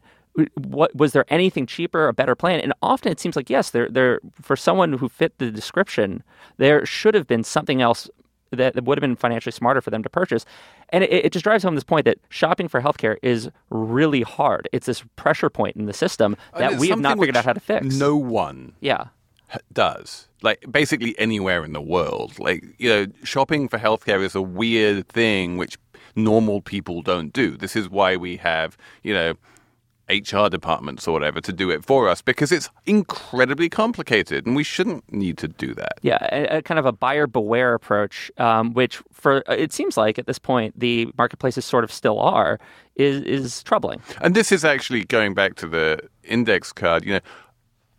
what 0.55 0.95
was 0.95 1.13
there 1.13 1.25
anything 1.29 1.67
cheaper, 1.67 2.07
a 2.07 2.13
better 2.13 2.35
plan? 2.35 2.61
And 2.61 2.73
often 2.83 3.11
it 3.11 3.19
seems 3.19 3.35
like 3.35 3.51
yes, 3.51 3.71
there 3.71 3.89
there 3.89 4.21
for 4.41 4.57
someone 4.57 4.93
who 4.93 5.09
fit 5.09 5.39
the 5.39 5.51
description, 5.51 6.23
there 6.59 6.85
should 6.87 7.15
have 7.15 7.27
been 7.27 7.43
something 7.43 7.83
else 7.83 8.09
that, 8.53 8.85
would 8.85 8.99
have 8.99 9.01
been 9.01 9.17
financially 9.17 9.53
smarter 9.53 9.81
for 9.81 9.91
them 9.91 10.03
to 10.03 10.09
purchase. 10.09 10.45
And 10.91 11.05
it, 11.05 11.13
it, 11.27 11.33
just 11.33 11.45
drives 11.45 11.65
home 11.65 11.75
this 11.75 11.85
point 11.85 12.05
that 12.05 12.19
shopping 12.29 12.69
for 12.69 12.81
healthcare 12.81 13.17
is 13.23 13.51
really 13.71 14.23
hard. 14.23 14.69
It's 14.73 14.87
this 14.87 15.05
pressure 15.17 15.51
point 15.51 15.77
in 15.77 15.87
the 15.87 15.93
system 15.93 16.37
that 16.57 16.79
we 16.79 16.89
have 16.89 17.01
not 17.01 17.19
figured 17.19 17.37
out 17.37 17.45
how 17.45 17.53
to 17.53 17.61
fix. 17.61 17.97
No 17.97 18.17
one 18.17 18.73
yeah. 18.81 19.07
does. 19.73 20.29
Like 20.43 20.65
basically 20.71 21.19
anywhere 21.19 21.65
in 21.65 21.73
the 21.73 21.81
world. 21.81 22.39
Like, 22.39 22.65
you 22.79 22.89
know, 22.89 23.07
shopping 23.25 23.69
for 23.69 23.79
healthcare 23.79 24.23
is 24.23 24.35
a 24.35 24.43
weird 24.43 25.09
thing 25.09 25.57
which 25.57 25.79
normal 26.17 26.61
people 26.61 27.03
don't 27.03 27.33
do. 27.33 27.57
This 27.57 27.77
is 27.77 27.89
why 27.89 28.17
we 28.17 28.37
have, 28.39 28.77
you 29.03 29.15
know, 29.15 29.35
HR 30.11 30.49
departments 30.49 31.07
or 31.07 31.13
whatever 31.13 31.41
to 31.41 31.53
do 31.53 31.71
it 31.71 31.85
for 31.85 32.09
us 32.09 32.21
because 32.23 32.51
it's 32.53 32.69
incredibly 32.87 33.69
complicated 33.69 34.47
and 34.47 34.57
we 34.57 34.65
shouldn't 34.65 35.11
need 35.13 35.39
to 35.39 35.49
do 35.49 35.75
that. 35.75 35.95
Yeah, 36.03 36.19
a, 36.33 36.59
a 36.59 36.63
kind 36.63 36.79
of 36.79 36.87
a 36.87 36.93
buyer 36.93 37.27
beware 37.27 37.75
approach, 37.75 38.31
um, 38.39 38.73
which 38.75 39.03
for 39.13 39.43
it 39.49 39.73
seems 39.73 39.97
like 39.97 40.19
at 40.19 40.27
this 40.27 40.39
point 40.39 40.79
the 40.79 41.13
marketplaces 41.17 41.65
sort 41.65 41.85
of 41.85 41.93
still 41.93 42.19
are, 42.19 42.59
is 42.97 43.23
is 43.23 43.63
troubling. 43.63 44.01
And 44.21 44.35
this 44.35 44.53
is 44.53 44.65
actually 44.65 45.05
going 45.05 45.35
back 45.35 45.55
to 45.57 45.67
the 45.67 46.01
index 46.25 46.73
card. 46.73 47.05
You 47.05 47.15
know, 47.15 47.21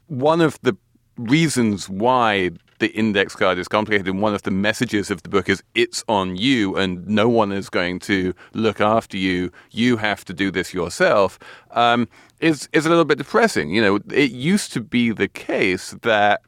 one 0.08 0.42
of 0.42 0.60
the 0.62 0.76
reasons 1.18 1.90
why 1.90 2.52
the 2.82 2.88
index 2.88 3.36
card 3.36 3.58
is 3.58 3.70
complicated. 3.70 4.08
And 4.08 4.22
one 4.22 4.34
of 4.34 4.42
the 4.42 4.52
messages 4.52 5.10
of 5.10 5.24
the 5.24 5.30
book 5.30 5.48
is 5.48 5.64
it's 5.76 6.04
on 6.10 6.36
you 6.36 6.76
and 6.76 7.08
no 7.08 7.30
one 7.30 7.54
is 7.54 7.70
going 7.70 8.00
to 8.00 8.34
look 8.54 8.82
after 8.82 9.16
you. 9.16 9.52
You 9.70 9.96
have 9.98 10.26
to 10.26 10.34
do 10.34 10.52
this 10.52 10.74
yourself. 10.74 11.40
Um, 11.72 12.10
is 12.42 12.68
is 12.74 12.86
a 12.86 12.90
little 12.90 13.06
bit 13.06 13.20
depressing. 13.20 13.70
You 13.70 13.82
know, 13.82 14.00
it 14.12 14.32
used 14.32 14.74
to 14.74 14.82
be 14.82 15.12
the 15.12 15.28
case 15.28 15.92
that 16.02 16.42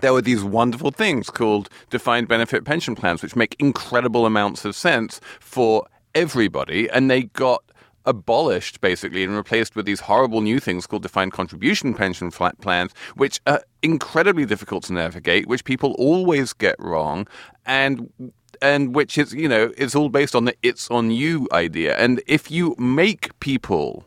there 0.00 0.12
were 0.12 0.22
these 0.22 0.42
wonderful 0.42 0.90
things 0.90 1.30
called 1.30 1.68
defined 1.88 2.28
benefit 2.28 2.64
pension 2.64 2.94
plans, 2.94 3.22
which 3.22 3.36
make 3.36 3.56
incredible 3.58 4.26
amounts 4.26 4.64
of 4.64 4.74
sense 4.74 5.20
for 5.38 5.86
everybody, 6.14 6.90
and 6.90 7.10
they 7.10 7.22
got 7.22 7.62
abolished 8.10 8.80
basically 8.80 9.22
and 9.24 9.34
replaced 9.34 9.76
with 9.76 9.86
these 9.86 10.00
horrible 10.00 10.40
new 10.40 10.58
things 10.60 10.86
called 10.86 11.02
defined 11.02 11.32
contribution 11.32 11.94
pension 11.94 12.30
plans, 12.30 12.92
which 13.14 13.40
are 13.46 13.62
incredibly 13.82 14.44
difficult 14.44 14.82
to 14.84 14.92
navigate, 14.92 15.46
which 15.46 15.64
people 15.64 15.94
always 15.98 16.52
get 16.52 16.76
wrong, 16.78 17.26
and 17.64 18.12
and 18.60 18.94
which 18.94 19.16
is 19.16 19.32
you 19.32 19.48
know 19.48 19.72
it's 19.78 19.94
all 19.94 20.10
based 20.10 20.34
on 20.34 20.44
the 20.44 20.54
"it's 20.62 20.90
on 20.90 21.10
you" 21.10 21.48
idea. 21.52 21.96
And 21.96 22.20
if 22.26 22.50
you 22.50 22.74
make 22.78 23.38
people 23.40 24.04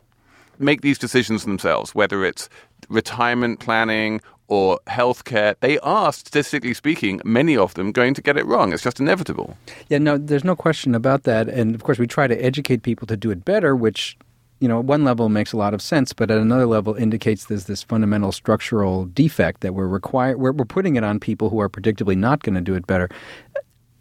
make 0.58 0.82
these 0.82 0.98
decisions 0.98 1.44
themselves, 1.44 1.94
whether 1.94 2.24
it's 2.24 2.48
retirement 2.88 3.58
planning 3.60 4.20
or 4.48 4.78
healthcare, 4.86 5.56
they 5.60 5.78
are, 5.80 6.12
statistically 6.12 6.74
speaking, 6.74 7.20
many 7.24 7.56
of 7.56 7.74
them 7.74 7.92
going 7.92 8.14
to 8.14 8.22
get 8.22 8.36
it 8.36 8.44
wrong. 8.46 8.72
It's 8.72 8.82
just 8.82 9.00
inevitable. 9.00 9.56
Yeah, 9.88 9.98
no, 9.98 10.18
there's 10.18 10.44
no 10.44 10.54
question 10.54 10.94
about 10.94 11.22
that. 11.24 11.48
And 11.48 11.74
of 11.74 11.82
course, 11.82 11.98
we 11.98 12.06
try 12.06 12.26
to 12.26 12.44
educate 12.44 12.82
people 12.82 13.06
to 13.06 13.16
do 13.16 13.30
it 13.30 13.44
better, 13.44 13.74
which, 13.74 14.18
you 14.60 14.68
know, 14.68 14.80
at 14.80 14.84
one 14.84 15.04
level 15.04 15.28
makes 15.28 15.52
a 15.52 15.56
lot 15.56 15.72
of 15.72 15.80
sense, 15.80 16.12
but 16.12 16.30
at 16.30 16.38
another 16.38 16.66
level 16.66 16.94
indicates 16.94 17.46
there's 17.46 17.64
this 17.64 17.82
fundamental 17.82 18.32
structural 18.32 19.06
defect 19.06 19.62
that 19.62 19.74
we're 19.74 19.88
require 19.88 20.36
we're, 20.36 20.52
we're 20.52 20.64
putting 20.64 20.96
it 20.96 21.04
on 21.04 21.18
people 21.18 21.48
who 21.48 21.60
are 21.60 21.70
predictably 21.70 22.16
not 22.16 22.42
going 22.42 22.54
to 22.54 22.60
do 22.60 22.74
it 22.74 22.86
better. 22.86 23.08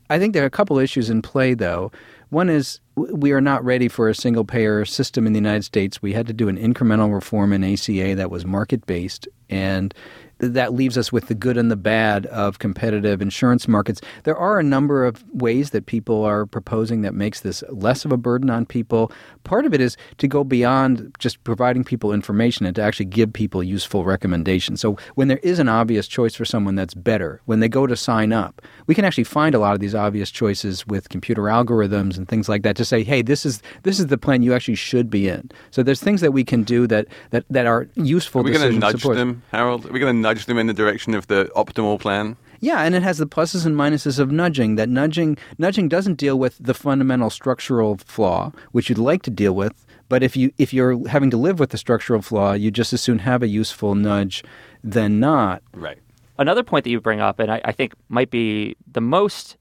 I 0.09 0.19
think 0.19 0.33
there 0.33 0.43
are 0.43 0.47
a 0.47 0.51
couple 0.51 0.77
issues 0.77 1.09
in 1.09 1.21
play, 1.21 1.53
though. 1.53 1.91
One 2.29 2.49
is 2.49 2.79
we 2.95 3.31
are 3.31 3.41
not 3.41 3.63
ready 3.63 3.87
for 3.87 4.09
a 4.09 4.15
single 4.15 4.43
payer 4.43 4.85
system 4.85 5.25
in 5.25 5.33
the 5.33 5.37
United 5.37 5.63
States. 5.63 6.01
We 6.01 6.13
had 6.13 6.27
to 6.27 6.33
do 6.33 6.49
an 6.49 6.57
incremental 6.57 7.13
reform 7.13 7.53
in 7.53 7.63
ACA 7.63 8.15
that 8.15 8.31
was 8.31 8.45
market 8.45 8.85
based. 8.85 9.27
And 9.49 9.93
that 10.39 10.73
leaves 10.73 10.97
us 10.97 11.11
with 11.11 11.27
the 11.27 11.35
good 11.35 11.57
and 11.57 11.71
the 11.71 11.75
bad 11.75 12.25
of 12.27 12.59
competitive 12.59 13.21
insurance 13.21 13.67
markets. 13.67 14.01
There 14.23 14.37
are 14.37 14.59
a 14.59 14.63
number 14.63 15.05
of 15.05 15.23
ways 15.33 15.69
that 15.71 15.85
people 15.85 16.23
are 16.23 16.45
proposing 16.45 17.01
that 17.01 17.13
makes 17.13 17.41
this 17.41 17.63
less 17.69 18.05
of 18.05 18.11
a 18.11 18.17
burden 18.17 18.49
on 18.49 18.65
people. 18.65 19.11
Part 19.43 19.65
of 19.65 19.73
it 19.73 19.81
is 19.81 19.97
to 20.17 20.27
go 20.27 20.43
beyond 20.43 21.15
just 21.19 21.43
providing 21.43 21.83
people 21.83 22.11
information 22.11 22.65
and 22.65 22.75
to 22.75 22.81
actually 22.81 23.05
give 23.05 23.31
people 23.31 23.63
useful 23.63 24.03
recommendations. 24.03 24.81
So 24.81 24.97
when 25.15 25.27
there 25.27 25.39
is 25.43 25.59
an 25.59 25.69
obvious 25.69 26.07
choice 26.07 26.35
for 26.35 26.45
someone 26.45 26.75
that's 26.75 26.93
better, 26.93 27.41
when 27.45 27.59
they 27.59 27.69
go 27.69 27.87
to 27.87 27.95
sign 27.95 28.33
up, 28.33 28.61
we 28.87 28.95
can 28.95 29.05
actually 29.05 29.23
find 29.23 29.55
a 29.55 29.59
lot 29.59 29.73
of 29.73 29.79
these 29.79 29.95
obvious 29.95 30.31
choices 30.31 30.85
with 30.87 31.09
computer 31.09 31.43
algorithms 31.43 32.17
and 32.17 32.27
things 32.27 32.49
like 32.49 32.63
that 32.63 32.75
to 32.75 32.85
say, 32.85 33.03
hey, 33.03 33.21
this 33.21 33.45
is 33.45 33.61
this 33.83 33.99
is 33.99 34.07
the 34.07 34.17
plan 34.17 34.41
you 34.41 34.53
actually 34.53 34.75
should 34.75 35.09
be 35.09 35.27
in. 35.27 35.49
So 35.71 35.83
there's 35.83 36.01
things 36.01 36.21
that 36.21 36.31
we 36.31 36.43
can 36.43 36.63
do 36.63 36.87
that 36.87 37.07
that, 37.31 37.45
that 37.49 37.65
are 37.65 37.87
useful. 37.95 38.41
Are 38.41 38.43
we 38.43 38.51
going 38.51 38.71
to 38.73 38.79
nudge 38.79 39.01
support. 39.01 39.17
them, 39.17 39.43
Harold? 39.51 39.85
Are 39.85 39.91
we 39.91 39.99
going 39.99 40.15
to 40.15 40.21
nudge 40.21 40.32
them 40.45 40.57
in 40.57 40.67
the 40.67 40.73
direction 40.73 41.13
of 41.13 41.27
the 41.27 41.45
optimal 41.55 41.99
plan? 41.99 42.37
Yeah, 42.59 42.83
and 42.83 42.95
it 42.95 43.03
has 43.03 43.17
the 43.17 43.27
pluses 43.27 43.65
and 43.65 43.75
minuses 43.75 44.19
of 44.19 44.31
nudging. 44.31 44.75
That 44.75 44.89
nudging 44.89 45.37
nudging 45.57 45.89
doesn't 45.89 46.15
deal 46.15 46.39
with 46.39 46.57
the 46.59 46.73
fundamental 46.73 47.29
structural 47.29 47.97
flaw, 47.97 48.51
which 48.71 48.89
you'd 48.89 48.97
like 48.97 49.21
to 49.23 49.31
deal 49.31 49.53
with. 49.53 49.85
But 50.07 50.23
if 50.23 50.37
you 50.37 50.51
if 50.57 50.73
you're 50.73 51.07
having 51.09 51.29
to 51.31 51.37
live 51.37 51.59
with 51.59 51.71
the 51.71 51.77
structural 51.77 52.21
flaw, 52.21 52.53
you 52.53 52.71
just 52.71 52.93
as 52.93 53.01
soon 53.01 53.19
have 53.19 53.43
a 53.43 53.47
useful 53.47 53.95
nudge 53.95 54.43
than 54.83 55.19
not. 55.19 55.61
Right. 55.73 55.99
Another 56.37 56.63
point 56.63 56.83
that 56.85 56.89
you 56.89 57.01
bring 57.01 57.19
up, 57.19 57.39
and 57.39 57.51
I, 57.51 57.61
I 57.65 57.71
think 57.71 57.93
might 58.09 58.31
be 58.31 58.75
the 58.91 59.01
most 59.01 59.57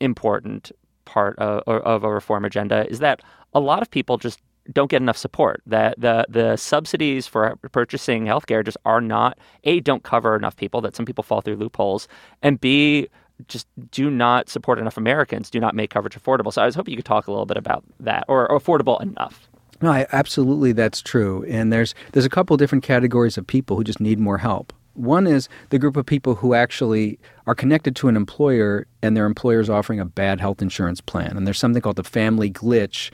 important 0.00 0.72
part 1.04 1.38
of, 1.38 1.62
of 1.66 2.04
a 2.04 2.10
reform 2.10 2.44
agenda, 2.44 2.88
is 2.88 3.00
that 3.00 3.20
a 3.52 3.60
lot 3.60 3.82
of 3.82 3.90
people 3.90 4.16
just 4.16 4.40
don't 4.72 4.90
get 4.90 5.02
enough 5.02 5.16
support. 5.16 5.62
That 5.66 6.00
the 6.00 6.26
the 6.28 6.56
subsidies 6.56 7.26
for 7.26 7.56
purchasing 7.72 8.24
healthcare 8.24 8.64
just 8.64 8.78
are 8.84 9.00
not 9.00 9.38
a 9.64 9.80
don't 9.80 10.02
cover 10.02 10.36
enough 10.36 10.56
people. 10.56 10.80
That 10.80 10.94
some 10.94 11.06
people 11.06 11.24
fall 11.24 11.40
through 11.40 11.56
loopholes, 11.56 12.08
and 12.42 12.60
b 12.60 13.08
just 13.48 13.66
do 13.90 14.10
not 14.10 14.48
support 14.48 14.78
enough 14.78 14.96
Americans. 14.96 15.50
Do 15.50 15.60
not 15.60 15.74
make 15.74 15.90
coverage 15.90 16.14
affordable. 16.14 16.52
So 16.52 16.62
I 16.62 16.66
was 16.66 16.74
hoping 16.74 16.92
you 16.92 16.96
could 16.96 17.06
talk 17.06 17.26
a 17.26 17.30
little 17.30 17.46
bit 17.46 17.56
about 17.56 17.84
that, 18.00 18.24
or, 18.28 18.50
or 18.50 18.60
affordable 18.60 19.00
enough. 19.00 19.48
No, 19.82 19.90
I, 19.90 20.06
absolutely, 20.12 20.72
that's 20.72 21.00
true. 21.00 21.44
And 21.48 21.72
there's 21.72 21.94
there's 22.12 22.26
a 22.26 22.30
couple 22.30 22.56
different 22.56 22.84
categories 22.84 23.38
of 23.38 23.46
people 23.46 23.76
who 23.76 23.84
just 23.84 24.00
need 24.00 24.18
more 24.18 24.38
help. 24.38 24.72
One 24.94 25.26
is 25.26 25.48
the 25.70 25.78
group 25.78 25.96
of 25.96 26.04
people 26.04 26.34
who 26.34 26.52
actually 26.52 27.18
are 27.46 27.54
connected 27.54 27.96
to 27.96 28.08
an 28.08 28.16
employer 28.16 28.86
and 29.02 29.16
their 29.16 29.24
employer 29.24 29.60
is 29.60 29.70
offering 29.70 30.00
a 30.00 30.04
bad 30.04 30.40
health 30.40 30.60
insurance 30.60 31.00
plan. 31.00 31.36
And 31.36 31.46
there's 31.46 31.58
something 31.58 31.80
called 31.80 31.96
the 31.96 32.04
family 32.04 32.50
glitch 32.50 33.10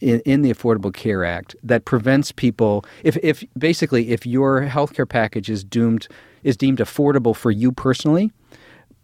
in, 0.00 0.20
in, 0.20 0.42
the 0.42 0.52
Affordable 0.52 0.92
Care 0.92 1.24
Act 1.24 1.56
that 1.62 1.84
prevents 1.84 2.32
people 2.32 2.84
if, 3.02 3.16
if 3.22 3.44
basically 3.58 4.10
if 4.10 4.26
your 4.26 4.62
health 4.62 4.94
care 4.94 5.06
package 5.06 5.50
is 5.50 5.64
doomed 5.64 6.08
is 6.42 6.56
deemed 6.56 6.78
affordable 6.78 7.34
for 7.34 7.50
you 7.50 7.72
personally, 7.72 8.30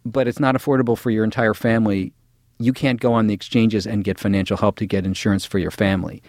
but 0.05 0.29
it's 0.29 0.40
not 0.40 0.55
affordable 0.55 0.97
for 0.97 1.11
your 1.11 1.25
entire 1.25 1.55
family, 1.55 2.12
you 2.59 2.73
can't 2.73 3.01
go 3.01 3.12
on 3.12 3.27
the 3.27 3.35
exchanges 3.35 3.87
and 3.87 4.05
get 4.05 4.19
financial 4.19 4.57
help 4.57 4.77
to 4.77 4.87
get 4.87 5.07
insurance 5.07 5.45
for 5.45 5.59
your 5.59 5.70
family. 5.70 6.22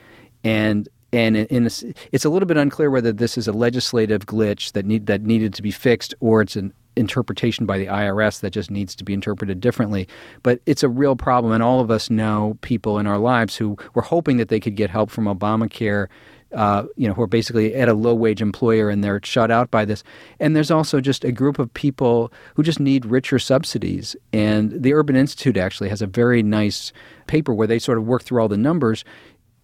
And 0.43 0.87
and 1.13 1.35
in 1.35 1.65
a, 1.65 1.69
it's 2.11 2.23
a 2.23 2.29
little 2.29 2.47
bit 2.47 2.57
unclear 2.57 2.89
whether 2.89 3.11
this 3.11 3.37
is 3.37 3.47
a 3.47 3.51
legislative 3.51 4.25
glitch 4.25 4.71
that 4.71 4.85
need 4.85 5.07
that 5.07 5.21
needed 5.21 5.53
to 5.55 5.61
be 5.61 5.71
fixed 5.71 6.13
or 6.19 6.41
it's 6.41 6.55
an 6.55 6.73
interpretation 6.95 7.65
by 7.65 7.77
the 7.77 7.87
IRS 7.87 8.41
that 8.41 8.51
just 8.51 8.71
needs 8.71 8.95
to 8.95 9.03
be 9.03 9.13
interpreted 9.13 9.59
differently. 9.59 10.07
But 10.43 10.61
it's 10.65 10.83
a 10.83 10.89
real 10.89 11.15
problem, 11.15 11.53
and 11.53 11.63
all 11.63 11.79
of 11.79 11.91
us 11.91 12.09
know 12.09 12.57
people 12.61 12.99
in 12.99 13.07
our 13.07 13.17
lives 13.17 13.55
who 13.55 13.77
were 13.93 14.01
hoping 14.01 14.37
that 14.37 14.49
they 14.49 14.59
could 14.59 14.75
get 14.75 14.89
help 14.89 15.09
from 15.09 15.25
Obamacare. 15.25 16.07
Uh, 16.53 16.83
you 16.97 17.07
know, 17.07 17.13
who 17.13 17.21
are 17.21 17.27
basically 17.27 17.73
at 17.75 17.87
a 17.87 17.93
low 17.93 18.13
wage 18.13 18.41
employer 18.41 18.89
and 18.89 19.01
they're 19.01 19.21
shut 19.23 19.49
out 19.49 19.71
by 19.71 19.85
this. 19.85 20.03
And 20.37 20.53
there's 20.53 20.69
also 20.69 20.99
just 20.99 21.23
a 21.23 21.31
group 21.31 21.59
of 21.59 21.73
people 21.73 22.29
who 22.55 22.63
just 22.63 22.77
need 22.77 23.05
richer 23.05 23.39
subsidies. 23.39 24.17
And 24.33 24.69
the 24.83 24.93
Urban 24.93 25.15
Institute 25.15 25.55
actually 25.55 25.87
has 25.87 26.01
a 26.01 26.07
very 26.07 26.43
nice 26.43 26.91
paper 27.25 27.53
where 27.53 27.67
they 27.67 27.79
sort 27.79 27.97
of 27.97 28.03
work 28.03 28.23
through 28.23 28.41
all 28.41 28.49
the 28.49 28.57
numbers 28.57 29.05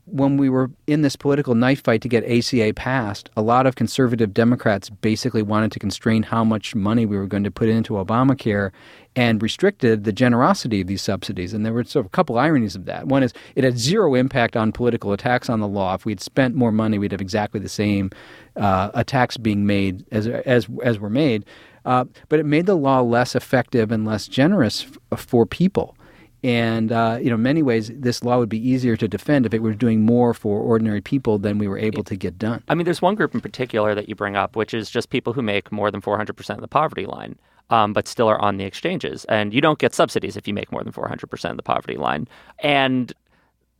when 0.10 0.38
we 0.38 0.49
were 0.49 0.72
in 0.88 1.01
this 1.01 1.16
political 1.16 1.53
knife 1.53 1.84
fight 1.84 2.01
to 2.01 2.08
get 2.08 2.24
ACA 2.24 2.74
passed, 2.74 3.30
a 3.36 3.41
lot 3.41 3.68
of 3.68 3.76
conservative 3.76 4.34
Democrats 4.34 4.89
basically 4.89 5.41
wanted 5.41 5.72
to 5.74 5.80
constrain 5.80 6.24
how 6.24 6.43
much 6.43 6.74
money 6.74 7.05
we 7.05 7.18
were 7.18 7.28
going 7.28 7.43
to 7.43 7.51
put 7.51 7.68
into 7.68 7.93
Obamacare 7.93 8.72
and 9.16 9.41
restricted 9.41 10.05
the 10.05 10.14
generosity 10.14 10.82
of 10.82 10.88
these 10.88 11.01
subsidies. 11.01 11.53
And 11.53 11.66
there 11.66 11.74
were 11.74 11.84
sort 11.84 12.05
of 12.05 12.08
a 12.08 12.16
couple 12.16 12.38
ironies 12.38 12.76
of 12.76 12.86
that. 12.86 13.08
One 13.08 13.22
is 13.22 13.34
it 13.55 13.66
had 13.66 13.78
zero 13.78 14.16
impact 14.16 14.55
on 14.55 14.72
political 14.72 15.12
attacks 15.12 15.49
on 15.49 15.60
the 15.60 15.68
law. 15.68 15.95
If 15.95 16.05
we'd 16.05 16.22
spent 16.22 16.55
more 16.55 16.72
money, 16.72 16.97
we'd 16.97 17.12
have 17.12 17.22
exactly 17.22 17.60
the 17.60 17.68
same 17.68 18.12
uh, 18.55 18.91
attacks 18.93 19.36
being 19.36 19.66
made 19.66 20.05
as 20.12 20.28
as 20.28 20.68
as 20.84 20.99
were 20.99 21.10
made. 21.10 21.45
Uh, 21.84 22.05
but 22.30 22.39
it 22.39 22.45
made 22.45 22.66
the 22.66 22.76
law 22.76 23.01
less 23.01 23.36
effective 23.36 23.91
and 23.91 24.05
less 24.05 24.28
generous 24.28 24.86
f- 25.12 25.20
for 25.20 25.45
people. 25.45 25.97
And 26.44 26.92
uh, 26.92 27.20
you 27.22 27.30
know, 27.30 27.38
many 27.38 27.64
ways, 27.64 27.92
this 27.94 28.24
law 28.24 28.38
would 28.38 28.50
be 28.50 28.70
easier 28.70 28.96
to 28.98 29.08
defend 29.08 29.46
if 29.46 29.54
it 29.54 29.62
were 29.62 29.74
doing 29.74 30.04
more 30.04 30.34
for 30.34 30.60
ordinary 30.62 31.02
people 31.02 31.38
than 31.38 31.58
we 31.58 31.68
were 31.68 31.80
able 31.80 32.04
to 32.04 32.16
get 32.16 32.38
done. 32.38 32.64
I 32.68 32.76
mean, 32.76 32.86
there's 32.86 33.02
one 33.02 33.16
group 33.16 33.34
in 33.34 33.42
particular 33.42 33.96
that 33.96 34.08
you 34.08 34.16
bring 34.16 34.36
up, 34.36 34.56
which 34.56 34.74
is 34.74 34.90
just 34.90 35.10
people 35.10 35.34
who 35.34 35.42
make 35.42 35.72
more 35.72 35.90
than 35.90 36.02
400% 36.02 36.50
of 36.56 36.62
the 36.62 36.68
poverty 36.68 37.06
line. 37.06 37.38
Um, 37.70 37.92
but 37.92 38.08
still 38.08 38.30
are 38.30 38.40
on 38.40 38.56
the 38.56 38.64
exchanges. 38.64 39.26
And 39.26 39.54
you 39.54 39.60
don't 39.60 39.78
get 39.78 39.94
subsidies 39.94 40.38
if 40.38 40.48
you 40.48 40.54
make 40.54 40.72
more 40.72 40.86
than 40.86 40.94
400% 40.94 41.50
of 41.52 41.58
the 41.58 41.64
poverty 41.64 41.98
line. 41.98 42.26
And 42.60 43.12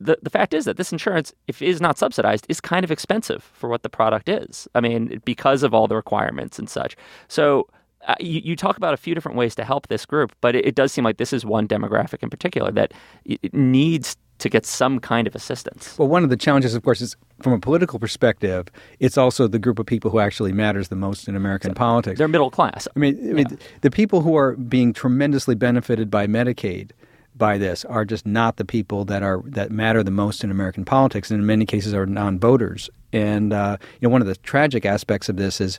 the, 0.00 0.18
the 0.22 0.30
fact 0.30 0.54
is 0.54 0.64
that 0.66 0.76
this 0.76 0.92
insurance, 0.92 1.32
if 1.46 1.60
it 1.62 1.68
is 1.68 1.80
not 1.80 1.98
subsidized, 1.98 2.46
is 2.48 2.60
kind 2.60 2.84
of 2.84 2.90
expensive 2.90 3.42
for 3.54 3.68
what 3.68 3.82
the 3.82 3.88
product 3.88 4.28
is. 4.28 4.68
I 4.74 4.80
mean, 4.80 5.20
because 5.24 5.62
of 5.62 5.74
all 5.74 5.88
the 5.88 5.96
requirements 5.96 6.58
and 6.58 6.68
such. 6.68 6.96
So 7.28 7.66
uh, 8.08 8.14
you, 8.18 8.40
you, 8.42 8.56
talk 8.56 8.76
about 8.76 8.94
a 8.94 8.96
few 8.96 9.14
different 9.14 9.36
ways 9.36 9.54
to 9.54 9.64
help 9.64 9.88
this 9.88 10.06
group, 10.06 10.34
but 10.40 10.56
it, 10.56 10.66
it 10.66 10.74
does 10.74 10.92
seem 10.92 11.04
like 11.04 11.18
this 11.18 11.32
is 11.32 11.44
one 11.44 11.68
demographic 11.68 12.22
in 12.22 12.30
particular 12.30 12.72
that 12.72 12.92
it 13.26 13.52
needs 13.52 14.16
to 14.38 14.48
get 14.48 14.64
some 14.64 14.98
kind 14.98 15.26
of 15.26 15.34
assistance. 15.34 15.98
Well, 15.98 16.08
one 16.08 16.24
of 16.24 16.30
the 16.30 16.36
challenges, 16.36 16.74
of 16.74 16.82
course, 16.82 17.00
is 17.00 17.16
from 17.42 17.52
a 17.52 17.58
political 17.58 17.98
perspective, 17.98 18.68
it's 19.00 19.18
also 19.18 19.46
the 19.46 19.58
group 19.58 19.78
of 19.78 19.86
people 19.86 20.10
who 20.10 20.20
actually 20.20 20.52
matters 20.52 20.88
the 20.88 20.96
most 20.96 21.28
in 21.28 21.36
American 21.36 21.72
so 21.72 21.74
politics. 21.74 22.18
They're 22.18 22.28
middle 22.28 22.50
class. 22.50 22.88
I 22.94 22.98
mean, 22.98 23.18
I 23.30 23.32
mean 23.32 23.58
the 23.80 23.90
people 23.90 24.22
who 24.22 24.36
are 24.36 24.52
being 24.52 24.92
tremendously 24.92 25.54
benefited 25.54 26.10
by 26.10 26.26
Medicaid 26.26 26.92
by 27.36 27.58
this 27.58 27.84
are 27.84 28.04
just 28.04 28.26
not 28.26 28.56
the 28.56 28.64
people 28.64 29.04
that 29.04 29.22
are 29.22 29.42
that 29.44 29.70
matter 29.70 30.02
the 30.02 30.10
most 30.10 30.42
in 30.42 30.50
American 30.50 30.84
politics, 30.84 31.30
and 31.30 31.40
in 31.40 31.46
many 31.46 31.66
cases 31.66 31.94
are 31.94 32.06
non-voters. 32.06 32.90
And 33.12 33.52
uh, 33.52 33.76
you 34.00 34.08
know, 34.08 34.12
one 34.12 34.20
of 34.20 34.26
the 34.26 34.36
tragic 34.36 34.84
aspects 34.84 35.28
of 35.28 35.36
this 35.36 35.60
is 35.60 35.78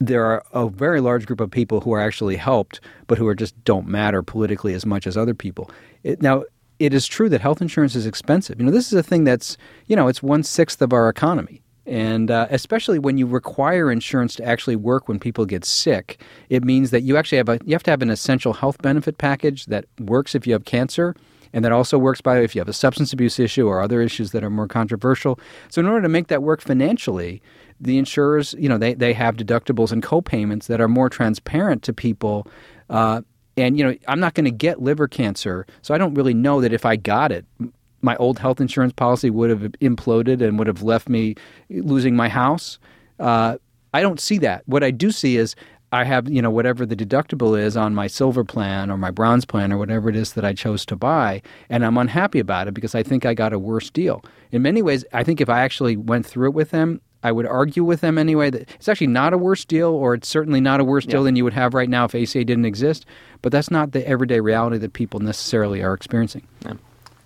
there 0.00 0.24
are 0.24 0.44
a 0.52 0.68
very 0.68 1.00
large 1.00 1.26
group 1.26 1.40
of 1.40 1.50
people 1.50 1.80
who 1.80 1.92
are 1.92 2.00
actually 2.00 2.36
helped, 2.36 2.80
but 3.06 3.18
who 3.18 3.26
are 3.26 3.34
just 3.34 3.62
don't 3.64 3.88
matter 3.88 4.22
politically 4.22 4.74
as 4.74 4.86
much 4.86 5.06
as 5.06 5.16
other 5.16 5.34
people. 5.34 5.70
It, 6.04 6.22
now, 6.22 6.44
it 6.78 6.94
is 6.94 7.06
true 7.06 7.28
that 7.28 7.40
health 7.40 7.60
insurance 7.60 7.96
is 7.96 8.06
expensive. 8.06 8.60
You 8.60 8.66
know, 8.66 8.72
this 8.72 8.86
is 8.86 8.92
a 8.92 9.02
thing 9.02 9.24
that's 9.24 9.56
you 9.86 9.96
know 9.96 10.08
it's 10.08 10.22
one 10.22 10.42
sixth 10.42 10.80
of 10.80 10.92
our 10.92 11.08
economy, 11.08 11.62
and 11.86 12.30
uh, 12.30 12.46
especially 12.50 12.98
when 12.98 13.18
you 13.18 13.26
require 13.26 13.90
insurance 13.90 14.36
to 14.36 14.44
actually 14.44 14.76
work 14.76 15.08
when 15.08 15.18
people 15.18 15.44
get 15.44 15.64
sick, 15.64 16.22
it 16.48 16.62
means 16.62 16.90
that 16.90 17.02
you 17.02 17.16
actually 17.16 17.38
have 17.38 17.48
a 17.48 17.58
you 17.64 17.74
have 17.74 17.82
to 17.84 17.90
have 17.90 18.02
an 18.02 18.10
essential 18.10 18.52
health 18.52 18.80
benefit 18.80 19.18
package 19.18 19.66
that 19.66 19.86
works 19.98 20.34
if 20.34 20.46
you 20.46 20.52
have 20.52 20.64
cancer. 20.64 21.14
And 21.54 21.64
that 21.64 21.72
also 21.72 21.96
works 21.96 22.20
by 22.20 22.40
if 22.40 22.54
you 22.54 22.60
have 22.60 22.68
a 22.68 22.74
substance 22.74 23.14
abuse 23.14 23.38
issue 23.38 23.66
or 23.66 23.80
other 23.80 24.02
issues 24.02 24.32
that 24.32 24.44
are 24.44 24.50
more 24.50 24.68
controversial. 24.68 25.40
So, 25.70 25.80
in 25.80 25.86
order 25.86 26.02
to 26.02 26.08
make 26.08 26.26
that 26.26 26.42
work 26.42 26.60
financially, 26.60 27.40
the 27.80 27.98
insurers, 27.98 28.54
you 28.58 28.68
know, 28.68 28.78
they, 28.78 28.94
they 28.94 29.12
have 29.12 29.36
deductibles 29.36 29.92
and 29.92 30.02
co-payments 30.02 30.66
that 30.66 30.80
are 30.80 30.88
more 30.88 31.08
transparent 31.08 31.82
to 31.84 31.92
people. 31.92 32.46
Uh, 32.90 33.22
and, 33.56 33.78
you 33.78 33.84
know, 33.84 33.94
I'm 34.06 34.20
not 34.20 34.34
going 34.34 34.44
to 34.44 34.50
get 34.50 34.82
liver 34.82 35.08
cancer, 35.08 35.66
so 35.82 35.94
I 35.94 35.98
don't 35.98 36.14
really 36.14 36.34
know 36.34 36.60
that 36.60 36.72
if 36.72 36.84
I 36.86 36.96
got 36.96 37.32
it, 37.32 37.44
my 38.02 38.16
old 38.16 38.38
health 38.38 38.60
insurance 38.60 38.92
policy 38.92 39.30
would 39.30 39.50
have 39.50 39.72
imploded 39.80 40.40
and 40.40 40.58
would 40.58 40.68
have 40.68 40.82
left 40.82 41.08
me 41.08 41.34
losing 41.68 42.14
my 42.14 42.28
house. 42.28 42.78
Uh, 43.18 43.58
I 43.92 44.00
don't 44.00 44.20
see 44.20 44.38
that. 44.38 44.62
What 44.66 44.84
I 44.84 44.92
do 44.92 45.10
see 45.10 45.36
is 45.36 45.56
I 45.90 46.04
have, 46.04 46.28
you 46.28 46.42
know, 46.42 46.50
whatever 46.50 46.84
the 46.84 46.94
deductible 46.94 47.58
is 47.58 47.76
on 47.76 47.94
my 47.94 48.06
silver 48.06 48.44
plan 48.44 48.90
or 48.90 48.98
my 48.98 49.10
bronze 49.10 49.44
plan 49.44 49.72
or 49.72 49.78
whatever 49.78 50.08
it 50.10 50.16
is 50.16 50.34
that 50.34 50.44
I 50.44 50.52
chose 50.52 50.84
to 50.86 50.96
buy, 50.96 51.42
and 51.70 51.84
I'm 51.84 51.96
unhappy 51.96 52.38
about 52.38 52.68
it 52.68 52.74
because 52.74 52.94
I 52.94 53.02
think 53.02 53.24
I 53.24 53.34
got 53.34 53.52
a 53.52 53.58
worse 53.58 53.90
deal. 53.90 54.22
In 54.52 54.62
many 54.62 54.82
ways, 54.82 55.04
I 55.12 55.24
think 55.24 55.40
if 55.40 55.48
I 55.48 55.60
actually 55.60 55.96
went 55.96 56.26
through 56.26 56.50
it 56.50 56.54
with 56.54 56.70
them, 56.70 57.00
I 57.22 57.32
would 57.32 57.46
argue 57.46 57.84
with 57.84 58.00
them 58.00 58.16
anyway 58.16 58.50
that 58.50 58.70
it's 58.74 58.88
actually 58.88 59.08
not 59.08 59.32
a 59.32 59.38
worse 59.38 59.64
deal, 59.64 59.90
or 59.90 60.14
it's 60.14 60.28
certainly 60.28 60.60
not 60.60 60.80
a 60.80 60.84
worse 60.84 61.04
deal 61.04 61.24
than 61.24 61.34
you 61.36 61.44
would 61.44 61.52
have 61.52 61.74
right 61.74 61.88
now 61.88 62.04
if 62.04 62.14
ACA 62.14 62.44
didn't 62.44 62.64
exist. 62.64 63.04
But 63.42 63.52
that's 63.52 63.70
not 63.70 63.92
the 63.92 64.06
everyday 64.06 64.40
reality 64.40 64.78
that 64.78 64.92
people 64.92 65.20
necessarily 65.20 65.82
are 65.82 65.94
experiencing. 65.94 66.46
Yeah. 66.64 66.74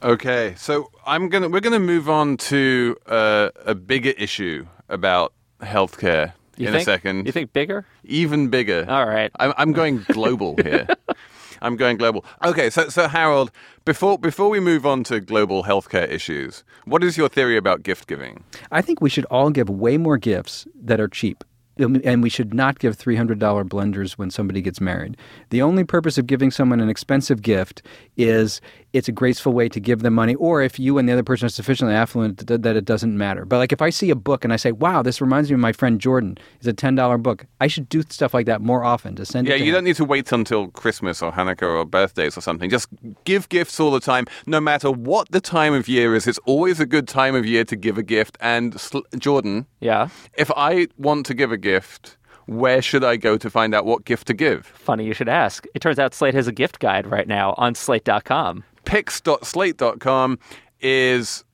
Okay, 0.03 0.55
so 0.57 0.91
I'm 1.07 1.29
gonna 1.29 1.49
we're 1.49 1.61
gonna 1.61 1.79
move 1.79 2.09
on 2.09 2.37
to 2.39 2.97
uh, 3.07 3.51
a 3.65 3.75
bigger 3.75 4.11
issue 4.11 4.67
about 4.89 5.33
healthcare 5.61 6.33
you 6.57 6.67
in 6.67 6.73
think, 6.73 6.83
a 6.83 6.85
second. 6.85 7.27
You 7.27 7.33
think 7.33 7.53
bigger? 7.53 7.87
Even 8.05 8.49
bigger. 8.49 8.85
All 8.89 9.07
right. 9.07 9.31
I'm, 9.39 9.53
I'm 9.57 9.73
going 9.73 10.05
global 10.09 10.57
here. 10.57 10.89
I'm 11.63 11.77
going 11.77 11.97
global. 11.97 12.25
Okay, 12.45 12.69
so 12.69 12.89
so 12.89 13.09
Harold, 13.09 13.51
before 13.85 14.19
before 14.19 14.51
we 14.51 14.61
move 14.61 14.85
on 14.85 15.05
to 15.05 15.21
global 15.21 15.63
healthcare 15.65 16.09
issues, 16.11 16.65
what 16.85 17.03
is 17.03 17.17
your 17.17 17.29
theory 17.29 17.57
about 17.57 17.83
gift 17.83 18.09
giving? 18.09 18.45
I 18.71 18.83
think 18.83 19.01
we 19.01 19.09
should 19.09 19.25
all 19.27 19.51
give 19.51 19.71
way 19.71 19.97
more 19.97 20.19
gifts 20.19 20.67
that 20.83 21.01
are 21.01 21.09
cheap 21.09 21.45
and 21.79 22.23
we 22.23 22.29
should 22.29 22.53
not 22.53 22.79
give 22.79 22.97
$300 22.97 23.39
blenders 23.39 24.13
when 24.13 24.31
somebody 24.31 24.61
gets 24.61 24.81
married. 24.81 25.17
The 25.51 25.63
only 25.63 25.85
purpose 25.85 26.19
of 26.19 26.27
giving 26.27 26.51
someone 26.51 26.81
an 26.81 26.91
expensive 26.91 27.41
gift 27.43 27.83
is 28.17 28.61
it's 28.93 29.09
a 29.09 29.13
graceful 29.13 29.53
way 29.53 29.69
to 29.69 29.81
give 29.81 30.01
them 30.01 30.15
money, 30.15 30.35
or 30.35 30.63
if 30.63 30.79
you 30.79 30.99
and 30.99 31.09
the 31.09 31.13
other 31.13 31.23
person 31.23 31.47
are 31.47 31.51
sufficiently 31.51 31.95
affluent 31.95 32.47
that 32.47 32.77
it 32.77 32.85
doesn't 32.85 33.17
matter. 33.17 33.45
But 33.45 33.59
like 33.59 33.73
if 33.73 33.83
I 33.83 33.91
see 33.91 34.11
a 34.11 34.15
book 34.15 34.45
and 34.45 34.53
I 34.53 34.57
say, 34.57 34.73
"Wow, 34.73 35.03
this 35.03 35.21
reminds 35.21 35.51
me 35.51 35.55
of 35.55 35.61
my 35.61 35.73
friend 35.73 36.01
Jordan," 36.01 36.39
it's 36.57 36.67
a 36.67 36.73
ten 36.73 36.95
dollar 36.95 37.19
book. 37.19 37.47
I 37.61 37.67
should 37.67 37.89
do 37.89 38.03
stuff 38.03 38.35
like 38.35 38.47
that 38.47 38.61
more 38.61 38.85
often 38.85 39.15
to 39.17 39.25
send. 39.25 39.49
Yeah, 39.49 39.55
you 39.55 39.67
him. 39.67 39.75
don't 39.75 39.85
need 39.85 39.97
to 39.97 40.05
wait 40.05 40.31
until 40.33 40.69
Christmas 40.69 41.23
or 41.23 41.33
Hanukkah 41.33 41.79
or 41.79 41.85
birthdays 41.85 42.37
or 42.37 42.41
something. 42.41 42.71
Just 42.71 42.89
give 43.25 43.49
gifts 43.49 43.81
all 43.81 43.91
the 43.91 44.01
time, 44.01 44.27
no 44.47 44.61
matter 44.61 44.91
what 44.91 45.31
the 45.31 45.41
time 45.41 45.75
of 45.75 45.89
year 45.89 46.15
is. 46.15 46.27
It's 46.27 46.41
always 46.45 46.81
a 46.81 46.87
good 46.87 47.09
time 47.09 47.35
of 47.35 47.47
year 47.47 47.65
to 47.65 47.77
give 47.77 47.99
a 47.99 48.03
gift. 48.03 48.37
And 48.41 48.77
Jordan, 49.19 49.67
yeah, 49.81 50.09
if 50.37 50.51
I 50.57 50.89
want 50.99 51.27
to 51.27 51.35
give 51.35 51.53
a 51.53 51.59
gift 51.59 52.17
where 52.47 52.83
should 52.83 53.05
I 53.05 53.17
go 53.17 53.39
to 53.39 53.49
find 53.49 53.73
out 53.73 53.87
what 53.87 54.05
gift 54.05 54.27
to 54.27 54.35
give? 54.35 54.67
Funny 54.67 55.07
you 55.07 55.15
should 55.15 55.29
ask. 55.29 55.65
It 55.75 55.81
turns 55.81 55.99
out 56.01 56.13
Slate 56.13 56.35
has 56.35 56.49
a 56.49 56.53
gift 56.53 56.81
guide 56.81 57.07
right 57.07 57.29
now 57.29 57.55
on 57.57 57.75
slate.com. 57.75 58.65
Picks.slate.com 58.85 60.39
is 60.81 61.45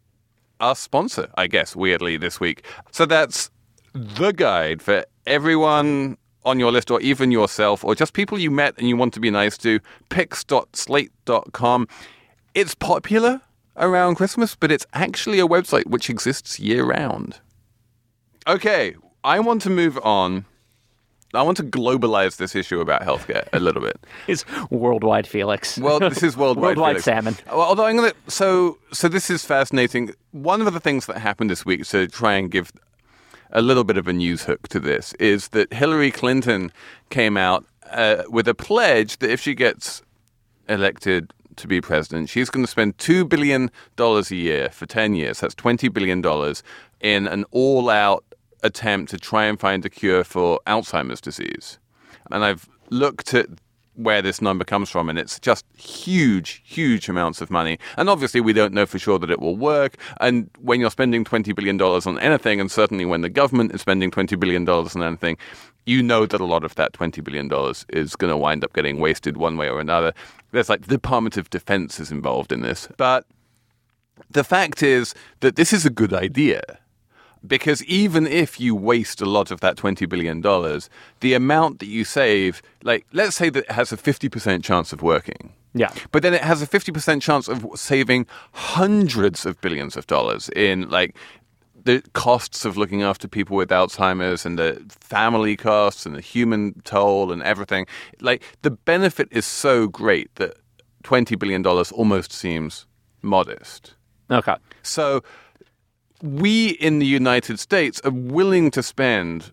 our 0.60 0.74
sponsor, 0.74 1.28
I 1.36 1.46
guess, 1.46 1.76
weirdly, 1.76 2.16
this 2.16 2.40
week. 2.40 2.64
So 2.90 3.06
that's 3.06 3.50
the 3.92 4.32
guide 4.32 4.82
for 4.82 5.04
everyone 5.26 6.16
on 6.44 6.58
your 6.58 6.72
list 6.72 6.90
or 6.90 7.00
even 7.00 7.30
yourself 7.30 7.84
or 7.84 7.94
just 7.94 8.12
people 8.12 8.38
you 8.38 8.50
met 8.50 8.74
and 8.78 8.88
you 8.88 8.96
want 8.96 9.12
to 9.14 9.20
be 9.20 9.30
nice 9.30 9.58
to. 9.58 9.80
Picks.slate.com. 10.08 11.88
It's 12.54 12.74
popular 12.74 13.40
around 13.76 14.16
Christmas, 14.16 14.54
but 14.56 14.72
it's 14.72 14.86
actually 14.92 15.38
a 15.38 15.46
website 15.46 15.86
which 15.86 16.10
exists 16.10 16.58
year 16.58 16.84
round. 16.84 17.40
Okay, 18.46 18.96
I 19.22 19.40
want 19.40 19.62
to 19.62 19.70
move 19.70 19.98
on 20.02 20.46
I 21.34 21.42
want 21.42 21.56
to 21.58 21.62
globalize 21.62 22.36
this 22.36 22.54
issue 22.56 22.80
about 22.80 23.02
healthcare 23.02 23.46
a 23.52 23.60
little 23.60 23.82
bit. 23.82 23.98
It's 24.26 24.44
worldwide, 24.70 25.26
Felix. 25.26 25.78
Well, 25.78 26.00
this 26.00 26.22
is 26.22 26.36
worldwide. 26.42 26.76
worldwide 26.78 27.02
Felix. 27.02 27.04
Salmon. 27.04 27.36
Well, 27.46 27.60
although 27.60 27.84
I'm 27.86 27.96
gonna. 27.96 28.12
So, 28.28 28.78
so 28.92 29.08
this 29.08 29.30
is 29.30 29.44
fascinating. 29.44 30.12
One 30.32 30.60
of 30.66 30.72
the 30.72 30.80
things 30.80 31.06
that 31.06 31.18
happened 31.18 31.50
this 31.50 31.64
week 31.66 31.84
to 31.88 32.08
try 32.08 32.34
and 32.34 32.50
give 32.50 32.72
a 33.50 33.62
little 33.62 33.84
bit 33.84 33.96
of 33.96 34.06
a 34.08 34.12
news 34.12 34.44
hook 34.44 34.68
to 34.68 34.80
this 34.80 35.12
is 35.14 35.48
that 35.48 35.72
Hillary 35.72 36.10
Clinton 36.10 36.70
came 37.10 37.36
out 37.36 37.64
uh, 37.90 38.22
with 38.28 38.46
a 38.48 38.54
pledge 38.54 39.18
that 39.18 39.30
if 39.30 39.40
she 39.40 39.54
gets 39.54 40.02
elected 40.68 41.32
to 41.56 41.66
be 41.66 41.80
president, 41.80 42.28
she's 42.28 42.50
going 42.50 42.64
to 42.64 42.70
spend 42.70 42.98
two 42.98 43.24
billion 43.24 43.70
dollars 43.96 44.30
a 44.30 44.36
year 44.36 44.68
for 44.70 44.86
ten 44.86 45.14
years. 45.14 45.40
That's 45.40 45.54
twenty 45.54 45.88
billion 45.88 46.20
dollars 46.20 46.62
in 47.00 47.26
an 47.28 47.44
all-out 47.52 48.24
attempt 48.62 49.10
to 49.10 49.18
try 49.18 49.44
and 49.44 49.58
find 49.58 49.84
a 49.84 49.90
cure 49.90 50.24
for 50.24 50.60
Alzheimer's 50.66 51.20
disease. 51.20 51.78
And 52.30 52.44
I've 52.44 52.68
looked 52.90 53.34
at 53.34 53.46
where 53.98 54.22
this 54.22 54.40
number 54.40 54.64
comes 54.64 54.88
from, 54.88 55.08
and 55.08 55.18
it's 55.18 55.40
just 55.40 55.64
huge, 55.76 56.62
huge 56.64 57.08
amounts 57.08 57.40
of 57.40 57.50
money. 57.50 57.78
And 57.96 58.08
obviously, 58.08 58.40
we 58.40 58.52
don't 58.52 58.72
know 58.72 58.86
for 58.86 58.98
sure 58.98 59.18
that 59.18 59.30
it 59.30 59.40
will 59.40 59.56
work. 59.56 59.96
And 60.20 60.48
when 60.60 60.78
you're 60.78 60.90
spending 60.90 61.24
$20 61.24 61.54
billion 61.54 61.80
on 61.80 62.18
anything, 62.20 62.60
and 62.60 62.70
certainly 62.70 63.04
when 63.04 63.22
the 63.22 63.28
government 63.28 63.74
is 63.74 63.80
spending 63.80 64.10
$20 64.12 64.38
billion 64.38 64.68
on 64.68 65.02
anything, 65.02 65.36
you 65.84 66.02
know 66.02 66.26
that 66.26 66.40
a 66.40 66.44
lot 66.44 66.64
of 66.64 66.76
that 66.76 66.92
$20 66.92 67.24
billion 67.24 67.50
is 67.88 68.14
going 68.14 68.30
to 68.30 68.36
wind 68.36 68.62
up 68.62 68.72
getting 68.72 69.00
wasted 69.00 69.36
one 69.36 69.56
way 69.56 69.68
or 69.68 69.80
another. 69.80 70.12
There's 70.52 70.68
like 70.68 70.82
the 70.82 70.88
Department 70.88 71.36
of 71.36 71.50
Defense 71.50 71.98
is 71.98 72.12
involved 72.12 72.52
in 72.52 72.62
this. 72.62 72.88
But 72.98 73.26
the 74.30 74.44
fact 74.44 74.82
is 74.82 75.14
that 75.40 75.56
this 75.56 75.72
is 75.72 75.84
a 75.84 75.90
good 75.90 76.12
idea. 76.12 76.62
Because 77.46 77.84
even 77.84 78.26
if 78.26 78.58
you 78.58 78.74
waste 78.74 79.20
a 79.20 79.26
lot 79.26 79.50
of 79.50 79.60
that 79.60 79.76
$20 79.76 80.08
billion, 80.08 80.40
the 81.20 81.34
amount 81.34 81.78
that 81.78 81.86
you 81.86 82.04
save, 82.04 82.62
like, 82.82 83.06
let's 83.12 83.36
say 83.36 83.48
that 83.50 83.64
it 83.64 83.70
has 83.70 83.92
a 83.92 83.96
50% 83.96 84.64
chance 84.64 84.92
of 84.92 85.02
working. 85.02 85.52
Yeah. 85.74 85.92
But 86.10 86.22
then 86.22 86.34
it 86.34 86.42
has 86.42 86.62
a 86.62 86.66
50% 86.66 87.22
chance 87.22 87.46
of 87.48 87.66
saving 87.76 88.26
hundreds 88.52 89.46
of 89.46 89.60
billions 89.60 89.96
of 89.96 90.06
dollars 90.06 90.48
in, 90.56 90.88
like, 90.88 91.16
the 91.84 92.02
costs 92.12 92.64
of 92.64 92.76
looking 92.76 93.02
after 93.02 93.28
people 93.28 93.56
with 93.56 93.70
Alzheimer's 93.70 94.44
and 94.44 94.58
the 94.58 94.84
family 94.90 95.56
costs 95.56 96.04
and 96.04 96.14
the 96.14 96.20
human 96.20 96.80
toll 96.84 97.32
and 97.32 97.42
everything. 97.42 97.86
Like, 98.20 98.42
the 98.62 98.70
benefit 98.70 99.28
is 99.30 99.46
so 99.46 99.86
great 99.86 100.34
that 100.34 100.56
$20 101.04 101.38
billion 101.38 101.64
almost 101.64 102.32
seems 102.32 102.84
modest. 103.22 103.94
Okay. 104.30 104.56
So 104.82 105.22
we 106.22 106.70
in 106.70 106.98
the 106.98 107.06
United 107.06 107.58
States 107.60 108.00
are 108.04 108.10
willing 108.10 108.70
to 108.72 108.82
spend 108.82 109.52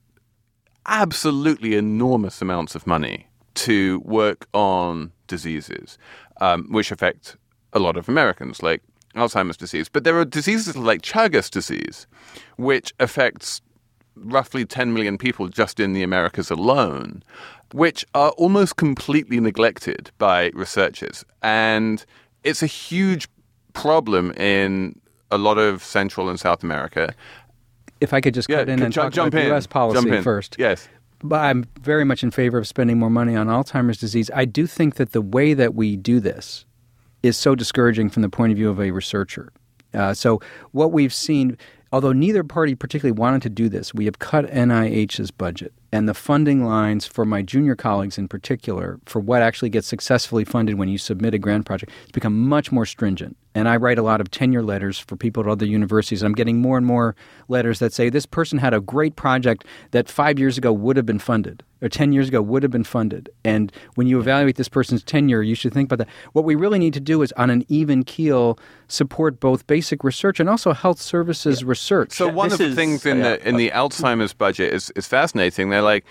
absolutely 0.86 1.76
enormous 1.76 2.41
amounts 2.41 2.76
of 2.76 2.86
money 2.86 3.28
to 3.55 3.99
work 4.01 4.47
on 4.53 5.11
diseases 5.28 5.97
um, 6.41 6.68
which 6.70 6.91
affect 6.91 7.38
a 7.74 7.80
lot 7.80 7.97
of 7.97 8.09
Americans, 8.09 8.61
like 8.61 8.82
Alzheimer's 9.16 9.57
disease. 9.57 9.89
But 9.89 10.03
there 10.03 10.18
are 10.18 10.26
diseases 10.26 10.76
like 10.76 11.01
Chagas 11.01 11.49
disease, 11.49 12.07
which 12.57 12.93
affects 12.99 13.61
roughly 14.16 14.66
10 14.66 14.93
million 14.93 15.18
people 15.18 15.49
just 15.49 15.80
in 15.80 15.93
the 15.93 16.03
Americas 16.03 16.49
alone, 16.49 17.24
which 17.74 18.05
are 18.13 18.32
almost 18.32 18.78
completely 18.78 19.39
neglected 19.39 20.11
by 20.18 20.51
researchers. 20.53 21.26
And 21.41 22.05
it's 22.43 22.63
a 22.63 22.68
huge 22.68 23.28
problem 23.74 24.32
in 24.34 24.99
a 25.36 25.38
lot 25.38 25.58
of 25.58 25.84
Central 25.84 26.30
and 26.30 26.40
South 26.40 26.64
America. 26.64 27.14
If 28.02 28.14
I 28.14 28.22
could 28.22 28.34
just 28.34 28.48
cut 28.48 28.68
in 28.70 28.82
and 28.82 28.94
ju- 28.94 29.02
talk 29.02 29.14
jump 29.14 29.34
about 29.34 29.44
in. 29.44 29.48
U.S. 29.50 29.68
policy 29.68 30.02
Jump 30.02 30.12
in. 30.12 30.24
first. 30.24 30.56
Yes. 30.60 30.88
But 31.24 31.42
I'm 31.42 31.66
very 31.82 32.04
much 32.04 32.24
in 32.24 32.32
favor 32.32 32.58
of 32.58 32.68
spending 32.68 33.00
more 33.00 33.10
money 33.10 33.36
on 33.36 33.48
Alzheimer's 33.48 33.98
disease. 33.98 34.30
I 34.34 34.46
do 34.46 34.68
think 34.68 34.96
that 34.96 35.12
the 35.12 35.22
way 35.22 35.54
that 35.54 35.74
we 35.74 35.96
do 35.96 36.20
this 36.20 36.66
is 37.24 37.38
so 37.38 37.56
discouraging 37.56 38.10
from 38.10 38.22
the 38.22 38.30
point 38.30 38.52
of 38.52 38.58
view 38.58 38.70
of 38.70 38.80
a 38.80 38.92
researcher. 38.92 39.52
Uh, 39.94 40.14
so 40.14 40.40
what 40.72 40.92
we've 40.92 41.14
seen, 41.14 41.58
although 41.92 42.12
neither 42.12 42.44
party 42.44 42.76
particularly 42.76 43.18
wanted 43.18 43.42
to 43.44 43.50
do 43.50 43.70
this, 43.70 43.94
we 43.94 44.06
have 44.06 44.20
cut 44.20 44.46
NIH's 44.52 45.32
budget 45.32 45.74
and 45.92 46.10
the 46.10 46.14
funding 46.14 46.66
lines 46.66 47.08
for 47.08 47.26
my 47.26 47.42
junior 47.42 47.76
colleagues 47.76 48.18
in 48.18 48.28
particular 48.28 49.00
for 49.06 49.22
what 49.22 49.42
actually 49.42 49.70
gets 49.70 49.88
successfully 49.88 50.44
funded 50.44 50.78
when 50.78 50.90
you 50.90 50.98
submit 50.98 51.34
a 51.34 51.40
grant 51.40 51.66
project 51.66 51.92
has 52.02 52.12
become 52.12 52.48
much 52.48 52.72
more 52.72 52.86
stringent. 52.86 53.38
And 53.56 53.70
I 53.70 53.78
write 53.78 53.97
a 53.97 54.01
lot 54.03 54.20
of 54.22 54.30
tenure 54.30 54.62
letters 54.62 54.99
for 54.99 55.16
people 55.16 55.41
at 55.43 55.49
other 55.49 55.66
universities. 55.66 56.22
I'm 56.22 56.34
getting 56.34 56.60
more 56.62 56.78
and 56.78 56.86
more 56.86 57.16
letters 57.47 57.80
that 57.80 57.93
say 57.93 58.10
this 58.10 58.26
person 58.26 58.60
had 58.60 58.74
a 58.74 58.82
great 58.82 59.16
project 59.16 59.64
that 59.91 60.10
five 60.10 60.38
years 60.38 60.58
ago 60.58 60.74
would 60.74 60.97
have 60.97 61.06
been 61.06 61.20
funded 61.20 61.64
or 61.82 61.88
10 61.88 62.12
years 62.12 62.28
ago 62.28 62.41
would 62.41 62.64
have 62.64 62.72
been 62.72 62.84
funded. 62.84 63.30
And 63.45 63.72
when 63.95 64.08
you 64.08 64.20
evaluate 64.20 64.58
this 64.58 64.68
person's 64.68 65.03
tenure, 65.03 65.41
you 65.41 65.56
should 65.56 65.74
think 65.74 65.88
about 65.91 66.06
that. 66.06 66.14
What 66.34 66.43
we 66.43 66.56
really 66.56 66.80
need 66.80 66.93
to 66.95 66.99
do 66.99 67.22
is, 67.22 67.32
on 67.34 67.49
an 67.49 67.64
even 67.70 68.03
keel, 68.03 68.60
support 68.88 69.39
both 69.39 69.66
basic 69.68 70.03
research 70.03 70.39
and 70.39 70.49
also 70.49 70.74
health 70.74 70.99
services 70.99 71.64
research. 71.64 72.12
So 72.12 72.28
one 72.28 72.49
This 72.49 72.53
of 72.60 72.66
the 72.66 72.70
is- 72.72 72.76
things 72.76 73.06
in 73.06 73.20
yeah. 73.20 73.24
the 73.38 73.47
in 73.49 73.56
the 73.58 73.70
Alzheimer's 73.72 74.34
budget 74.34 74.74
is, 74.74 74.91
is 74.95 75.08
fascinating. 75.08 75.70
They're 75.70 75.82
like, 75.82 76.06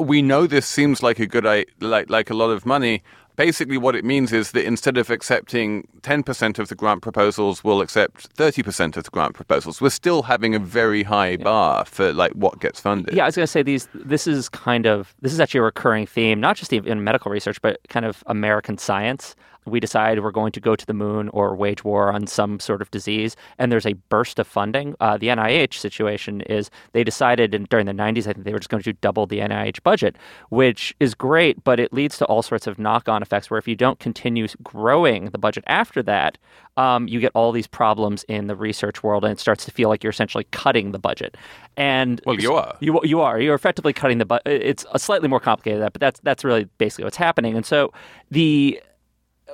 we 0.00 0.22
know 0.22 0.46
this 0.46 0.66
seems 0.66 1.02
like 1.02 1.18
a 1.18 1.26
good 1.26 1.46
i 1.46 1.64
like 1.80 2.08
like 2.08 2.30
a 2.30 2.34
lot 2.34 2.50
of 2.50 2.64
money. 2.64 3.02
Basically, 3.38 3.78
what 3.78 3.94
it 3.94 4.04
means 4.04 4.32
is 4.32 4.50
that 4.50 4.66
instead 4.66 4.98
of 4.98 5.10
accepting 5.10 5.86
10% 6.00 6.58
of 6.58 6.68
the 6.68 6.74
grant 6.74 7.02
proposals, 7.02 7.62
we'll 7.62 7.80
accept 7.80 8.34
30% 8.34 8.96
of 8.96 9.04
the 9.04 9.10
grant 9.10 9.34
proposals. 9.34 9.80
We're 9.80 9.90
still 9.90 10.24
having 10.24 10.56
a 10.56 10.58
very 10.58 11.04
high 11.04 11.36
bar 11.36 11.84
for 11.84 12.12
like 12.12 12.32
what 12.32 12.58
gets 12.58 12.80
funded. 12.80 13.14
Yeah, 13.14 13.22
I 13.22 13.26
was 13.26 13.36
going 13.36 13.44
to 13.44 13.46
say 13.46 13.62
these. 13.62 13.88
This 13.94 14.26
is 14.26 14.48
kind 14.48 14.86
of 14.86 15.14
this 15.22 15.32
is 15.32 15.38
actually 15.38 15.60
a 15.60 15.62
recurring 15.62 16.04
theme, 16.04 16.40
not 16.40 16.56
just 16.56 16.72
in 16.72 17.04
medical 17.04 17.30
research, 17.30 17.62
but 17.62 17.78
kind 17.88 18.04
of 18.04 18.24
American 18.26 18.76
science. 18.76 19.36
We 19.70 19.80
decide 19.80 20.22
we're 20.22 20.30
going 20.30 20.52
to 20.52 20.60
go 20.60 20.76
to 20.76 20.86
the 20.86 20.94
moon 20.94 21.28
or 21.30 21.54
wage 21.54 21.84
war 21.84 22.12
on 22.12 22.26
some 22.26 22.60
sort 22.60 22.82
of 22.82 22.90
disease, 22.90 23.36
and 23.58 23.70
there's 23.70 23.86
a 23.86 23.94
burst 23.94 24.38
of 24.38 24.46
funding. 24.46 24.94
Uh, 25.00 25.16
the 25.18 25.28
NIH 25.28 25.74
situation 25.74 26.40
is 26.42 26.70
they 26.92 27.04
decided 27.04 27.54
in, 27.54 27.64
during 27.64 27.86
the 27.86 27.92
90s, 27.92 28.26
I 28.26 28.32
think 28.32 28.44
they 28.44 28.52
were 28.52 28.58
just 28.58 28.70
going 28.70 28.82
to 28.82 28.92
double 28.94 29.26
the 29.26 29.38
NIH 29.38 29.82
budget, 29.82 30.16
which 30.50 30.94
is 31.00 31.14
great, 31.14 31.62
but 31.64 31.80
it 31.80 31.92
leads 31.92 32.18
to 32.18 32.24
all 32.26 32.42
sorts 32.42 32.66
of 32.66 32.78
knock-on 32.78 33.22
effects. 33.22 33.50
Where 33.50 33.58
if 33.58 33.68
you 33.68 33.76
don't 33.76 33.98
continue 33.98 34.46
growing 34.62 35.26
the 35.26 35.38
budget 35.38 35.64
after 35.66 36.02
that, 36.04 36.38
um, 36.76 37.08
you 37.08 37.20
get 37.20 37.32
all 37.34 37.50
these 37.52 37.66
problems 37.66 38.24
in 38.28 38.46
the 38.46 38.54
research 38.54 39.02
world, 39.02 39.24
and 39.24 39.32
it 39.32 39.40
starts 39.40 39.64
to 39.64 39.70
feel 39.70 39.88
like 39.88 40.02
you're 40.04 40.10
essentially 40.10 40.44
cutting 40.52 40.92
the 40.92 40.98
budget. 40.98 41.36
And 41.76 42.20
Well, 42.24 42.36
you 42.36 42.54
are. 42.54 42.76
you 42.80 43.00
you 43.04 43.20
are 43.20 43.40
you're 43.40 43.54
effectively 43.54 43.92
cutting 43.92 44.18
the 44.18 44.24
budget. 44.24 44.46
It's 44.46 44.86
a 44.92 44.98
slightly 44.98 45.28
more 45.28 45.40
complicated 45.40 45.76
than 45.78 45.86
that, 45.86 45.92
but 45.92 46.00
that's 46.00 46.20
that's 46.20 46.44
really 46.44 46.64
basically 46.78 47.04
what's 47.04 47.16
happening. 47.16 47.56
And 47.56 47.66
so 47.66 47.92
the 48.30 48.80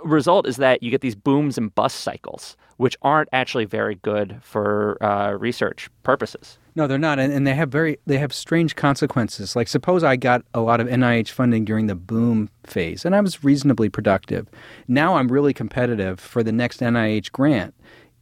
result 0.03 0.47
is 0.47 0.57
that 0.57 0.83
you 0.83 0.91
get 0.91 1.01
these 1.01 1.15
booms 1.15 1.59
and 1.59 1.75
bust 1.75 2.01
cycles, 2.01 2.57
which 2.77 2.97
aren't 3.03 3.29
actually 3.33 3.65
very 3.65 3.97
good 3.97 4.39
for 4.43 5.03
uh, 5.03 5.33
research 5.33 5.89
purposes. 6.03 6.59
No, 6.77 6.89
they're 6.89 6.99
not, 6.99 7.21
and, 7.21 7.33
and 7.33 7.47
they 7.47 7.55
have 7.55 7.69
very 7.69 7.99
they 8.07 8.19
have 8.19 8.33
strange 8.33 8.75
consequences. 8.75 9.55
Like, 9.55 9.69
suppose 9.69 10.03
I 10.03 10.17
got 10.17 10.43
a 10.55 10.61
lot 10.61 10.81
of 10.81 10.89
NIH 10.89 11.31
funding 11.31 11.65
during 11.65 11.87
the 11.87 11.95
boom 11.95 12.51
phase, 12.65 13.05
and 13.05 13.15
I 13.15 13.21
was 13.21 13.45
reasonably 13.45 13.89
productive. 13.89 14.49
Now 14.89 15.17
I'm 15.17 15.31
really 15.31 15.55
competitive 15.55 16.19
for 16.19 16.43
the 16.43 16.53
next 16.53 16.81
NIH 16.81 17.31
grant, 17.31 17.75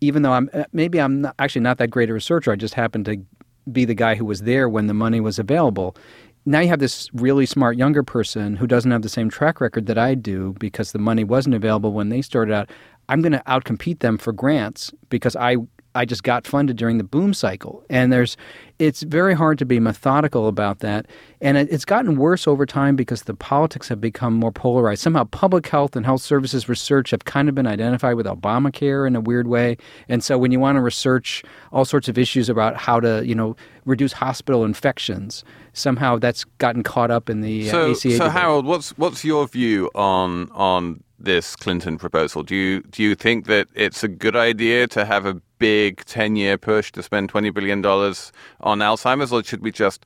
even 0.03 0.23
though 0.23 0.33
I'm 0.33 0.51
uh, 0.53 0.65
maybe 0.73 1.01
I'm 1.01 1.23
not, 1.23 1.35
actually 1.39 1.63
not 1.63 1.79
that 1.79 1.89
great 1.89 2.11
a 2.11 2.13
researcher. 2.13 2.53
I 2.53 2.57
just 2.57 2.75
happened 2.75 3.07
to 3.07 3.25
be 3.71 3.85
the 3.85 3.95
guy 3.95 4.17
who 4.17 4.25
was 4.25 4.43
there 4.43 4.69
when 4.69 4.87
the 4.87 4.95
money 4.95 5.21
was 5.21 5.39
available. 5.39 5.97
Now 6.45 6.61
you 6.61 6.69
have 6.69 6.81
this 6.81 7.09
really 7.15 7.47
smart 7.47 7.77
younger 7.77 8.03
person 8.03 8.57
who 8.57 8.67
doesn't 8.67 8.91
have 8.91 9.03
the 9.03 9.09
same 9.09 9.31
track 9.31 9.61
record 9.61 9.87
that 9.87 9.99
I 9.99 10.15
do 10.15 10.55
because 10.59 10.91
the 10.91 10.99
money 10.99 11.23
wasn't 11.23 11.55
available 11.55 11.93
when 11.93 12.09
they 12.09 12.21
started 12.21 12.53
out. 12.53 12.71
I'm 13.09 13.23
going 13.23 13.33
to 13.33 13.43
outcompete 13.47 14.01
them 14.01 14.19
for 14.19 14.33
grants 14.33 14.93
because 15.09 15.37
I 15.37 15.57
I 15.95 16.05
just 16.05 16.23
got 16.23 16.47
funded 16.47 16.77
during 16.77 16.99
the 16.99 17.05
boom 17.05 17.35
cycle. 17.35 17.85
And 17.91 18.13
there's, 18.13 18.37
it's 18.79 19.03
very 19.03 19.35
hard 19.35 19.59
to 19.59 19.67
be 19.67 19.79
methodical 19.79 20.49
about 20.49 20.79
that. 20.79 21.07
And 21.41 21.57
it, 21.59 21.69
it's 21.71 21.85
gotten 21.85 22.17
worse 22.17 22.49
over 22.49 22.65
time 22.65 22.97
because 22.97 23.25
the 23.25 23.35
politics 23.35 23.89
have 23.89 24.01
become 24.01 24.35
more 24.35 24.53
polarized. 24.53 25.03
Somehow 25.03 25.25
public 25.25 25.67
health 25.69 25.95
and 25.95 26.07
health 26.07 26.23
services 26.23 26.69
research 26.69 27.11
have 27.11 27.25
kind 27.27 27.49
of 27.49 27.55
been 27.55 27.67
identified 27.67 28.17
with 28.17 28.27
Obamacare 28.27 29.07
in 29.07 29.15
a 29.17 29.21
weird 29.21 29.47
way. 29.49 29.77
And 30.09 30.25
so 30.25 30.39
when 30.39 30.51
you 30.51 30.61
want 30.61 30.77
to 30.77 30.81
research 30.81 31.43
all 31.73 31.85
sorts 31.85 32.09
of 32.09 32.17
issues 32.17 32.49
about 32.49 32.77
how 32.77 32.99
to, 33.01 33.23
you 33.27 33.35
know, 33.35 33.55
reduce 33.85 34.15
hospital 34.15 34.65
infections, 34.65 35.45
somehow 35.75 36.19
that's 36.19 36.45
gotten 36.59 36.83
caught 36.83 37.11
up 37.11 37.29
in 37.29 37.41
the 37.43 37.69
uh, 37.69 37.73
So, 37.73 37.91
ACA. 37.91 37.97
so 38.01 38.09
debate. 38.11 38.33
Harold, 38.33 38.65
what's 38.67 38.97
what's 38.97 39.25
your 39.25 39.47
view 39.47 39.91
on 39.95 40.51
on 40.53 41.03
this 41.25 41.57
Clinton 41.57 41.99
proposal? 41.99 42.43
Do 42.43 42.55
you 42.55 42.83
do 42.83 43.03
you 43.03 43.15
think 43.15 43.47
that 43.47 43.69
it's 43.75 44.03
a 44.03 44.09
good 44.09 44.37
idea 44.37 44.87
to 44.89 45.05
have 45.05 45.27
a 45.27 45.35
big 45.59 46.05
ten 46.05 46.37
year 46.37 46.59
push 46.59 46.93
to 46.93 47.03
spend 47.03 47.29
twenty 47.29 47.51
billion 47.51 47.83
dollars 47.83 48.33
on 48.61 48.79
Alzheimer's, 48.79 49.33
or 49.33 49.43
should 49.43 49.63
we 49.63 49.71
just 49.71 50.05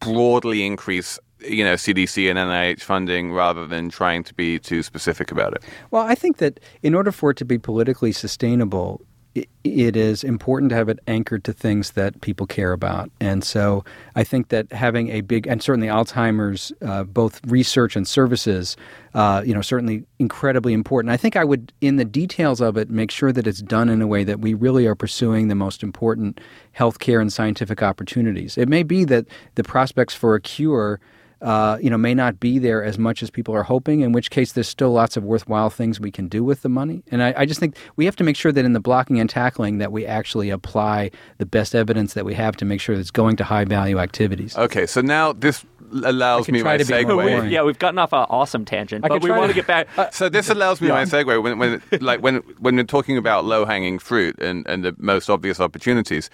broadly 0.00 0.64
increase? 0.64 1.18
You 1.40 1.62
know, 1.62 1.74
CDC 1.74 2.30
and 2.30 2.38
NIH 2.38 2.80
funding 2.80 3.32
rather 3.32 3.66
than 3.66 3.90
trying 3.90 4.24
to 4.24 4.32
be 4.32 4.58
too 4.58 4.82
specific 4.82 5.30
about 5.30 5.52
it. 5.52 5.62
Well, 5.90 6.02
I 6.02 6.14
think 6.14 6.38
that 6.38 6.58
in 6.82 6.94
order 6.94 7.12
for 7.12 7.32
it 7.32 7.36
to 7.36 7.44
be 7.44 7.58
politically 7.58 8.12
sustainable, 8.12 9.02
it 9.34 9.96
is 9.96 10.22
important 10.22 10.70
to 10.70 10.76
have 10.76 10.88
it 10.88 11.00
anchored 11.08 11.42
to 11.44 11.52
things 11.52 11.92
that 11.92 12.20
people 12.20 12.46
care 12.46 12.72
about. 12.72 13.10
And 13.20 13.42
so 13.42 13.84
I 14.14 14.22
think 14.22 14.48
that 14.50 14.70
having 14.72 15.08
a 15.08 15.22
big, 15.22 15.48
and 15.48 15.60
certainly 15.60 15.88
Alzheimer's, 15.88 16.72
uh, 16.82 17.02
both 17.04 17.40
research 17.46 17.96
and 17.96 18.06
services, 18.06 18.76
uh, 19.14 19.42
you 19.44 19.52
know, 19.52 19.62
certainly 19.62 20.04
incredibly 20.18 20.72
important. 20.72 21.10
I 21.10 21.16
think 21.16 21.34
I 21.34 21.44
would, 21.44 21.72
in 21.80 21.96
the 21.96 22.04
details 22.04 22.60
of 22.60 22.76
it, 22.76 22.90
make 22.90 23.10
sure 23.10 23.32
that 23.32 23.46
it's 23.46 23.62
done 23.62 23.88
in 23.88 24.00
a 24.00 24.06
way 24.06 24.22
that 24.22 24.40
we 24.40 24.54
really 24.54 24.86
are 24.86 24.94
pursuing 24.94 25.48
the 25.48 25.54
most 25.54 25.82
important 25.82 26.40
healthcare 26.78 27.20
and 27.20 27.32
scientific 27.32 27.82
opportunities. 27.82 28.56
It 28.56 28.68
may 28.68 28.84
be 28.84 29.04
that 29.04 29.26
the 29.56 29.64
prospects 29.64 30.14
for 30.14 30.34
a 30.34 30.40
cure 30.40 31.00
uh, 31.44 31.78
you 31.80 31.90
know, 31.90 31.98
may 31.98 32.14
not 32.14 32.40
be 32.40 32.58
there 32.58 32.82
as 32.82 32.98
much 32.98 33.22
as 33.22 33.30
people 33.30 33.54
are 33.54 33.62
hoping. 33.62 34.00
In 34.00 34.12
which 34.12 34.30
case, 34.30 34.52
there's 34.52 34.66
still 34.68 34.90
lots 34.90 35.16
of 35.16 35.22
worthwhile 35.22 35.70
things 35.70 36.00
we 36.00 36.10
can 36.10 36.26
do 36.26 36.42
with 36.42 36.62
the 36.62 36.68
money. 36.68 37.04
And 37.10 37.22
I, 37.22 37.34
I 37.36 37.44
just 37.46 37.60
think 37.60 37.76
we 37.96 38.06
have 38.06 38.16
to 38.16 38.24
make 38.24 38.34
sure 38.36 38.50
that 38.50 38.64
in 38.64 38.72
the 38.72 38.80
blocking 38.80 39.20
and 39.20 39.28
tackling 39.30 39.78
that 39.78 39.92
we 39.92 40.06
actually 40.06 40.50
apply 40.50 41.10
the 41.38 41.46
best 41.46 41.74
evidence 41.74 42.14
that 42.14 42.24
we 42.24 42.34
have 42.34 42.56
to 42.56 42.64
make 42.64 42.80
sure 42.80 42.96
that 42.96 43.00
it's 43.02 43.10
going 43.10 43.36
to 43.36 43.44
high 43.44 43.64
value 43.66 43.98
activities. 44.00 44.56
Okay, 44.56 44.86
so 44.86 45.00
now 45.02 45.32
this 45.34 45.64
allows 46.02 46.48
me 46.48 46.60
try 46.60 46.72
my 46.72 46.76
to 46.78 46.84
be 46.84 46.92
more 47.04 47.22
segue. 47.22 47.28
boring. 47.36 47.50
Yeah, 47.52 47.62
we've 47.62 47.78
gotten 47.78 47.98
off 47.98 48.12
an 48.14 48.26
awesome 48.30 48.64
tangent, 48.64 49.04
I 49.04 49.08
but 49.08 49.22
we 49.22 49.28
try 49.28 49.38
want 49.38 49.50
to 49.50 49.54
to- 49.54 49.66
get 49.66 49.86
back. 49.96 50.14
So 50.14 50.28
this 50.28 50.48
allows 50.48 50.80
me 50.80 50.88
my 50.88 51.04
segue 51.04 51.42
when, 51.42 51.58
when 51.58 51.82
like 52.00 52.20
when 52.22 52.36
when 52.58 52.76
we're 52.76 52.84
talking 52.84 53.16
about 53.18 53.44
low 53.44 53.64
hanging 53.64 53.98
fruit 53.98 54.36
and, 54.40 54.66
and 54.66 54.82
the 54.84 54.94
most 54.98 55.28
obvious 55.28 55.60
opportunities. 55.60 56.30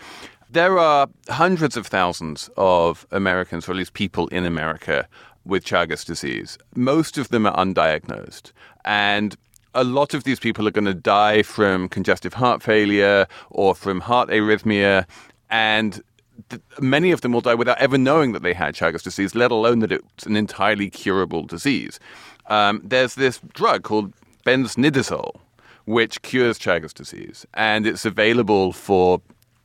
There 0.53 0.81
are 0.81 1.09
hundreds 1.29 1.77
of 1.77 1.87
thousands 1.87 2.51
of 2.57 3.07
Americans, 3.13 3.69
or 3.69 3.73
at 3.73 3.79
least 3.79 3.93
people 3.93 4.27
in 4.29 4.45
America, 4.45 5.07
with 5.45 5.65
Chagas 5.65 6.05
disease. 6.05 6.59
Most 6.75 7.17
of 7.19 7.29
them 7.29 7.47
are 7.47 7.55
undiagnosed. 7.57 8.51
And 8.85 9.37
a 9.77 9.85
lot 9.85 10.13
of 10.13 10.25
these 10.25 10.41
people 10.41 10.67
are 10.67 10.73
going 10.73 10.87
to 10.87 10.95
die 10.95 11.43
from 11.43 11.89
congestive 11.89 12.35
heart 12.35 12.65
failure 12.65 13.29
or 13.51 13.77
from 13.77 14.01
heart 14.01 14.29
arrhythmia. 14.31 15.07
And 15.51 16.03
th- 16.49 16.63
many 16.81 17.13
of 17.13 17.21
them 17.21 17.31
will 17.31 17.43
die 17.43 17.55
without 17.55 17.79
ever 17.79 17.97
knowing 17.97 18.33
that 18.33 18.43
they 18.43 18.53
had 18.53 18.75
Chagas 18.75 19.05
disease, 19.05 19.37
let 19.37 19.53
alone 19.53 19.79
that 19.79 19.93
it's 19.93 20.27
an 20.27 20.35
entirely 20.35 20.91
curable 20.91 21.45
disease. 21.45 22.01
Um, 22.47 22.83
there's 22.85 23.15
this 23.15 23.39
drug 23.55 23.85
called 23.85 24.13
benznidazole, 24.45 25.39
which 25.85 26.23
cures 26.23 26.59
Chagas 26.59 26.93
disease, 26.93 27.47
and 27.55 27.87
it's 27.87 28.05
available 28.05 28.73
for 28.73 29.23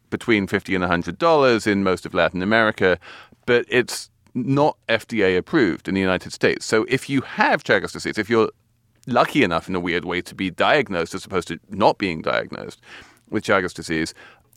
between 0.10 0.48
fifty 0.48 0.76
and 0.76 0.84
hundred 0.84 1.18
dollars 1.18 1.68
in 1.68 1.84
most 1.84 2.06
of 2.06 2.14
Latin 2.14 2.42
America, 2.42 3.00
but 3.46 3.66
it's 3.68 4.10
not 4.34 4.78
FDA 4.90 5.38
approved 5.38 5.88
in 5.88 5.96
the 5.96 6.02
United 6.02 6.34
States. 6.34 6.66
So 6.66 6.86
if 6.90 7.10
you 7.10 7.22
have 7.22 7.64
Chagas 7.64 7.94
disease, 7.94 8.18
if 8.18 8.30
you're 8.30 8.50
lucky 9.08 9.44
enough 9.44 9.70
in 9.70 9.76
a 9.76 9.80
weird 9.80 10.06
way 10.06 10.22
to 10.22 10.36
be 10.36 10.50
diagnosed 10.50 11.16
as 11.16 11.26
opposed 11.26 11.48
to 11.48 11.60
not 11.70 11.98
being 11.98 12.22
diagnosed 12.22 12.82
with 13.30 13.44
Chagas 13.44 13.74
disease, 13.74 14.14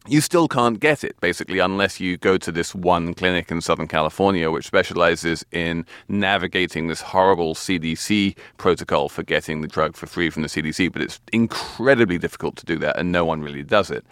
you 0.06 0.20
still 0.20 0.48
can't 0.48 0.80
get 0.80 1.04
it 1.04 1.20
basically 1.20 1.58
unless 1.58 2.00
you 2.00 2.16
go 2.16 2.38
to 2.38 2.50
this 2.50 2.74
one 2.74 3.12
clinic 3.14 3.50
in 3.50 3.60
Southern 3.60 3.88
California 3.88 4.50
which 4.50 4.66
specializes 4.66 5.44
in 5.52 5.84
navigating 6.08 6.88
this 6.88 7.00
horrible 7.00 7.54
CDC 7.54 8.36
protocol 8.56 9.08
for 9.08 9.22
getting 9.22 9.60
the 9.60 9.68
drug 9.68 9.96
for 9.96 10.06
free 10.06 10.30
from 10.30 10.42
the 10.42 10.48
CDC. 10.48 10.92
But 10.92 11.02
it's 11.02 11.20
incredibly 11.32 12.18
difficult 12.18 12.56
to 12.56 12.66
do 12.66 12.78
that, 12.78 12.98
and 12.98 13.12
no 13.12 13.24
one 13.24 13.42
really 13.42 13.62
does 13.62 13.90
it. 13.90 14.04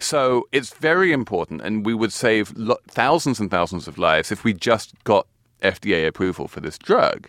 So 0.00 0.48
it's 0.50 0.72
very 0.74 1.12
important, 1.12 1.60
and 1.60 1.84
we 1.84 1.94
would 1.94 2.12
save 2.12 2.52
lo- 2.56 2.78
thousands 2.88 3.38
and 3.38 3.50
thousands 3.50 3.86
of 3.86 3.98
lives 3.98 4.32
if 4.32 4.44
we 4.44 4.54
just 4.54 4.92
got 5.04 5.26
FDA 5.62 6.06
approval 6.06 6.48
for 6.48 6.60
this 6.60 6.78
drug. 6.78 7.28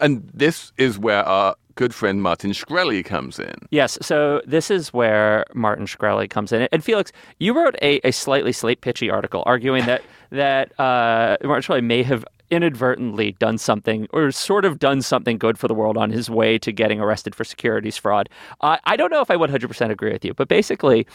And 0.00 0.30
this 0.32 0.72
is 0.76 0.98
where 0.98 1.22
our 1.24 1.54
good 1.74 1.94
friend 1.94 2.22
Martin 2.22 2.50
Shkreli 2.50 3.04
comes 3.04 3.38
in. 3.38 3.54
Yes, 3.70 3.98
so 4.00 4.42
this 4.46 4.70
is 4.70 4.92
where 4.92 5.44
Martin 5.54 5.86
Shkreli 5.86 6.28
comes 6.28 6.52
in. 6.52 6.66
And 6.72 6.82
Felix, 6.82 7.12
you 7.38 7.54
wrote 7.54 7.76
a, 7.82 8.00
a 8.06 8.10
slightly 8.10 8.52
slate 8.52 8.80
pitchy 8.80 9.10
article 9.10 9.42
arguing 9.46 9.84
that 9.86 10.02
that 10.30 10.78
uh, 10.80 11.36
Martin 11.44 11.62
Shkreli 11.62 11.84
may 11.84 12.02
have 12.02 12.24
inadvertently 12.50 13.32
done 13.32 13.58
something 13.58 14.06
or 14.12 14.30
sort 14.30 14.64
of 14.64 14.78
done 14.78 15.02
something 15.02 15.38
good 15.38 15.58
for 15.58 15.68
the 15.68 15.74
world 15.74 15.96
on 15.96 16.10
his 16.10 16.30
way 16.30 16.58
to 16.58 16.72
getting 16.72 17.00
arrested 17.00 17.34
for 17.34 17.44
securities 17.44 17.96
fraud. 17.96 18.28
Uh, 18.60 18.78
I 18.84 18.96
don't 18.96 19.10
know 19.10 19.20
if 19.20 19.30
I 19.30 19.36
100% 19.36 19.90
agree 19.90 20.12
with 20.12 20.24
you, 20.24 20.34
but 20.34 20.48
basically, 20.48 21.06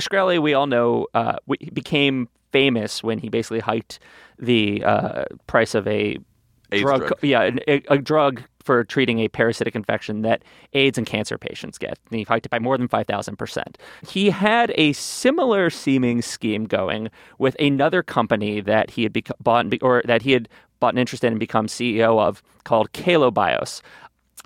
Shkreli, 0.00 0.40
we 0.40 0.54
all 0.54 0.66
know, 0.66 1.06
uh, 1.14 1.36
became 1.72 2.28
famous 2.52 3.02
when 3.02 3.18
he 3.18 3.28
basically 3.28 3.60
hiked 3.60 4.00
the 4.38 4.82
uh, 4.84 5.24
price 5.46 5.74
of 5.74 5.86
a 5.86 6.18
drug, 6.70 7.00
drug. 7.00 7.14
yeah, 7.22 7.50
a, 7.68 7.82
a 7.88 7.98
drug 7.98 8.42
for 8.62 8.84
treating 8.84 9.20
a 9.20 9.28
parasitic 9.28 9.74
infection 9.74 10.22
that 10.22 10.42
AIDS 10.74 10.98
and 10.98 11.06
cancer 11.06 11.38
patients 11.38 11.78
get. 11.78 11.98
And 12.10 12.18
he 12.18 12.24
hiked 12.24 12.46
it 12.46 12.50
by 12.50 12.58
more 12.58 12.76
than 12.76 12.88
5,000%. 12.88 13.76
He 14.06 14.30
had 14.30 14.72
a 14.76 14.92
similar 14.92 15.70
seeming 15.70 16.22
scheme 16.22 16.66
going 16.66 17.08
with 17.38 17.56
another 17.58 18.02
company 18.02 18.60
that 18.60 18.90
he 18.90 19.02
had 19.04 19.14
beca- 19.14 19.32
bought 19.42 19.66
or 19.82 20.02
that 20.04 20.22
he 20.22 20.32
had 20.32 20.48
bought 20.80 20.94
an 20.94 20.98
interest 20.98 21.24
in 21.24 21.34
and 21.34 21.40
become 21.40 21.66
CEO 21.66 22.18
of 22.20 22.42
called 22.64 22.92
Kalobios. 22.92 23.82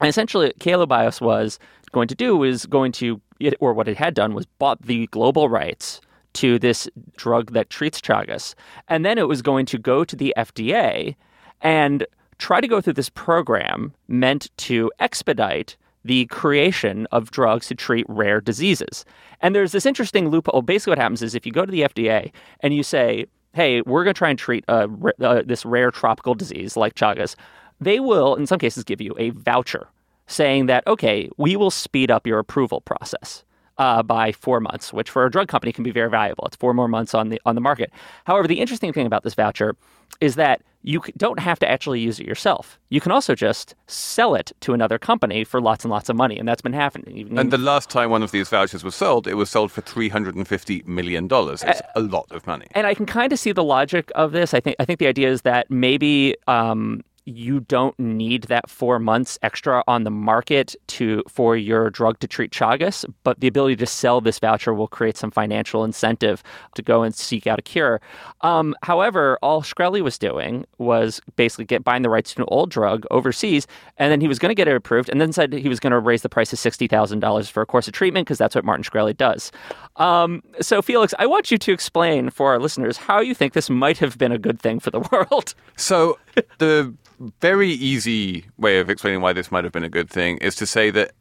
And 0.01 0.09
essentially, 0.09 0.53
Kalobios 0.61 1.21
was 1.21 1.59
going 1.93 2.09
to 2.09 2.15
do 2.15 2.43
is 2.43 2.67
going 2.67 2.93
to, 2.93 3.21
or 3.61 3.73
what 3.73 3.89
it 3.89 3.97
had 3.97 4.15
done 4.15 4.35
was 4.35 4.47
bought 4.59 4.83
the 4.83 5.07
global 5.09 5.49
rights 5.49 6.01
to 6.35 6.59
this 6.59 6.89
drug 7.17 7.53
that 7.53 7.71
treats 7.71 8.01
Chagas. 8.01 8.55
And 8.89 9.05
then 9.05 9.19
it 9.19 9.29
was 9.29 9.41
going 9.41 9.67
to 9.67 9.79
go 9.79 10.05
to 10.05 10.17
the 10.17 10.35
FDA 10.37 11.15
and 11.61 12.07
try 12.39 12.61
to 12.61 12.69
go 12.69 12.81
through 12.81 12.95
this 12.95 13.09
program 13.09 13.95
meant 14.09 14.51
to 14.59 14.91
expedite 14.99 15.77
the 16.05 16.27
creation 16.27 17.07
of 17.13 17.31
drugs 17.31 17.69
to 17.69 17.75
treat 17.75 18.05
rare 18.09 18.41
diseases. 18.41 19.05
And 19.41 19.55
there's 19.55 19.73
this 19.73 19.87
interesting 19.87 20.29
loophole. 20.29 20.61
Basically, 20.61 20.91
what 20.91 20.99
happens 20.99 21.23
is 21.23 21.35
if 21.35 21.47
you 21.47 21.53
go 21.53 21.65
to 21.65 21.73
the 21.73 21.83
FDA 21.83 22.31
and 22.61 22.75
you 22.75 22.83
say, 22.83 23.27
hey, 23.55 23.81
we're 23.83 24.05
going 24.05 24.15
to 24.15 24.19
try 24.19 24.31
and 24.31 24.39
treat 24.39 24.65
uh, 24.69 24.89
uh, 25.21 25.43
this 25.47 25.65
rare 25.65 25.91
tropical 25.91 26.35
disease 26.35 26.77
like 26.77 26.95
Chagas, 26.95 27.37
they 27.81 28.01
will, 28.01 28.35
in 28.35 28.47
some 28.47 28.59
cases, 28.59 28.85
give 28.85 29.01
you 29.01 29.15
a 29.19 29.31
voucher 29.31 29.89
saying 30.27 30.67
that, 30.67 30.87
okay, 30.87 31.31
we 31.37 31.57
will 31.57 31.71
speed 31.71 32.11
up 32.11 32.27
your 32.27 32.39
approval 32.39 32.81
process. 32.81 33.45
Uh, 33.77 34.05
by 34.05 34.31
four 34.31 34.61
months, 34.61 34.93
which 34.93 35.11
for 35.11 35.27
a 35.27 35.31
drug 35.33 35.49
company 35.49 35.73
can 35.73 35.83
be 35.83 35.91
very 35.91 36.09
valuable. 36.09 36.45
It's 36.47 36.55
four 36.55 36.73
more 36.73 36.87
months 36.87 37.13
on 37.13 37.31
the 37.31 37.41
on 37.45 37.57
the 37.57 37.61
market. 37.61 37.91
However, 38.25 38.47
the 38.47 38.61
interesting 38.61 38.93
thing 38.93 39.05
about 39.05 39.25
this 39.25 39.35
voucher 39.35 39.75
is 40.21 40.37
that 40.37 40.63
you 40.87 41.01
don't 41.17 41.41
have 41.41 41.59
to 41.59 41.69
actually 41.69 41.99
use 42.01 42.21
it 42.21 42.27
yourself. 42.27 42.79
You 42.91 43.01
can 43.01 43.11
also 43.11 43.35
just 43.35 43.75
sell 43.87 44.35
it 44.35 44.53
to 44.61 44.75
another 44.75 44.99
company 44.99 45.43
for 45.43 45.59
lots 45.61 45.83
and 45.83 45.91
lots 45.91 46.11
of 46.11 46.17
money, 46.17 46.39
and 46.39 46.47
that's 46.47 46.61
been 46.61 46.75
happening. 46.75 47.17
Even 47.17 47.39
And 47.39 47.51
the 47.51 47.59
last 47.59 47.89
time 47.89 48.11
one 48.11 48.23
of 48.23 48.31
these 48.33 48.51
vouchers 48.51 48.85
was 48.85 48.95
sold, 48.95 49.27
it 49.27 49.35
was 49.35 49.49
sold 49.51 49.73
for 49.73 49.81
$350 49.81 50.87
million. 50.87 51.27
It's 51.33 51.83
a 51.97 52.01
lot 52.01 52.31
of 52.31 52.47
money. 52.47 52.67
and 52.73 52.87
I 52.87 52.93
can 52.95 53.07
kind 53.07 53.33
of 53.33 53.39
see 53.39 53.53
the 53.53 53.65
logic 53.65 54.13
of 54.15 54.33
this. 54.33 54.53
I 54.53 54.61
think 54.61 54.77
I 54.79 54.85
think 54.85 54.99
the 54.99 55.07
idea 55.07 55.31
is 55.31 55.43
that 55.43 55.71
maybe 55.71 56.37
um, 56.47 57.03
you 57.27 57.61
don't 57.61 57.99
need 57.99 58.45
that 58.45 58.69
four 58.69 58.99
months 58.99 59.39
extra 59.43 59.83
on 59.87 60.05
the 60.05 60.11
market 60.11 60.77
to 60.89 61.23
for 61.29 61.57
your 61.57 61.91
drug 61.91 62.19
to 62.21 62.29
treat 62.29 62.51
Chagas, 62.51 63.05
but 63.23 63.41
the 63.41 63.47
ability 63.47 63.77
to 63.77 63.87
sell 63.87 64.21
this 64.21 64.39
voucher 64.39 64.75
will 64.75 64.89
create 64.89 65.17
some 65.17 65.31
financial 65.31 65.85
incentive 65.85 66.43
to 66.75 66.83
go 66.83 67.03
and 67.03 67.15
seek 67.15 67.47
out 67.47 67.59
a 67.59 67.63
cure. 67.63 68.01
Um, 68.43 68.75
however, 68.83 69.39
all 69.43 69.63
Shkreli 69.63 70.03
was 70.03 70.19
doing 70.19 70.67
was 70.79 71.21
basically 71.37 71.65
get 71.65 71.85
buying 71.85 72.03
the 72.03 72.11
rights 72.11 72.35
to 72.35 72.43
an 72.43 72.49
old 72.49 72.71
drug 72.71 73.07
overseas, 73.11 73.67
and 73.97 74.13
then 74.13 74.21
he 74.21 74.29
was 74.29 74.39
going 74.39 74.51
to 74.51 74.55
get 74.55 74.69
it 74.69 74.77
approved, 74.77 75.09
and 75.09 75.21
then 75.21 75.33
said 75.33 75.53
he 75.53 75.69
was 75.69 75.81
going 75.81 75.93
to 75.93 75.99
raise 75.99 76.23
the 76.23 76.29
price 76.29 76.51
to 76.51 76.57
sixty 76.57 76.87
thousand 76.87 77.21
dollars 77.21 77.49
for 77.49 77.63
a 77.63 77.67
course 77.67 77.89
of 77.89 77.95
treatment 77.95 78.27
because 78.27 78.39
that's 78.39 78.55
what 78.55 78.65
Martin 78.65 78.85
Shkreli 78.85 79.17
does. 79.17 79.51
Um, 79.97 80.43
so, 80.61 80.83
Felix, 80.83 81.15
I 81.19 81.27
want 81.27 81.51
you 81.51 81.59
to 81.59 81.73
explain 81.73 82.31
for 82.31 82.53
our 82.53 82.59
listeners 82.59 82.97
how 82.97 83.21
you 83.21 83.35
think 83.35 83.53
this 83.53 83.71
might 83.71 83.99
have 83.99 84.19
been 84.19 84.33
a 84.33 84.39
good 84.39 84.61
thing 84.61 84.81
for 84.81 84.91
the 84.91 85.01
world. 85.13 85.55
So 85.77 86.19
the 86.59 86.95
very 87.41 87.71
easy 87.71 88.47
way 88.59 88.79
of 88.79 88.91
explaining 88.91 89.21
why 89.21 89.33
this 89.33 89.51
might 89.51 89.65
have 89.65 89.73
been 89.73 89.85
a 89.85 89.89
good 89.89 90.11
thing 90.11 90.39
is 90.39 90.55
to 90.57 90.67
say 90.67 90.91
that 90.91 91.13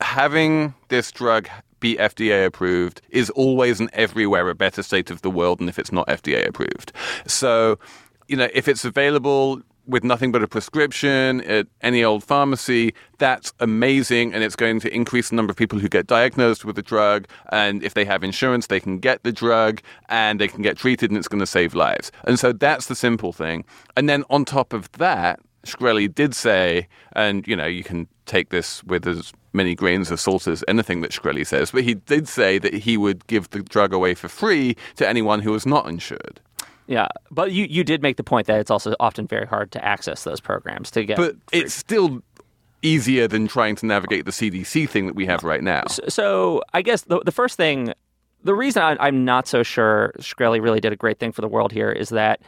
having 0.00 0.74
this 0.88 1.10
drug 1.12 1.48
be 1.80 1.96
FDA 1.96 2.46
approved 2.46 3.02
is 3.10 3.28
always 3.30 3.80
and 3.80 3.90
everywhere 3.92 4.48
a 4.48 4.54
better 4.54 4.82
state 4.82 5.10
of 5.10 5.22
the 5.22 5.30
world 5.30 5.58
than 5.58 5.68
if 5.68 5.78
it's 5.78 5.92
not 5.92 6.06
FDA 6.06 6.46
approved. 6.46 6.92
So, 7.26 7.78
you 8.28 8.36
know, 8.36 8.48
if 8.54 8.68
it's 8.68 8.84
available 8.84 9.60
with 9.86 10.04
nothing 10.04 10.32
but 10.32 10.42
a 10.42 10.48
prescription 10.48 11.40
at 11.42 11.66
any 11.80 12.04
old 12.04 12.24
pharmacy, 12.24 12.94
that's 13.18 13.52
amazing. 13.60 14.32
And 14.34 14.44
it's 14.44 14.56
going 14.56 14.80
to 14.80 14.94
increase 14.94 15.30
the 15.30 15.36
number 15.36 15.50
of 15.50 15.56
people 15.56 15.78
who 15.78 15.88
get 15.88 16.06
diagnosed 16.06 16.64
with 16.64 16.76
the 16.76 16.82
drug. 16.82 17.26
And 17.50 17.82
if 17.82 17.94
they 17.94 18.04
have 18.04 18.22
insurance, 18.22 18.66
they 18.66 18.80
can 18.80 18.98
get 18.98 19.22
the 19.22 19.32
drug 19.32 19.80
and 20.08 20.40
they 20.40 20.48
can 20.48 20.62
get 20.62 20.76
treated 20.76 21.10
and 21.10 21.18
it's 21.18 21.28
going 21.28 21.40
to 21.40 21.46
save 21.46 21.74
lives. 21.74 22.12
And 22.24 22.38
so 22.38 22.52
that's 22.52 22.86
the 22.86 22.94
simple 22.94 23.32
thing. 23.32 23.64
And 23.96 24.08
then 24.08 24.24
on 24.30 24.44
top 24.44 24.72
of 24.72 24.90
that, 24.92 25.40
Shkreli 25.64 26.12
did 26.12 26.34
say, 26.34 26.88
and 27.12 27.46
you 27.46 27.54
know, 27.54 27.66
you 27.66 27.84
can 27.84 28.08
take 28.26 28.50
this 28.50 28.82
with 28.84 29.06
as 29.06 29.32
many 29.52 29.74
grains 29.74 30.10
of 30.10 30.18
salt 30.18 30.46
as 30.46 30.64
anything 30.66 31.02
that 31.02 31.10
Shkreli 31.10 31.46
says, 31.46 31.70
but 31.70 31.84
he 31.84 31.94
did 31.94 32.26
say 32.26 32.58
that 32.58 32.74
he 32.74 32.96
would 32.96 33.26
give 33.26 33.50
the 33.50 33.62
drug 33.62 33.92
away 33.92 34.14
for 34.14 34.28
free 34.28 34.76
to 34.96 35.06
anyone 35.06 35.40
who 35.40 35.52
was 35.52 35.66
not 35.66 35.86
insured. 35.86 36.40
Yeah, 36.86 37.08
but 37.30 37.52
you, 37.52 37.66
you 37.68 37.84
did 37.84 38.02
make 38.02 38.16
the 38.16 38.24
point 38.24 38.46
that 38.48 38.58
it's 38.58 38.70
also 38.70 38.94
often 39.00 39.26
very 39.26 39.46
hard 39.46 39.70
to 39.72 39.84
access 39.84 40.24
those 40.24 40.40
programs 40.40 40.90
to 40.92 41.04
get. 41.04 41.16
But 41.16 41.36
it's 41.52 41.74
still 41.74 42.22
easier 42.82 43.28
than 43.28 43.46
trying 43.46 43.76
to 43.76 43.86
navigate 43.86 44.24
the 44.24 44.32
CDC 44.32 44.88
thing 44.88 45.06
that 45.06 45.14
we 45.14 45.24
have 45.26 45.44
right 45.44 45.62
now. 45.62 45.84
so 45.86 46.62
I 46.72 46.82
guess 46.82 47.02
the, 47.02 47.20
the 47.20 47.32
first 47.32 47.56
thing, 47.56 47.94
the 48.42 48.54
reason 48.54 48.82
I, 48.82 48.96
I'm 48.98 49.24
not 49.24 49.46
so 49.46 49.62
sure 49.62 50.12
Shkreli 50.18 50.60
really 50.60 50.80
did 50.80 50.92
a 50.92 50.96
great 50.96 51.18
thing 51.18 51.32
for 51.32 51.40
the 51.40 51.48
world 51.48 51.72
here 51.72 51.90
is 51.90 52.08
that, 52.10 52.40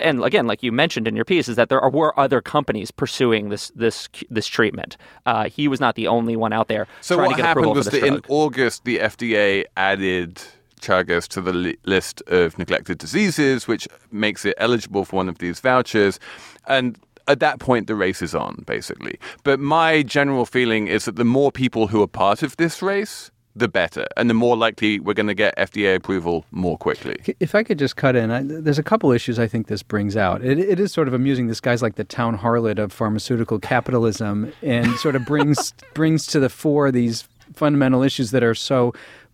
and 0.00 0.24
again, 0.24 0.46
like 0.46 0.62
you 0.62 0.72
mentioned 0.72 1.06
in 1.06 1.14
your 1.14 1.24
piece, 1.24 1.48
is 1.48 1.56
that 1.56 1.68
there 1.68 1.80
are, 1.80 1.90
were 1.90 2.18
other 2.18 2.40
companies 2.40 2.90
pursuing 2.90 3.50
this 3.50 3.70
this 3.76 4.08
this 4.30 4.46
treatment. 4.46 4.96
Uh, 5.26 5.48
he 5.50 5.68
was 5.68 5.78
not 5.78 5.94
the 5.94 6.08
only 6.08 6.36
one 6.36 6.54
out 6.54 6.68
there 6.68 6.86
So 7.02 7.16
trying 7.16 7.26
what 7.26 7.36
to 7.36 7.42
get 7.42 7.46
happened 7.46 7.66
was 7.66 7.86
that 7.86 8.02
in. 8.02 8.22
August, 8.28 8.84
the 8.84 8.98
FDA 8.98 9.64
added 9.76 10.42
Chagas 10.78 11.28
to 11.28 11.40
the 11.40 11.52
li- 11.52 11.78
list 11.84 12.22
of 12.26 12.58
neglected 12.58 12.98
diseases, 12.98 13.68
which 13.68 13.88
makes 14.10 14.44
it 14.44 14.54
eligible 14.58 15.04
for 15.04 15.16
one 15.16 15.28
of 15.28 15.38
these 15.38 15.60
vouchers. 15.60 16.18
And 16.66 16.98
at 17.26 17.40
that 17.40 17.60
point, 17.60 17.86
the 17.86 17.94
race 17.94 18.22
is 18.22 18.34
on, 18.34 18.64
basically. 18.66 19.18
But 19.44 19.60
my 19.60 20.02
general 20.02 20.46
feeling 20.46 20.88
is 20.88 21.04
that 21.04 21.16
the 21.16 21.24
more 21.24 21.52
people 21.52 21.88
who 21.88 22.02
are 22.02 22.08
part 22.08 22.42
of 22.42 22.56
this 22.56 22.82
race, 22.82 23.30
the 23.58 23.68
better. 23.68 24.06
And 24.16 24.30
the 24.30 24.34
more 24.34 24.56
likely 24.56 25.00
we're 25.00 25.14
going 25.14 25.26
to 25.26 25.34
get 25.34 25.56
FDA 25.56 25.96
approval 25.96 26.44
more 26.50 26.78
quickly. 26.78 27.16
If 27.40 27.54
I 27.54 27.62
could 27.62 27.78
just 27.78 27.96
cut 27.96 28.16
in, 28.16 28.30
I, 28.30 28.42
there's 28.42 28.78
a 28.78 28.82
couple 28.82 29.10
issues 29.12 29.38
I 29.38 29.46
think 29.46 29.66
this 29.66 29.82
brings 29.82 30.16
out. 30.16 30.44
It, 30.44 30.58
it 30.58 30.80
is 30.80 30.92
sort 30.92 31.08
of 31.08 31.14
amusing. 31.14 31.48
This 31.48 31.60
guy's 31.60 31.82
like 31.82 31.96
the 31.96 32.04
town 32.04 32.38
harlot 32.38 32.78
of 32.78 32.92
pharmaceutical 32.92 33.58
capitalism, 33.58 34.52
and 34.62 34.96
sort 34.98 35.16
of 35.16 35.24
brings 35.24 35.72
brings 35.94 36.26
to 36.28 36.40
the 36.40 36.48
fore 36.48 36.90
these 36.90 37.28
fundamental 37.54 38.02
issues 38.02 38.30
that 38.30 38.44
are 38.44 38.54
so 38.54 38.92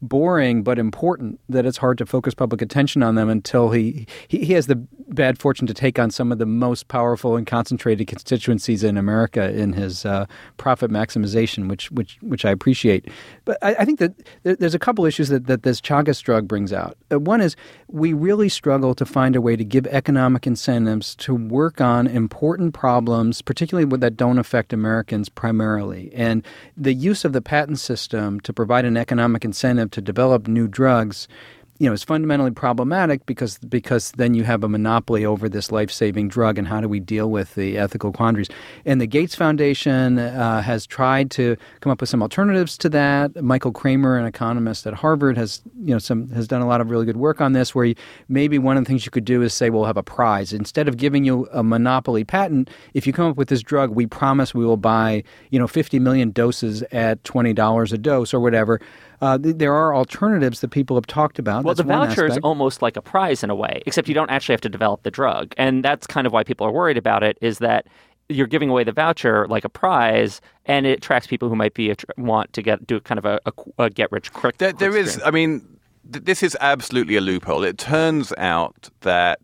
boring 0.09 0.63
but 0.63 0.79
important 0.79 1.41
that 1.49 1.67
it's 1.67 1.79
hard 1.79 1.99
to 1.99 2.07
focus 2.07 2.35
public 2.35 2.63
attention 2.63 3.03
on 3.03 3.15
them 3.15 3.29
until 3.29 3.71
he, 3.71 4.07
he, 4.29 4.45
he 4.45 4.53
has 4.53 4.67
the 4.67 4.77
bad 5.09 5.39
fortune 5.39 5.67
to 5.67 5.75
take 5.75 5.99
on 5.99 6.11
some 6.11 6.33
of 6.33 6.39
the 6.39 6.47
most 6.47 6.89
powerful 6.89 7.37
and 7.37 7.47
concentrated 7.47 8.07
constituencies 8.07 8.83
in 8.83 8.97
America 8.97 9.53
in 9.53 9.73
his 9.73 10.05
uh, 10.05 10.27
profit 10.57 10.91
maximization, 10.91 11.69
which 11.69 11.91
which 11.91 12.19
which 12.21 12.45
I 12.45 12.51
appreciate. 12.51 13.09
But 13.45 13.59
I, 13.63 13.77
I 13.81 13.85
think 13.85 13.99
that 13.99 14.13
there's 14.43 14.75
a 14.75 14.79
couple 14.79 15.05
issues 15.07 15.29
that, 15.29 15.47
that 15.47 15.63
this 15.63 15.81
Chagas 15.81 16.23
drug 16.23 16.49
brings 16.49 16.73
out. 16.73 16.97
Uh, 17.13 17.19
one 17.19 17.41
is 17.41 17.57
we 17.89 18.13
really 18.13 18.49
struggle 18.49 18.95
to 18.95 19.05
find 19.05 19.37
a 19.37 19.41
way 19.41 19.57
to 19.57 19.65
give 19.65 19.87
economic 19.89 20.47
incentives 20.47 21.15
to 21.17 21.35
work 21.35 21.81
on 21.81 22.07
important 22.07 22.75
problems, 22.75 23.43
particularly 23.43 23.89
that 23.99 24.17
don't 24.17 24.39
affect 24.39 24.73
Americans 24.73 25.29
primarily. 25.29 26.11
And 26.15 26.45
the 26.77 26.95
use 26.95 27.25
of 27.25 27.33
the 27.33 27.43
patent 27.43 27.79
system 27.79 28.41
to 28.41 28.53
provide 28.53 28.85
an 28.85 28.97
economic 28.97 29.45
incentive 29.45 29.91
to 29.95 30.03
develop 30.03 30.47
new 30.47 30.69
drugs 30.69 31.27
you 31.79 31.89
know, 31.89 31.93
is 31.93 32.05
fundamentally 32.05 32.53
problematic 32.53 33.27
because 33.27 33.59
because 33.59 34.13
then 34.13 34.35
you 34.35 34.45
have 34.45 34.63
a 34.63 34.69
monopoly 34.69 35.25
over 35.25 35.49
this 35.49 35.73
life 35.73 35.91
saving 35.91 36.29
drug, 36.29 36.57
and 36.57 36.69
how 36.69 36.81
do 36.81 36.89
we 36.89 37.01
deal 37.01 37.31
with 37.31 37.55
the 37.57 37.77
ethical 37.77 38.13
quandaries? 38.13 38.49
And 38.85 39.01
the 39.01 39.09
Gates 39.09 39.35
Foundation 39.35 40.19
uh, 40.19 40.63
has 40.63 40.87
tried 40.87 41.33
to 41.33 41.57
come 41.81 41.91
up 41.91 42.01
with 42.01 42.09
some 42.09 42.23
alternatives 42.23 42.79
to 42.79 42.89
that. 42.91 43.43
Michael 43.43 43.73
Kremer 43.73 44.17
an 44.17 44.25
economist 44.25 44.87
at 44.87 44.95
Harvard, 44.95 45.37
has 45.37 45.63
you 45.81 45.93
know 45.93 45.99
some 45.99 46.29
has 46.31 46.47
done 46.47 46.63
a 46.63 46.67
lot 46.67 46.81
of 46.81 46.91
really 46.91 47.07
good 47.07 47.17
work 47.17 47.41
on 47.41 47.55
this. 47.55 47.75
Where 47.75 47.87
you, 47.87 47.97
maybe 48.29 48.57
one 48.57 48.77
of 48.77 48.85
the 48.85 48.89
things 48.89 49.05
you 49.05 49.11
could 49.11 49.25
do 49.25 49.43
is 49.43 49.53
say 49.53 49.69
we'll 49.69 49.85
have 49.85 49.97
a 49.97 50.03
prize 50.03 50.53
instead 50.53 50.87
of 50.87 50.97
giving 50.97 51.25
you 51.25 51.49
a 51.53 51.65
monopoly 51.65 52.23
patent. 52.23 52.71
If 52.95 53.05
you 53.05 53.13
come 53.13 53.29
up 53.29 53.37
with 53.37 53.49
this 53.49 53.63
drug, 53.63 53.91
we 53.91 54.07
promise 54.07 54.55
we 54.55 54.65
will 54.65 54.77
buy 54.77 55.25
you 55.51 55.59
know 55.59 55.67
50 55.67 55.99
million 55.99 56.31
doses 56.31 56.85
at 56.93 57.23
twenty 57.25 57.53
dollars 57.53 57.93
a 57.93 57.99
dose 57.99 58.33
or 58.33 58.39
whatever 58.39 58.81
uh, 59.21 59.39
th- 59.39 59.57
there 59.57 59.75
are 59.75 59.95
alternatives 59.95 60.61
that 60.61 60.69
people 60.69 60.97
have 60.97 61.07
talked 61.07 61.39
about. 61.39 61.65
Well, 61.65 61.75
that's 61.75 61.87
the 61.87 61.93
voucher 61.93 62.27
is 62.27 62.39
almost 62.39 62.83
like 62.83 62.97
a 62.97 63.03
prize 63.03 63.43
in 63.43 63.51
a 63.51 63.55
way, 63.55 63.83
except 63.87 64.09
you 64.09 64.15
don't 64.15 64.31
actually 64.31 64.55
have 64.55 64.61
to 64.63 64.69
develop 64.69 65.03
the 65.03 65.11
drug, 65.11 65.55
and 65.57 65.85
that's 65.85 66.07
kind 66.07 66.27
of 66.27 66.33
why 66.33 66.45
people 66.45 66.67
are 66.67 66.73
worried 66.73 66.97
about 66.97 67.23
it. 67.23 67.39
Is 67.41 67.59
that 67.59 67.87
you're 68.29 68.47
giving 68.47 68.71
away 68.71 68.85
the 68.85 68.93
voucher 68.93 69.47
like 69.49 69.65
a 69.65 69.69
prize, 69.69 70.41
and 70.67 70.87
it 70.87 70.99
attracts 70.99 71.27
people 71.27 71.49
who 71.49 71.57
might 71.57 71.75
be 71.75 71.95
want 72.17 72.53
to 72.55 72.63
get 72.63 72.87
do 72.87 73.01
kind 73.01 73.19
of 73.19 73.25
a, 73.25 73.41
a, 73.47 73.53
a 73.85 73.91
get 73.91 74.11
rich 74.11 74.33
quick. 74.33 74.59
There, 74.59 74.73
there 74.73 74.97
is, 74.97 75.21
I 75.25 75.31
mean, 75.31 75.79
th- 76.11 76.25
this 76.25 76.43
is 76.43 76.57
absolutely 76.61 77.17
a 77.17 77.21
loophole. 77.21 77.65
It 77.65 77.79
turns 77.79 78.33
out 78.39 78.89
that 79.01 79.41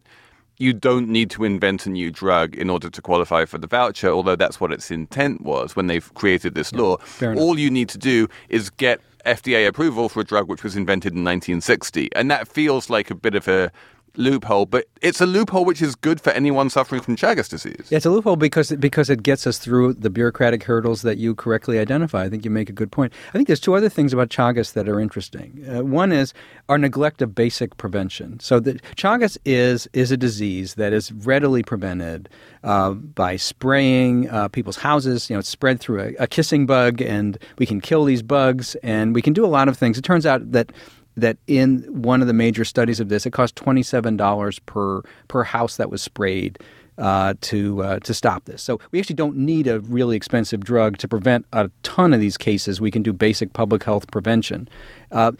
you 0.56 0.72
don't 0.74 1.08
need 1.08 1.30
to 1.30 1.44
invent 1.44 1.86
a 1.86 1.90
new 1.90 2.10
drug 2.10 2.54
in 2.54 2.68
order 2.68 2.90
to 2.90 3.02
qualify 3.02 3.46
for 3.46 3.56
the 3.56 3.66
voucher, 3.66 4.10
although 4.10 4.36
that's 4.36 4.60
what 4.60 4.72
its 4.72 4.90
intent 4.90 5.40
was 5.40 5.74
when 5.74 5.86
they've 5.86 6.12
created 6.14 6.54
this 6.54 6.70
yeah, 6.72 6.80
law. 6.80 6.96
All 7.36 7.58
you 7.58 7.70
need 7.70 7.88
to 7.90 7.98
do 7.98 8.28
is 8.50 8.68
get 8.68 9.00
FDA 9.24 9.66
approval 9.66 10.08
for 10.08 10.20
a 10.20 10.24
drug 10.24 10.48
which 10.48 10.62
was 10.62 10.76
invented 10.76 11.12
in 11.12 11.24
1960. 11.24 12.08
And 12.14 12.30
that 12.30 12.48
feels 12.48 12.90
like 12.90 13.10
a 13.10 13.14
bit 13.14 13.34
of 13.34 13.48
a 13.48 13.70
loophole, 14.16 14.66
but 14.66 14.86
it's 15.02 15.20
a 15.20 15.26
loophole 15.26 15.64
which 15.64 15.80
is 15.80 15.94
good 15.94 16.20
for 16.20 16.30
anyone 16.30 16.70
suffering 16.70 17.00
from 17.00 17.16
Chagas 17.16 17.48
disease. 17.48 17.88
Yeah, 17.90 17.96
it's 17.96 18.06
a 18.06 18.11
loophole 18.11 18.36
because 18.36 18.72
because 18.72 19.11
it 19.11 19.22
gets 19.22 19.46
us 19.46 19.58
through 19.58 19.94
the 19.94 20.11
bureaucratic 20.11 20.64
hurdles 20.64 21.02
that 21.02 21.18
you 21.18 21.34
correctly 21.34 21.78
identify. 21.78 22.24
I 22.24 22.28
think 22.28 22.44
you 22.44 22.50
make 22.50 22.68
a 22.68 22.72
good 22.72 22.92
point. 22.92 23.12
I 23.28 23.32
think 23.32 23.46
there's 23.46 23.61
two 23.61 23.74
other 23.74 23.88
things 23.88 24.12
about 24.12 24.28
Chagas 24.28 24.72
that 24.74 24.88
are 24.88 25.00
interesting. 25.00 25.64
Uh, 25.68 25.82
one 25.82 26.12
is 26.12 26.34
our 26.68 26.78
neglect 26.78 27.22
of 27.22 27.34
basic 27.34 27.76
prevention. 27.76 28.40
So 28.40 28.61
the 28.61 28.74
Chagas 28.96 29.38
is 29.44 29.88
is 29.92 30.11
a 30.11 30.16
disease 30.16 30.74
that 30.74 30.92
is 30.92 31.12
readily 31.12 31.62
prevented 31.62 32.28
uh, 32.62 32.92
by 32.92 33.36
spraying 33.36 34.28
uh, 34.28 34.48
people's 34.48 34.76
houses. 34.76 35.30
You 35.30 35.36
know, 35.36 35.40
it's 35.40 35.48
spread 35.48 35.80
through 35.80 36.00
a, 36.00 36.14
a 36.24 36.26
kissing 36.26 36.66
bug, 36.66 37.00
and 37.00 37.38
we 37.58 37.66
can 37.66 37.80
kill 37.80 38.04
these 38.04 38.22
bugs, 38.22 38.74
and 38.82 39.14
we 39.14 39.22
can 39.22 39.32
do 39.32 39.44
a 39.44 39.48
lot 39.48 39.68
of 39.68 39.76
things. 39.76 39.98
It 39.98 40.02
turns 40.02 40.26
out 40.26 40.52
that 40.52 40.72
that 41.16 41.36
in 41.46 41.82
one 42.02 42.20
of 42.20 42.26
the 42.26 42.32
major 42.32 42.64
studies 42.64 43.00
of 43.00 43.08
this, 43.08 43.26
it 43.26 43.32
cost 43.32 43.56
twenty 43.56 43.82
seven 43.82 44.16
dollars 44.16 44.58
per 44.61 45.02
per 45.28 45.44
house 45.44 45.76
that 45.76 45.90
was 45.90 46.02
sprayed. 46.02 46.58
Uh, 46.98 47.32
to 47.40 47.82
uh, 47.82 47.98
to 48.00 48.12
stop 48.12 48.44
this. 48.44 48.62
So 48.62 48.78
we 48.90 48.98
actually 48.98 49.16
don't 49.16 49.36
need 49.36 49.66
a 49.66 49.80
really 49.80 50.16
expensive 50.16 50.62
drug 50.62 50.98
to 50.98 51.08
prevent 51.08 51.46
a 51.50 51.70
ton 51.82 52.12
of 52.12 52.20
these 52.20 52.36
cases. 52.36 52.78
We 52.78 52.90
can 52.90 53.02
do 53.02 53.14
basic 53.14 53.54
public 53.54 53.84
health 53.84 54.11
prevention. 54.11 54.68
Uh, 55.11 55.32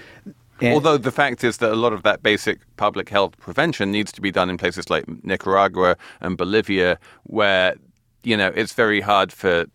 Although 0.63 0.97
the 0.97 1.11
fact 1.11 1.45
is 1.45 1.59
that 1.59 1.73
a 1.73 1.77
lot 1.77 1.93
of 1.93 2.03
that 2.03 2.23
basic 2.23 2.61
public 2.77 3.09
health 3.09 3.37
prevention 3.39 3.91
needs 3.91 4.13
to 4.13 4.21
be 4.21 4.31
done 4.31 4.49
in 4.49 4.57
places 4.57 4.91
like 4.91 5.05
Nicaragua 5.25 5.97
and 6.21 6.37
Bolivia, 6.37 6.99
where 7.25 7.75
you 8.23 8.37
know 8.37 8.53
it's 8.55 8.73
very 8.73 9.01
hard 9.01 9.33
for 9.33 9.67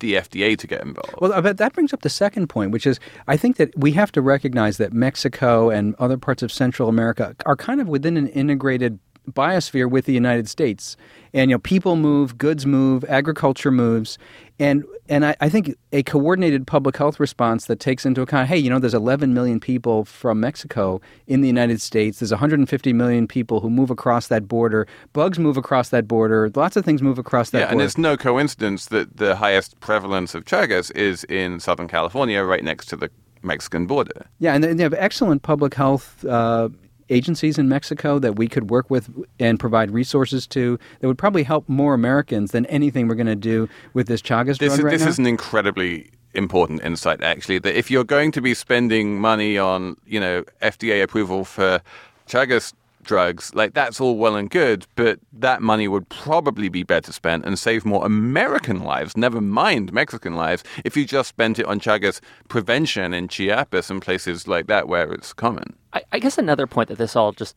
the 0.00 0.14
FDA 0.14 0.56
to 0.56 0.66
get 0.66 0.82
involved. 0.82 1.14
Well, 1.20 1.42
that 1.42 1.72
brings 1.72 1.92
up 1.92 2.02
the 2.02 2.08
second 2.08 2.48
point, 2.48 2.70
which 2.70 2.86
is 2.86 3.00
I 3.26 3.36
think 3.36 3.56
that 3.56 3.76
we 3.76 3.92
have 3.92 4.12
to 4.12 4.22
recognize 4.22 4.76
that 4.76 4.92
Mexico 4.92 5.70
and 5.70 5.94
other 5.96 6.16
parts 6.16 6.42
of 6.42 6.52
Central 6.52 6.88
America 6.88 7.34
are 7.46 7.56
kind 7.56 7.80
of 7.80 7.88
within 7.88 8.16
an 8.16 8.28
integrated 8.28 8.98
biosphere 9.30 9.90
with 9.90 10.06
the 10.06 10.14
United 10.14 10.48
States. 10.48 10.96
And 11.32 11.50
you 11.50 11.54
know, 11.54 11.60
people 11.60 11.96
move, 11.96 12.38
goods 12.38 12.66
move, 12.66 13.04
agriculture 13.08 13.70
moves, 13.70 14.18
and 14.58 14.84
and 15.08 15.24
I, 15.24 15.36
I, 15.40 15.48
think 15.48 15.74
a 15.92 16.02
coordinated 16.02 16.66
public 16.66 16.96
health 16.96 17.18
response 17.18 17.66
that 17.66 17.80
takes 17.80 18.04
into 18.04 18.20
account, 18.20 18.48
hey, 18.48 18.58
you 18.58 18.68
know, 18.68 18.78
there's 18.78 18.92
11 18.92 19.32
million 19.32 19.58
people 19.58 20.04
from 20.04 20.40
Mexico 20.40 21.00
in 21.26 21.40
the 21.40 21.46
United 21.46 21.80
States. 21.80 22.18
There's 22.18 22.30
150 22.30 22.92
million 22.92 23.26
people 23.26 23.60
who 23.60 23.70
move 23.70 23.90
across 23.90 24.28
that 24.28 24.46
border. 24.46 24.86
Bugs 25.14 25.38
move 25.38 25.56
across 25.56 25.88
that 25.90 26.06
border. 26.06 26.50
Lots 26.54 26.76
of 26.76 26.84
things 26.84 27.02
move 27.02 27.18
across 27.18 27.50
that 27.50 27.58
yeah, 27.58 27.64
border. 27.66 27.72
and 27.72 27.82
it's 27.82 27.96
no 27.96 28.16
coincidence 28.16 28.86
that 28.86 29.16
the 29.16 29.36
highest 29.36 29.80
prevalence 29.80 30.34
of 30.34 30.44
Chagas 30.44 30.94
is 30.94 31.24
in 31.24 31.58
Southern 31.60 31.88
California, 31.88 32.42
right 32.42 32.62
next 32.62 32.86
to 32.86 32.96
the 32.96 33.10
Mexican 33.42 33.86
border. 33.86 34.26
Yeah, 34.38 34.54
and 34.54 34.64
they 34.64 34.82
have 34.82 34.94
excellent 34.94 35.42
public 35.42 35.74
health 35.74 36.24
uh, 36.24 36.68
agencies 37.10 37.58
in 37.58 37.68
Mexico 37.68 38.18
that 38.18 38.36
we 38.36 38.48
could 38.48 38.70
work 38.70 38.90
with 38.90 39.10
and 39.38 39.58
provide 39.58 39.90
resources 39.90 40.46
to 40.48 40.78
that 41.00 41.06
would 41.06 41.18
probably 41.18 41.42
help 41.42 41.68
more 41.68 41.94
Americans 41.94 42.50
than 42.50 42.66
anything 42.66 43.08
we're 43.08 43.14
going 43.14 43.26
to 43.26 43.36
do 43.36 43.68
with 43.94 44.06
this 44.08 44.22
Chagas 44.22 44.58
this 44.58 44.76
drug 44.76 44.78
is, 44.78 44.82
right 44.82 44.90
This 44.92 45.02
now? 45.02 45.08
is 45.08 45.18
an 45.18 45.26
incredibly 45.26 46.10
important 46.34 46.82
insight, 46.82 47.22
actually, 47.22 47.58
that 47.60 47.76
if 47.76 47.90
you're 47.90 48.04
going 48.04 48.32
to 48.32 48.40
be 48.40 48.54
spending 48.54 49.20
money 49.20 49.58
on, 49.58 49.96
you 50.06 50.20
know, 50.20 50.44
FDA 50.62 51.02
approval 51.02 51.44
for 51.44 51.80
Chagas 52.28 52.72
drugs, 53.08 53.52
like 53.54 53.74
that's 53.74 54.00
all 54.00 54.16
well 54.16 54.36
and 54.36 54.50
good, 54.50 54.86
but 54.94 55.18
that 55.32 55.60
money 55.60 55.88
would 55.88 56.08
probably 56.10 56.68
be 56.68 56.84
better 56.84 57.12
spent 57.12 57.44
and 57.44 57.58
save 57.58 57.84
more 57.84 58.06
American 58.06 58.84
lives, 58.84 59.16
never 59.16 59.40
mind 59.40 59.92
Mexican 59.92 60.36
lives, 60.36 60.62
if 60.84 60.96
you 60.96 61.04
just 61.04 61.30
spent 61.30 61.58
it 61.58 61.66
on 61.66 61.80
Chagas 61.80 62.20
prevention 62.48 63.12
in 63.12 63.26
Chiapas 63.26 63.90
and 63.90 64.00
places 64.00 64.46
like 64.46 64.68
that 64.68 64.86
where 64.86 65.10
it's 65.12 65.32
common. 65.32 65.74
I, 65.94 66.02
I 66.12 66.18
guess 66.20 66.38
another 66.38 66.66
point 66.66 66.88
that 66.90 66.98
this 66.98 67.16
all 67.16 67.32
just 67.32 67.56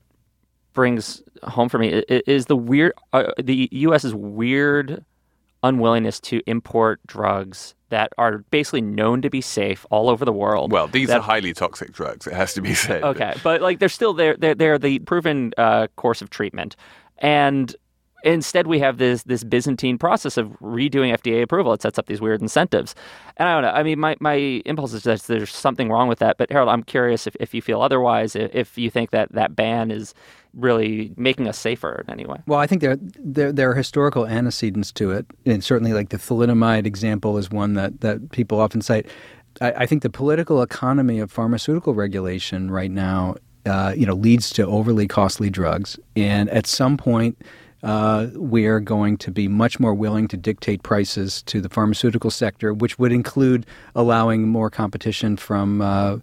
brings 0.73 1.21
home 1.43 1.67
for 1.67 1.77
me 1.77 1.89
is 2.09 2.45
the 2.45 2.55
weird, 2.55 2.93
uh, 3.11 3.33
the 3.37 3.67
U.S.'s 3.71 4.15
weird 4.15 5.05
unwillingness 5.63 6.19
to 6.19 6.41
import 6.47 6.99
drugs 7.07 7.75
that 7.89 8.11
are 8.17 8.39
basically 8.49 8.81
known 8.81 9.21
to 9.21 9.29
be 9.29 9.41
safe 9.41 9.85
all 9.91 10.09
over 10.09 10.25
the 10.25 10.33
world. 10.33 10.71
Well, 10.71 10.87
these 10.87 11.09
that, 11.09 11.17
are 11.17 11.21
highly 11.21 11.53
toxic 11.53 11.91
drugs. 11.91 12.25
It 12.25 12.33
has 12.33 12.53
to 12.55 12.61
be 12.61 12.73
said. 12.73 13.03
Okay, 13.03 13.35
but 13.43 13.61
like 13.61 13.79
they're 13.79 13.89
still 13.89 14.13
there. 14.13 14.35
They're, 14.37 14.55
they're 14.55 14.79
the 14.79 14.99
proven 14.99 15.53
uh, 15.57 15.87
course 15.95 16.21
of 16.21 16.29
treatment, 16.29 16.75
and 17.19 17.75
instead 18.23 18.67
we 18.67 18.79
have 18.79 18.97
this 18.97 19.23
this 19.23 19.43
Byzantine 19.43 19.97
process 19.97 20.37
of 20.37 20.47
redoing 20.59 21.15
FDA 21.15 21.41
approval. 21.41 21.73
It 21.73 21.81
sets 21.81 21.97
up 21.99 22.07
these 22.07 22.21
weird 22.21 22.41
incentives, 22.41 22.95
and 23.37 23.49
I 23.49 23.53
don't 23.53 23.63
know. 23.63 23.71
I 23.71 23.83
mean, 23.83 23.99
my, 23.99 24.15
my 24.19 24.35
impulse 24.35 24.93
is 24.93 25.03
that 25.03 25.21
there's 25.23 25.53
something 25.53 25.89
wrong 25.89 26.07
with 26.07 26.19
that. 26.19 26.37
But 26.37 26.51
Harold, 26.51 26.69
I'm 26.69 26.83
curious 26.83 27.27
if, 27.27 27.35
if 27.39 27.53
you 27.53 27.61
feel 27.61 27.81
otherwise. 27.81 28.35
If, 28.35 28.77
you 28.77 28.89
think 28.89 29.11
that 29.11 29.31
that 29.33 29.55
ban 29.55 29.91
is 29.91 30.13
really 30.53 31.13
making 31.17 31.47
us 31.47 31.57
safer 31.57 32.03
in 32.07 32.13
any 32.13 32.25
way. 32.25 32.37
Well, 32.45 32.59
I 32.59 32.67
think 32.67 32.81
there, 32.81 32.97
there, 32.99 33.51
there 33.51 33.71
are 33.71 33.75
historical 33.75 34.25
antecedents 34.25 34.91
to 34.93 35.11
it, 35.11 35.25
and 35.45 35.63
certainly 35.63 35.93
like 35.93 36.09
the 36.09 36.17
thalidomide 36.17 36.85
example 36.85 37.37
is 37.37 37.49
one 37.49 37.73
that 37.73 38.01
that 38.01 38.31
people 38.31 38.59
often 38.59 38.81
cite. 38.81 39.07
I, 39.59 39.71
I 39.71 39.85
think 39.85 40.03
the 40.03 40.09
political 40.09 40.61
economy 40.61 41.19
of 41.19 41.31
pharmaceutical 41.31 41.93
regulation 41.93 42.71
right 42.71 42.91
now, 42.91 43.35
uh, 43.65 43.93
you 43.95 44.05
know, 44.05 44.13
leads 44.15 44.49
to 44.51 44.65
overly 44.65 45.07
costly 45.07 45.49
drugs, 45.49 45.99
and 46.15 46.49
at 46.49 46.67
some 46.67 46.97
point. 46.97 47.37
Uh, 47.83 48.27
we 48.35 48.65
are 48.67 48.79
going 48.79 49.17
to 49.17 49.31
be 49.31 49.47
much 49.47 49.79
more 49.79 49.93
willing 49.93 50.27
to 50.27 50.37
dictate 50.37 50.83
prices 50.83 51.41
to 51.43 51.61
the 51.61 51.69
pharmaceutical 51.69 52.29
sector, 52.29 52.73
which 52.73 52.99
would 52.99 53.11
include 53.11 53.65
allowing 53.95 54.47
more 54.47 54.69
competition 54.69 55.35
from 55.35 55.81
uh, 55.81 56.17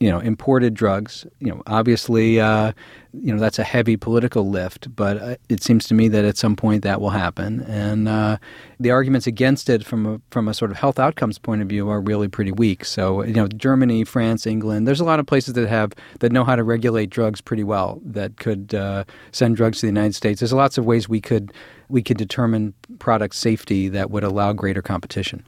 you 0.00 0.10
know 0.10 0.18
imported 0.18 0.74
drugs. 0.74 1.26
You 1.40 1.48
know, 1.48 1.62
obviously, 1.66 2.40
uh, 2.40 2.72
you 3.12 3.32
know 3.32 3.40
that's 3.40 3.58
a 3.58 3.64
heavy 3.64 3.96
political 3.96 4.48
lift, 4.48 4.94
but 4.94 5.16
uh, 5.18 5.36
it 5.48 5.62
seems 5.62 5.86
to 5.88 5.94
me 5.94 6.08
that 6.08 6.24
at 6.24 6.36
some 6.36 6.56
point 6.56 6.82
that 6.82 7.00
will 7.00 7.10
happen. 7.10 7.62
And 7.62 8.08
uh, 8.08 8.38
the 8.78 8.90
arguments 8.90 9.26
against 9.26 9.68
it, 9.68 9.84
from 9.84 10.06
a 10.06 10.20
from 10.30 10.48
a 10.48 10.54
sort 10.54 10.70
of 10.70 10.76
health 10.76 10.98
outcomes 10.98 11.38
point 11.38 11.62
of 11.62 11.68
view, 11.68 11.88
are 11.88 12.00
really 12.00 12.28
pretty 12.28 12.52
weak. 12.52 12.84
So 12.84 13.22
you 13.24 13.34
know, 13.34 13.48
Germany, 13.48 14.04
France, 14.04 14.46
England, 14.46 14.86
there's 14.86 15.00
a 15.00 15.04
lot 15.04 15.20
of 15.20 15.26
places 15.26 15.54
that 15.54 15.68
have 15.68 15.92
that 16.20 16.32
know 16.32 16.44
how 16.44 16.56
to 16.56 16.64
regulate 16.64 17.10
drugs 17.10 17.40
pretty 17.40 17.64
well 17.64 18.00
that 18.04 18.36
could 18.36 18.74
uh, 18.74 19.04
send 19.32 19.56
drugs 19.56 19.80
to 19.80 19.86
the 19.86 19.90
United 19.90 20.14
States. 20.14 20.40
There's 20.40 20.52
lots 20.52 20.78
of 20.78 20.84
ways 20.84 21.08
we 21.08 21.20
could 21.20 21.52
we 21.88 22.02
could 22.02 22.18
determine 22.18 22.74
product 22.98 23.34
safety 23.34 23.88
that 23.88 24.10
would 24.10 24.24
allow 24.24 24.52
greater 24.52 24.82
competition. 24.82 25.44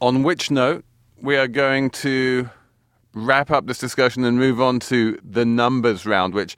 On 0.00 0.22
which 0.22 0.50
note, 0.50 0.84
we 1.20 1.36
are 1.36 1.48
going 1.48 1.88
to 1.90 2.50
wrap 3.14 3.50
up 3.50 3.66
this 3.66 3.78
discussion 3.78 4.24
and 4.24 4.38
move 4.38 4.60
on 4.60 4.80
to 4.80 5.18
the 5.24 5.44
numbers 5.44 6.04
round, 6.06 6.34
which 6.34 6.56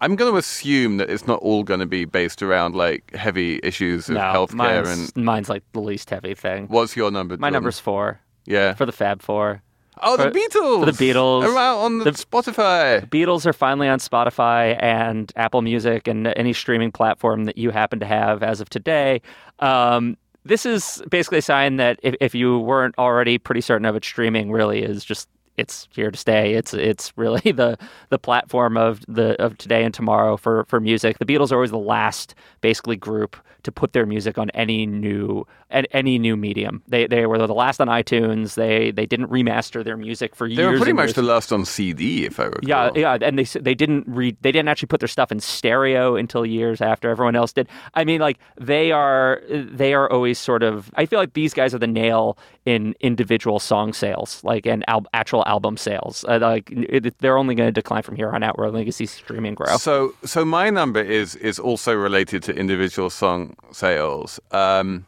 I'm 0.00 0.16
going 0.16 0.32
to 0.32 0.38
assume 0.38 0.96
that 0.96 1.10
it's 1.10 1.26
not 1.26 1.40
all 1.40 1.62
going 1.62 1.80
to 1.80 1.86
be 1.86 2.04
based 2.06 2.42
around 2.42 2.74
like 2.74 3.14
heavy 3.14 3.60
issues 3.62 4.08
of 4.08 4.14
no, 4.14 4.20
healthcare. 4.20 4.54
mine's, 4.86 5.12
And 5.14 5.24
mine's 5.24 5.48
like 5.50 5.62
the 5.72 5.80
least 5.80 6.08
heavy 6.10 6.34
thing. 6.34 6.68
what's 6.68 6.96
your 6.96 7.10
number? 7.10 7.36
My 7.36 7.48
Jordan? 7.48 7.52
number's 7.54 7.78
four 7.78 8.20
yeah. 8.46 8.74
for 8.74 8.86
the 8.86 8.92
Fab 8.92 9.20
Four. 9.20 9.62
oh, 10.02 10.16
the 10.16 10.24
for- 10.24 10.30
Beatles. 10.30 10.84
for 10.86 10.92
the 10.92 11.12
Beatles. 11.12 11.44
Are 11.44 11.58
out 11.58 11.78
on 11.80 11.98
the, 11.98 12.04
The- 12.04 12.10
Spotify. 12.12 13.06
Beatles 13.10 13.44
are 13.44 13.52
finally 13.52 13.88
on 13.88 13.98
Spotify 13.98 14.82
and 14.82 15.30
Apple 15.36 15.60
Music 15.60 16.08
and 16.08 16.26
any 16.28 16.54
streaming 16.54 16.90
platform 16.92 17.44
that 17.44 17.58
you 17.58 17.70
happen 17.70 18.00
to 18.00 18.06
have 18.06 18.42
as 18.42 18.62
of 18.62 18.70
today. 18.70 19.20
Um, 19.58 20.16
this 20.46 20.64
is 20.64 21.02
basically 21.10 21.38
a 21.38 21.42
sign 21.42 21.76
that 21.76 22.00
if, 22.02 22.14
if 22.22 22.34
you 22.34 22.58
weren't 22.60 22.94
already 22.96 23.36
pretty 23.36 23.60
certain 23.60 23.84
of 23.84 23.94
it, 23.94 24.02
streaming 24.02 24.50
really 24.50 24.82
is 24.82 25.04
just 25.04 25.28
it's 25.60 25.88
here 25.92 26.10
to 26.10 26.18
stay. 26.18 26.54
It's 26.54 26.74
it's 26.74 27.12
really 27.16 27.52
the 27.52 27.78
the 28.08 28.18
platform 28.18 28.76
of 28.76 29.02
the 29.06 29.40
of 29.42 29.58
today 29.58 29.84
and 29.84 29.94
tomorrow 29.94 30.36
for 30.36 30.64
for 30.64 30.80
music. 30.80 31.18
The 31.18 31.26
Beatles 31.26 31.52
are 31.52 31.56
always 31.56 31.70
the 31.70 31.78
last 31.78 32.34
basically 32.60 32.96
group 32.96 33.36
to 33.62 33.72
put 33.72 33.92
their 33.92 34.06
music 34.06 34.38
on 34.38 34.50
any 34.50 34.86
new 34.86 35.46
any 35.70 36.18
new 36.18 36.36
medium. 36.36 36.82
They 36.88 37.06
they 37.06 37.26
were 37.26 37.38
the 37.38 37.54
last 37.54 37.80
on 37.80 37.88
iTunes. 37.88 38.54
They 38.54 38.90
they 38.90 39.06
didn't 39.06 39.28
remaster 39.28 39.84
their 39.84 39.96
music 39.96 40.34
for 40.34 40.46
years. 40.46 40.56
They 40.56 40.66
were 40.66 40.76
pretty 40.76 40.92
much 40.92 41.08
years. 41.08 41.14
the 41.14 41.22
last 41.22 41.52
on 41.52 41.64
CD, 41.64 42.24
if 42.26 42.40
I 42.40 42.44
recall. 42.44 42.68
Yeah, 42.68 42.90
yeah, 42.94 43.18
and 43.20 43.38
they 43.38 43.44
they 43.44 43.74
didn't 43.74 44.04
read 44.06 44.36
they 44.40 44.52
didn't 44.52 44.68
actually 44.68 44.88
put 44.88 45.00
their 45.00 45.08
stuff 45.08 45.30
in 45.30 45.40
stereo 45.40 46.16
until 46.16 46.44
years 46.44 46.80
after 46.80 47.10
everyone 47.10 47.36
else 47.36 47.52
did. 47.52 47.68
I 47.94 48.04
mean, 48.04 48.20
like 48.20 48.38
they 48.60 48.92
are 48.92 49.42
they 49.48 49.94
are 49.94 50.10
always 50.10 50.38
sort 50.38 50.62
of. 50.62 50.90
I 50.94 51.06
feel 51.06 51.18
like 51.18 51.34
these 51.34 51.54
guys 51.54 51.74
are 51.74 51.78
the 51.78 51.86
nail 51.86 52.36
in 52.66 52.94
individual 53.00 53.58
song 53.58 53.92
sales, 53.92 54.42
like 54.44 54.66
and 54.66 54.84
al- 54.88 55.06
actual 55.14 55.44
album 55.46 55.76
sales. 55.76 56.24
Uh, 56.28 56.38
like 56.40 56.70
it, 56.70 57.16
they're 57.18 57.38
only 57.38 57.54
going 57.54 57.68
to 57.68 57.72
decline 57.72 58.02
from 58.02 58.16
here 58.16 58.30
on 58.30 58.42
out. 58.42 58.58
We're 58.58 58.66
only 58.66 58.80
going 58.80 58.86
to 58.86 58.92
see 58.92 59.06
streaming 59.06 59.54
grow. 59.54 59.76
So, 59.76 60.14
so 60.24 60.44
my 60.44 60.70
number 60.70 61.00
is 61.00 61.36
is 61.36 61.58
also 61.58 61.94
related 61.94 62.42
to 62.44 62.54
individual 62.54 63.10
song 63.10 63.49
sales. 63.72 64.40
Um, 64.52 65.06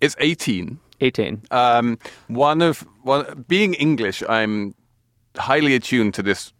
it's 0.00 0.16
18. 0.18 0.78
Eighteen. 1.02 1.42
Um, 1.50 1.98
one 2.28 2.62
of 2.62 2.80
one 3.02 3.44
being 3.48 3.74
English, 3.74 4.22
I'm 4.28 4.74
highly 5.36 5.74
attuned 5.74 6.14
to 6.14 6.22
this 6.22 6.52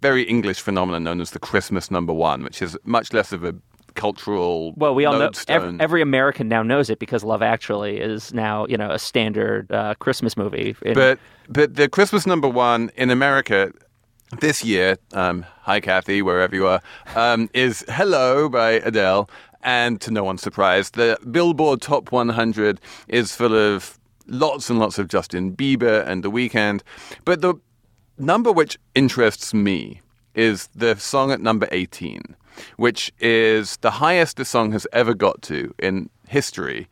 very 0.00 0.22
English 0.22 0.60
phenomenon 0.60 1.02
known 1.02 1.20
as 1.20 1.30
the 1.32 1.40
Christmas 1.40 1.90
number 1.90 2.12
one, 2.12 2.44
which 2.44 2.62
is 2.62 2.78
much 2.84 3.12
less 3.12 3.32
of 3.32 3.42
a 3.42 3.54
cultural 3.94 4.72
Well, 4.76 4.94
we 4.94 5.04
all 5.04 5.18
know 5.18 5.30
every, 5.48 5.76
every 5.80 6.00
American 6.02 6.48
now 6.48 6.62
knows 6.62 6.90
it 6.90 6.98
because 6.98 7.24
Love 7.24 7.42
Actually 7.42 7.98
is 7.98 8.32
now 8.32 8.66
you 8.68 8.76
know 8.76 8.90
a 8.90 8.98
standard 8.98 9.70
uh, 9.72 9.94
Christmas 9.98 10.36
movie. 10.36 10.76
in- 10.82 10.94
But 10.94 11.18
but 11.48 11.74
the 11.74 11.88
Christmas 11.88 12.24
number 12.26 12.48
one 12.48 12.90
in 12.96 13.10
America 13.10 13.72
this 14.40 14.64
year, 14.64 14.96
um, 15.12 15.44
hi 15.62 15.80
Cathy, 15.80 16.22
wherever 16.22 16.54
you 16.54 16.66
are, 16.68 16.80
um, 17.16 17.50
is 17.52 17.84
"Hello" 17.88 18.48
by 18.48 18.72
Adele, 18.84 19.28
and 19.62 20.00
to 20.00 20.10
no 20.10 20.24
one's 20.24 20.42
surprise, 20.42 20.90
the 20.90 21.18
Billboard 21.30 21.80
Top 21.80 22.12
100 22.12 22.80
is 23.08 23.34
full 23.34 23.54
of 23.54 23.98
lots 24.26 24.70
and 24.70 24.78
lots 24.78 24.98
of 24.98 25.08
Justin 25.08 25.54
Bieber 25.54 26.06
and 26.06 26.22
The 26.22 26.30
Weeknd. 26.30 26.82
But 27.24 27.40
the 27.40 27.54
number 28.18 28.52
which 28.52 28.78
interests 28.94 29.54
me 29.54 30.00
is 30.34 30.68
the 30.74 30.96
song 30.96 31.30
at 31.30 31.40
number 31.40 31.68
18, 31.72 32.22
which 32.76 33.12
is 33.20 33.76
the 33.78 33.92
highest 33.92 34.36
the 34.36 34.44
song 34.44 34.72
has 34.72 34.86
ever 34.92 35.14
got 35.14 35.42
to 35.42 35.74
in 35.78 36.08
history. 36.28 36.88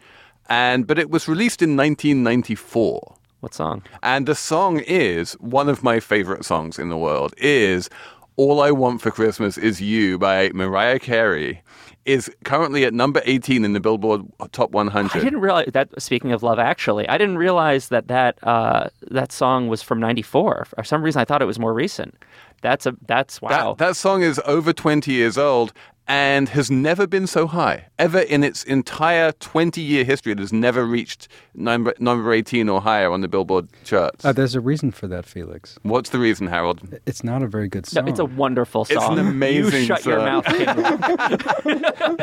And 0.48 0.86
but 0.86 0.98
it 0.98 1.10
was 1.10 1.28
released 1.28 1.62
in 1.62 1.76
1994. 1.76 3.16
what 3.40 3.54
song? 3.54 3.82
And 4.02 4.26
the 4.26 4.34
song 4.34 4.80
is 4.80 5.32
one 5.34 5.68
of 5.68 5.82
my 5.82 6.00
favorite 6.00 6.44
songs 6.44 6.78
in 6.78 6.88
the 6.88 6.96
world 6.96 7.32
is 7.38 7.88
All 8.36 8.60
I 8.60 8.70
Want 8.70 9.00
for 9.00 9.10
Christmas 9.10 9.56
Is 9.56 9.80
You 9.80 10.18
by 10.18 10.50
Mariah 10.52 10.98
Carey 10.98 11.62
is 12.04 12.30
currently 12.44 12.84
at 12.84 12.94
number 12.94 13.20
18 13.24 13.64
in 13.64 13.72
the 13.72 13.80
Billboard 13.80 14.22
Top 14.52 14.70
100. 14.70 15.16
I 15.16 15.22
didn't 15.22 15.40
realize 15.40 15.68
that. 15.72 15.88
Speaking 16.00 16.32
of 16.32 16.42
Love 16.42 16.58
Actually, 16.58 17.08
I 17.08 17.18
didn't 17.18 17.38
realize 17.38 17.88
that 17.88 18.08
that 18.08 18.38
uh, 18.42 18.88
that 19.10 19.32
song 19.32 19.68
was 19.68 19.82
from 19.82 20.00
'94. 20.00 20.66
For 20.74 20.84
some 20.84 21.02
reason, 21.02 21.20
I 21.20 21.24
thought 21.24 21.42
it 21.42 21.46
was 21.46 21.58
more 21.58 21.74
recent. 21.74 22.16
That's 22.62 22.86
a 22.86 22.96
that's 23.06 23.40
wow. 23.42 23.74
That, 23.74 23.86
that 23.86 23.96
song 23.96 24.22
is 24.22 24.40
over 24.44 24.72
20 24.72 25.12
years 25.12 25.38
old 25.38 25.72
and 26.10 26.48
has 26.48 26.72
never 26.72 27.06
been 27.06 27.24
so 27.28 27.46
high. 27.46 27.86
Ever 27.96 28.18
in 28.18 28.42
its 28.42 28.64
entire 28.64 29.30
20 29.30 29.80
year 29.80 30.02
history, 30.02 30.32
it 30.32 30.40
has 30.40 30.52
never 30.52 30.84
reached 30.84 31.28
number, 31.54 31.94
number 32.00 32.32
18 32.32 32.68
or 32.68 32.80
higher 32.80 33.12
on 33.12 33.20
the 33.20 33.28
Billboard 33.28 33.68
charts. 33.84 34.24
Uh, 34.24 34.32
there's 34.32 34.56
a 34.56 34.60
reason 34.60 34.90
for 34.90 35.06
that, 35.06 35.24
Felix. 35.24 35.78
What's 35.82 36.10
the 36.10 36.18
reason, 36.18 36.48
Harold? 36.48 36.80
It's 37.06 37.22
not 37.22 37.44
a 37.44 37.46
very 37.46 37.68
good 37.68 37.86
no, 37.94 38.00
song. 38.00 38.08
it's 38.08 38.18
a 38.18 38.24
wonderful 38.24 38.84
song. 38.86 38.96
It's 38.96 39.06
an 39.06 39.18
amazing 39.24 39.82
You 39.82 39.86
shut 39.86 40.04
your 40.04 40.18
song. 40.18 40.24
mouth, 40.24 40.44
King. 40.46 40.66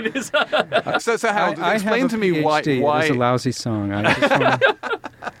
It 0.00 0.16
is- 0.16 0.32
So, 1.04 1.16
so 1.16 1.28
Harold, 1.32 1.58
I, 1.60 1.70
I 1.70 1.74
explain 1.74 2.00
have 2.02 2.10
to 2.10 2.16
a 2.16 2.18
me 2.18 2.42
why. 2.42 2.62
PhD. 2.62 2.80
why... 2.82 3.02
It's 3.02 3.10
a 3.10 3.14
lousy 3.14 3.52
song. 3.52 3.92
I 3.92 4.12
just, 4.14 4.30
wanna, 4.30 4.58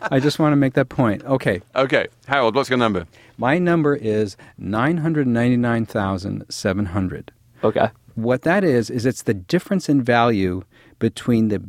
I 0.12 0.20
just 0.20 0.38
want 0.38 0.52
to 0.52 0.56
make 0.56 0.74
that 0.74 0.88
point. 0.88 1.24
Okay, 1.24 1.60
Okay, 1.74 2.06
Harold, 2.28 2.54
what's 2.54 2.68
your 2.70 2.78
number? 2.78 3.06
My 3.38 3.58
number 3.58 3.94
is 3.96 4.36
nine 4.58 4.98
hundred 4.98 5.26
ninety-nine 5.26 5.86
thousand 5.86 6.44
seven 6.50 6.86
hundred. 6.86 7.32
okay. 7.64 7.88
What 8.14 8.42
that 8.42 8.62
is 8.62 8.90
is 8.90 9.06
it's 9.06 9.22
the 9.22 9.32
difference 9.34 9.88
in 9.88 10.02
value 10.02 10.62
between 10.98 11.48
the 11.48 11.62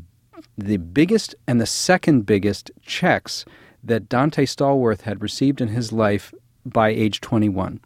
the 0.57 0.77
biggest 0.77 1.35
and 1.47 1.59
the 1.61 1.65
second 1.65 2.25
biggest 2.25 2.69
checks 2.81 3.45
that 3.83 4.09
Donté 4.09 4.43
Stallworth 4.45 5.01
had 5.01 5.21
received 5.21 5.61
in 5.61 5.69
his 5.69 5.91
life 5.91 6.33
by 6.65 6.89
age 6.89 7.21
21. 7.21 7.79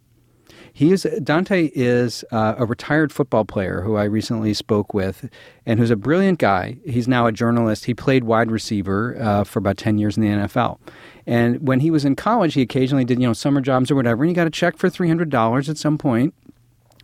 He 0.78 0.91
is 0.91 1.05
Donté 1.05 1.71
is 1.73 2.23
uh, 2.32 2.53
a 2.55 2.63
retired 2.67 3.11
football 3.11 3.45
player 3.45 3.82
who 3.82 3.95
I 3.95 4.03
recently 4.03 4.53
spoke 4.53 4.93
with, 4.93 5.28
and 5.65 5.80
who's 5.80 5.89
a 5.89 5.95
brilliant 5.95 6.38
guy. 6.38 6.78
He's 6.86 7.07
now 7.07 7.25
a 7.25 7.32
journalist. 7.32 7.86
He 7.86 7.95
played 7.95 8.25
wide 8.25 8.51
receiver 8.51 9.17
uh, 9.19 9.43
for 9.43 9.57
about 9.57 9.78
ten 9.78 9.97
years 9.97 10.17
in 10.17 10.21
the 10.21 10.30
NFL, 10.30 10.78
and 11.25 11.67
when 11.67 11.80
he 11.80 11.89
was 11.89 12.05
in 12.05 12.15
college, 12.15 12.53
he 12.53 12.61
occasionally 12.61 13.05
did 13.05 13.19
you 13.19 13.25
know 13.25 13.34
summer 13.34 13.59
jobs 13.59 13.89
or 13.89 13.95
whatever, 13.95 14.21
and 14.21 14.30
he 14.30 14.36
got 14.36 14.45
a 14.45 14.51
check 14.51 14.78
for 14.78 14.88
three 14.88 15.07
hundred 15.07 15.32
dollars 15.32 15.67
at 15.67 15.80
some 15.80 15.97
point 15.97 16.36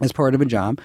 as 0.02 0.12
part 0.12 0.36
of 0.36 0.42
a 0.42 0.46
job, 0.46 0.80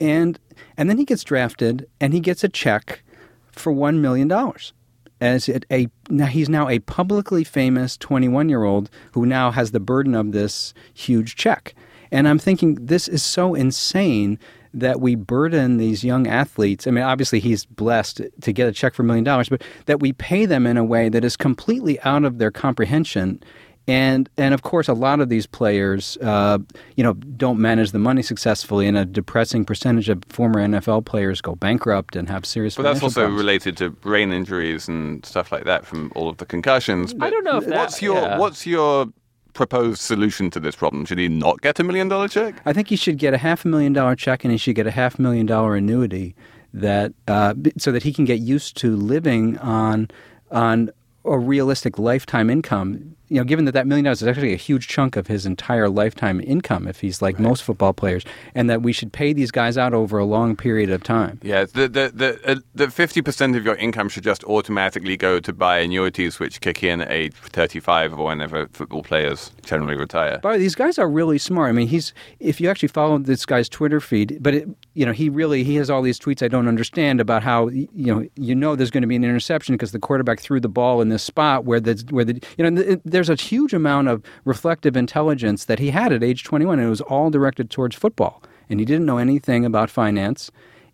and 0.00 0.40
and 0.76 0.90
then 0.90 0.98
he 0.98 1.04
gets 1.04 1.22
drafted 1.22 1.88
and 2.00 2.12
he 2.12 2.18
gets 2.18 2.42
a 2.42 2.48
check 2.48 3.04
for 3.52 3.70
one 3.70 4.02
million 4.02 4.26
dollars. 4.26 4.72
As 5.20 5.48
a 5.70 5.86
now 6.10 6.26
he's 6.26 6.48
now 6.48 6.68
a 6.68 6.80
publicly 6.80 7.44
famous 7.44 7.96
21 7.96 8.48
year 8.48 8.64
old 8.64 8.90
who 9.12 9.24
now 9.24 9.52
has 9.52 9.70
the 9.70 9.78
burden 9.78 10.16
of 10.16 10.32
this 10.32 10.74
huge 10.92 11.36
check. 11.36 11.76
And 12.14 12.28
I'm 12.28 12.38
thinking 12.38 12.76
this 12.76 13.08
is 13.08 13.24
so 13.24 13.54
insane 13.54 14.38
that 14.72 15.00
we 15.00 15.16
burden 15.16 15.78
these 15.78 16.04
young 16.04 16.28
athletes. 16.28 16.86
I 16.86 16.92
mean, 16.92 17.02
obviously 17.02 17.40
he's 17.40 17.64
blessed 17.64 18.22
to 18.40 18.52
get 18.52 18.68
a 18.68 18.72
check 18.72 18.94
for 18.94 19.02
a 19.02 19.04
million 19.04 19.24
dollars, 19.24 19.48
but 19.48 19.62
that 19.86 19.98
we 20.00 20.12
pay 20.12 20.46
them 20.46 20.66
in 20.66 20.76
a 20.76 20.84
way 20.84 21.08
that 21.08 21.24
is 21.24 21.36
completely 21.36 22.00
out 22.00 22.24
of 22.24 22.38
their 22.38 22.52
comprehension. 22.52 23.42
And 23.86 24.30
and 24.38 24.54
of 24.54 24.62
course, 24.62 24.88
a 24.88 24.94
lot 24.94 25.20
of 25.20 25.28
these 25.28 25.46
players, 25.46 26.16
uh, 26.22 26.58
you 26.96 27.04
know, 27.04 27.12
don't 27.12 27.58
manage 27.58 27.90
the 27.90 27.98
money 27.98 28.22
successfully, 28.22 28.86
and 28.86 28.96
a 28.96 29.04
depressing 29.04 29.64
percentage 29.64 30.08
of 30.08 30.22
former 30.28 30.60
NFL 30.60 31.04
players 31.04 31.42
go 31.42 31.54
bankrupt 31.54 32.16
and 32.16 32.28
have 32.30 32.46
serious. 32.46 32.76
But 32.76 32.84
that's 32.84 33.02
also 33.02 33.22
problems. 33.22 33.38
related 33.38 33.76
to 33.78 33.90
brain 33.90 34.32
injuries 34.32 34.88
and 34.88 35.24
stuff 35.26 35.52
like 35.52 35.64
that 35.64 35.84
from 35.84 36.12
all 36.14 36.30
of 36.30 36.38
the 36.38 36.46
concussions. 36.46 37.14
I 37.20 37.28
don't 37.28 37.44
know 37.44 37.58
if 37.58 37.66
that- 37.66 37.76
what's 37.76 38.00
your 38.00 38.22
yeah. 38.22 38.38
what's 38.38 38.66
your 38.66 39.08
proposed 39.54 40.00
solution 40.00 40.50
to 40.50 40.60
this 40.60 40.76
problem? 40.76 41.04
Should 41.06 41.18
he 41.18 41.28
not 41.28 41.62
get 41.62 41.80
a 41.80 41.84
million 41.84 42.08
dollar 42.08 42.28
check? 42.28 42.60
I 42.66 42.72
think 42.72 42.88
he 42.88 42.96
should 42.96 43.18
get 43.18 43.32
a 43.32 43.38
half 43.38 43.64
a 43.64 43.68
million 43.68 43.92
dollar 43.92 44.16
check 44.16 44.44
and 44.44 44.52
he 44.52 44.58
should 44.58 44.74
get 44.74 44.86
a 44.86 44.90
half 44.90 45.18
million 45.18 45.46
dollar 45.46 45.76
annuity 45.76 46.34
that 46.74 47.12
uh, 47.28 47.54
so 47.78 47.92
that 47.92 48.02
he 48.02 48.12
can 48.12 48.24
get 48.24 48.40
used 48.40 48.76
to 48.78 48.94
living 48.96 49.56
on 49.58 50.10
on 50.50 50.90
a 51.24 51.38
realistic 51.38 51.98
lifetime 51.98 52.50
income. 52.50 53.16
You 53.34 53.40
know, 53.40 53.44
given 53.44 53.64
that 53.64 53.72
that 53.72 53.88
million 53.88 54.04
dollars 54.04 54.22
is 54.22 54.28
actually 54.28 54.52
a 54.52 54.56
huge 54.56 54.86
chunk 54.86 55.16
of 55.16 55.26
his 55.26 55.44
entire 55.44 55.88
lifetime 55.88 56.40
income, 56.40 56.86
if 56.86 57.00
he's 57.00 57.20
like 57.20 57.40
most 57.40 57.64
football 57.64 57.92
players, 57.92 58.24
and 58.54 58.70
that 58.70 58.80
we 58.82 58.92
should 58.92 59.12
pay 59.12 59.32
these 59.32 59.50
guys 59.50 59.76
out 59.76 59.92
over 59.92 60.18
a 60.18 60.24
long 60.24 60.54
period 60.54 60.88
of 60.88 61.02
time. 61.02 61.40
Yeah, 61.42 61.64
the 61.64 61.88
the 61.88 62.12
the 62.14 62.48
uh, 62.48 62.60
the 62.76 62.88
fifty 62.92 63.22
percent 63.22 63.56
of 63.56 63.64
your 63.64 63.74
income 63.74 64.08
should 64.08 64.22
just 64.22 64.44
automatically 64.44 65.16
go 65.16 65.40
to 65.40 65.52
buy 65.52 65.80
annuities, 65.80 66.38
which 66.38 66.60
kick 66.60 66.84
in 66.84 67.00
at 67.00 67.10
age 67.10 67.34
thirty 67.34 67.80
five 67.80 68.16
or 68.16 68.26
whenever 68.26 68.68
football 68.68 69.02
players 69.02 69.50
generally 69.64 69.96
retire. 69.96 70.38
By 70.38 70.52
the 70.52 70.58
way, 70.58 70.58
these 70.60 70.76
guys 70.76 70.96
are 71.00 71.10
really 71.10 71.38
smart. 71.38 71.70
I 71.70 71.72
mean, 71.72 71.88
he's 71.88 72.14
if 72.38 72.60
you 72.60 72.70
actually 72.70 72.90
follow 72.90 73.18
this 73.18 73.44
guy's 73.44 73.68
Twitter 73.68 73.98
feed, 74.00 74.38
but 74.40 74.54
it, 74.54 74.68
you 74.94 75.04
know, 75.04 75.12
he 75.12 75.28
really 75.28 75.64
he 75.64 75.74
has 75.76 75.90
all 75.90 76.02
these 76.02 76.18
tweets 76.18 76.42
I 76.42 76.48
don't 76.48 76.68
understand 76.68 77.20
about 77.20 77.42
how 77.42 77.68
you 77.68 77.88
know 77.94 78.26
you 78.36 78.54
know 78.54 78.76
there's 78.76 78.90
going 78.90 79.02
to 79.02 79.08
be 79.08 79.16
an 79.16 79.24
interception 79.24 79.74
because 79.74 79.92
the 79.92 79.98
quarterback 79.98 80.40
threw 80.40 80.60
the 80.60 80.68
ball 80.68 81.00
in 81.00 81.08
this 81.08 81.22
spot 81.22 81.64
where 81.64 81.80
the 81.80 82.02
where 82.10 82.24
the 82.24 82.40
you 82.56 82.70
know 82.70 82.82
th- 82.82 83.00
there's 83.04 83.28
a 83.28 83.34
huge 83.34 83.72
amount 83.74 84.08
of 84.08 84.22
reflective 84.44 84.96
intelligence 84.96 85.64
that 85.66 85.78
he 85.78 85.90
had 85.90 86.12
at 86.12 86.22
age 86.22 86.44
21 86.44 86.78
and 86.78 86.86
it 86.86 86.90
was 86.90 87.00
all 87.02 87.28
directed 87.30 87.70
towards 87.70 87.96
football 87.96 88.42
and 88.70 88.78
he 88.80 88.86
didn't 88.86 89.04
know 89.04 89.18
anything 89.18 89.64
about 89.64 89.90
finance 89.90 90.50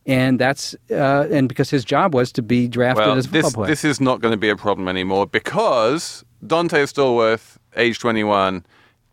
and 0.07 0.39
that's 0.41 0.75
uh, 0.91 1.27
and 1.31 1.49
because 1.49 1.69
his 1.69 1.85
job 1.85 2.15
was 2.15 2.33
to 2.33 2.43
be 2.43 2.67
drafted 2.69 3.07
Well, 3.07 3.19
as 3.19 3.27
a 3.27 3.29
football 3.29 3.43
this 3.43 3.55
player. 3.55 3.67
this 3.69 3.85
is 3.85 4.01
not 4.01 4.21
going 4.23 4.33
to 4.33 4.39
be 4.39 4.49
a 4.49 4.57
problem 4.57 4.89
anymore 4.89 5.27
because 5.27 6.25
Donté 6.45 6.85
Stallworth 6.91 7.59
age 7.77 7.99
21, 7.99 8.65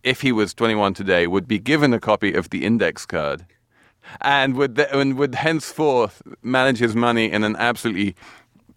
if 0.03 0.21
he 0.21 0.31
was 0.31 0.53
21 0.53 0.93
today, 0.93 1.27
would 1.27 1.45
be 1.47 1.59
given 1.59 1.93
a 1.93 1.99
copy 1.99 2.33
of 2.33 2.49
the 2.51 2.63
index 2.65 3.05
card 3.05 3.45
and 4.21 4.55
would, 4.55 4.75
th- 4.75 4.89
and 4.91 5.17
would 5.17 5.35
henceforth 5.35 6.21
manage 6.41 6.79
his 6.79 6.95
money 6.95 7.31
in 7.31 7.43
an 7.43 7.55
absolutely 7.57 8.15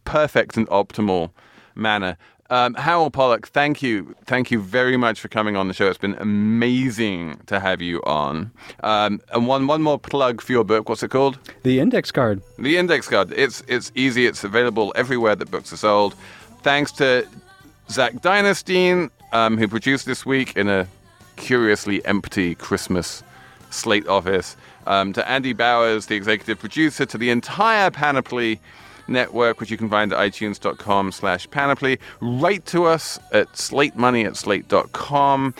perfect 0.04 0.56
and 0.56 0.68
optimal 0.68 1.30
manner. 1.74 2.16
Um, 2.50 2.74
Harold 2.74 3.12
Pollack, 3.12 3.46
thank 3.46 3.80
you. 3.80 4.16
Thank 4.24 4.50
you 4.50 4.60
very 4.60 4.96
much 4.96 5.20
for 5.20 5.28
coming 5.28 5.54
on 5.54 5.68
the 5.68 5.74
show. 5.74 5.88
It's 5.88 5.98
been 5.98 6.16
amazing 6.16 7.40
to 7.46 7.60
have 7.60 7.80
you 7.80 8.02
on. 8.02 8.50
Um, 8.82 9.20
and 9.32 9.46
one, 9.46 9.68
one 9.68 9.82
more 9.82 10.00
plug 10.00 10.40
for 10.40 10.50
your 10.50 10.64
book. 10.64 10.88
What's 10.88 11.04
it 11.04 11.10
called? 11.10 11.38
The 11.62 11.78
index 11.78 12.10
card. 12.10 12.42
The 12.58 12.76
index 12.76 13.06
card. 13.06 13.32
It's, 13.32 13.62
it's 13.68 13.92
easy. 13.94 14.26
It's 14.26 14.42
available 14.42 14.92
everywhere 14.96 15.36
that 15.36 15.48
books 15.48 15.72
are 15.72 15.76
sold. 15.76 16.16
Thanks 16.62 16.90
to 16.92 17.24
Zach 17.88 18.14
Dynasteen, 18.14 19.10
um, 19.32 19.56
who 19.56 19.68
produced 19.68 20.06
this 20.06 20.26
week 20.26 20.56
in 20.56 20.68
a 20.68 20.88
curiously 21.36 22.04
empty 22.04 22.56
Christmas 22.56 23.22
slate 23.70 24.06
office. 24.06 24.56
Um, 24.86 25.12
to 25.12 25.28
Andy 25.28 25.52
Bowers, 25.52 26.06
the 26.06 26.14
executive 26.16 26.58
producer, 26.58 27.06
to 27.06 27.18
the 27.18 27.30
entire 27.30 27.90
Panoply 27.90 28.60
network, 29.10 29.60
which 29.60 29.70
you 29.70 29.76
can 29.76 29.88
find 29.88 30.12
at 30.12 30.18
itunes.com 30.18 31.12
slash 31.12 31.50
panoply. 31.50 31.98
Write 32.20 32.64
to 32.66 32.84
us 32.84 33.18
at 33.32 33.52
slatemoney 33.52 34.24
at 34.24 34.36
slate.com. 34.36 35.54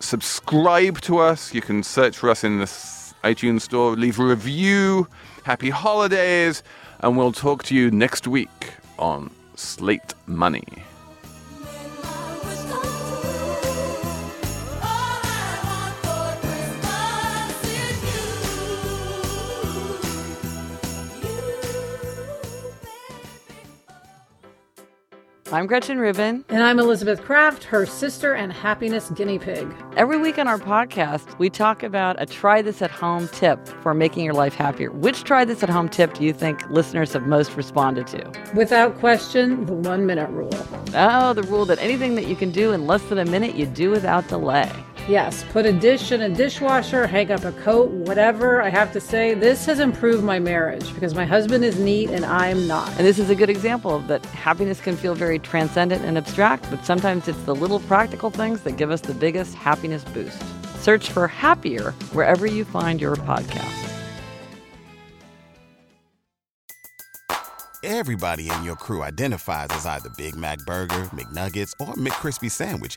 Subscribe 0.00 1.00
to 1.02 1.18
us. 1.18 1.54
You 1.54 1.62
can 1.62 1.82
search 1.82 2.18
for 2.18 2.28
us 2.28 2.44
in 2.44 2.58
the 2.58 2.64
iTunes 2.64 3.62
store. 3.62 3.96
Leave 3.96 4.18
a 4.18 4.24
review. 4.24 5.08
Happy 5.44 5.70
holidays. 5.70 6.62
And 7.00 7.16
we'll 7.16 7.32
talk 7.32 7.62
to 7.64 7.74
you 7.74 7.90
next 7.90 8.26
week 8.26 8.74
on 8.98 9.30
Slate 9.56 10.14
Money. 10.26 10.64
I'm 25.54 25.68
Gretchen 25.68 26.00
Rubin. 26.00 26.44
And 26.48 26.64
I'm 26.64 26.80
Elizabeth 26.80 27.22
Craft, 27.22 27.62
her 27.62 27.86
sister 27.86 28.34
and 28.34 28.52
happiness 28.52 29.10
guinea 29.10 29.38
pig. 29.38 29.72
Every 29.96 30.18
week 30.18 30.36
on 30.36 30.48
our 30.48 30.58
podcast, 30.58 31.38
we 31.38 31.48
talk 31.48 31.84
about 31.84 32.20
a 32.20 32.26
try 32.26 32.60
this 32.60 32.82
at 32.82 32.90
home 32.90 33.28
tip 33.28 33.64
for 33.80 33.94
making 33.94 34.24
your 34.24 34.34
life 34.34 34.54
happier. 34.54 34.90
Which 34.90 35.22
try 35.22 35.44
this 35.44 35.62
at 35.62 35.68
home 35.68 35.88
tip 35.88 36.12
do 36.14 36.24
you 36.24 36.32
think 36.32 36.68
listeners 36.70 37.12
have 37.12 37.28
most 37.28 37.56
responded 37.56 38.08
to? 38.08 38.32
Without 38.56 38.98
question, 38.98 39.64
the 39.66 39.74
one 39.74 40.06
minute 40.06 40.28
rule. 40.30 40.50
Oh, 40.92 41.32
the 41.34 41.44
rule 41.44 41.66
that 41.66 41.78
anything 41.78 42.16
that 42.16 42.26
you 42.26 42.34
can 42.34 42.50
do 42.50 42.72
in 42.72 42.88
less 42.88 43.04
than 43.04 43.18
a 43.18 43.24
minute, 43.24 43.54
you 43.54 43.66
do 43.66 43.90
without 43.90 44.26
delay. 44.26 44.72
Yes, 45.06 45.44
put 45.52 45.66
a 45.66 45.72
dish 45.72 46.12
in 46.12 46.22
a 46.22 46.30
dishwasher, 46.30 47.06
hang 47.06 47.30
up 47.30 47.44
a 47.44 47.52
coat, 47.52 47.90
whatever. 47.90 48.62
I 48.62 48.70
have 48.70 48.90
to 48.94 49.00
say, 49.00 49.34
this 49.34 49.66
has 49.66 49.78
improved 49.78 50.24
my 50.24 50.38
marriage 50.38 50.94
because 50.94 51.14
my 51.14 51.26
husband 51.26 51.62
is 51.62 51.78
neat 51.78 52.08
and 52.08 52.24
I'm 52.24 52.66
not. 52.66 52.88
And 52.96 53.00
this 53.00 53.18
is 53.18 53.28
a 53.28 53.34
good 53.34 53.50
example 53.50 53.94
of 53.94 54.08
that 54.08 54.24
happiness 54.26 54.80
can 54.80 54.96
feel 54.96 55.14
very 55.14 55.38
transcendent 55.38 56.02
and 56.06 56.16
abstract, 56.16 56.70
but 56.70 56.86
sometimes 56.86 57.28
it's 57.28 57.42
the 57.42 57.54
little 57.54 57.80
practical 57.80 58.30
things 58.30 58.62
that 58.62 58.78
give 58.78 58.90
us 58.90 59.02
the 59.02 59.12
biggest 59.12 59.54
happiness 59.54 60.04
boost. 60.04 60.42
Search 60.82 61.10
for 61.10 61.28
Happier 61.28 61.90
wherever 62.14 62.46
you 62.46 62.64
find 62.64 62.98
your 62.98 63.16
podcast. 63.16 63.90
Everybody 67.82 68.48
in 68.48 68.64
your 68.64 68.76
crew 68.76 69.02
identifies 69.02 69.68
as 69.72 69.84
either 69.84 70.08
Big 70.16 70.34
Mac 70.34 70.60
Burger, 70.64 71.10
McNuggets, 71.12 71.74
or 71.78 71.92
McCrispy 71.96 72.50
Sandwich 72.50 72.96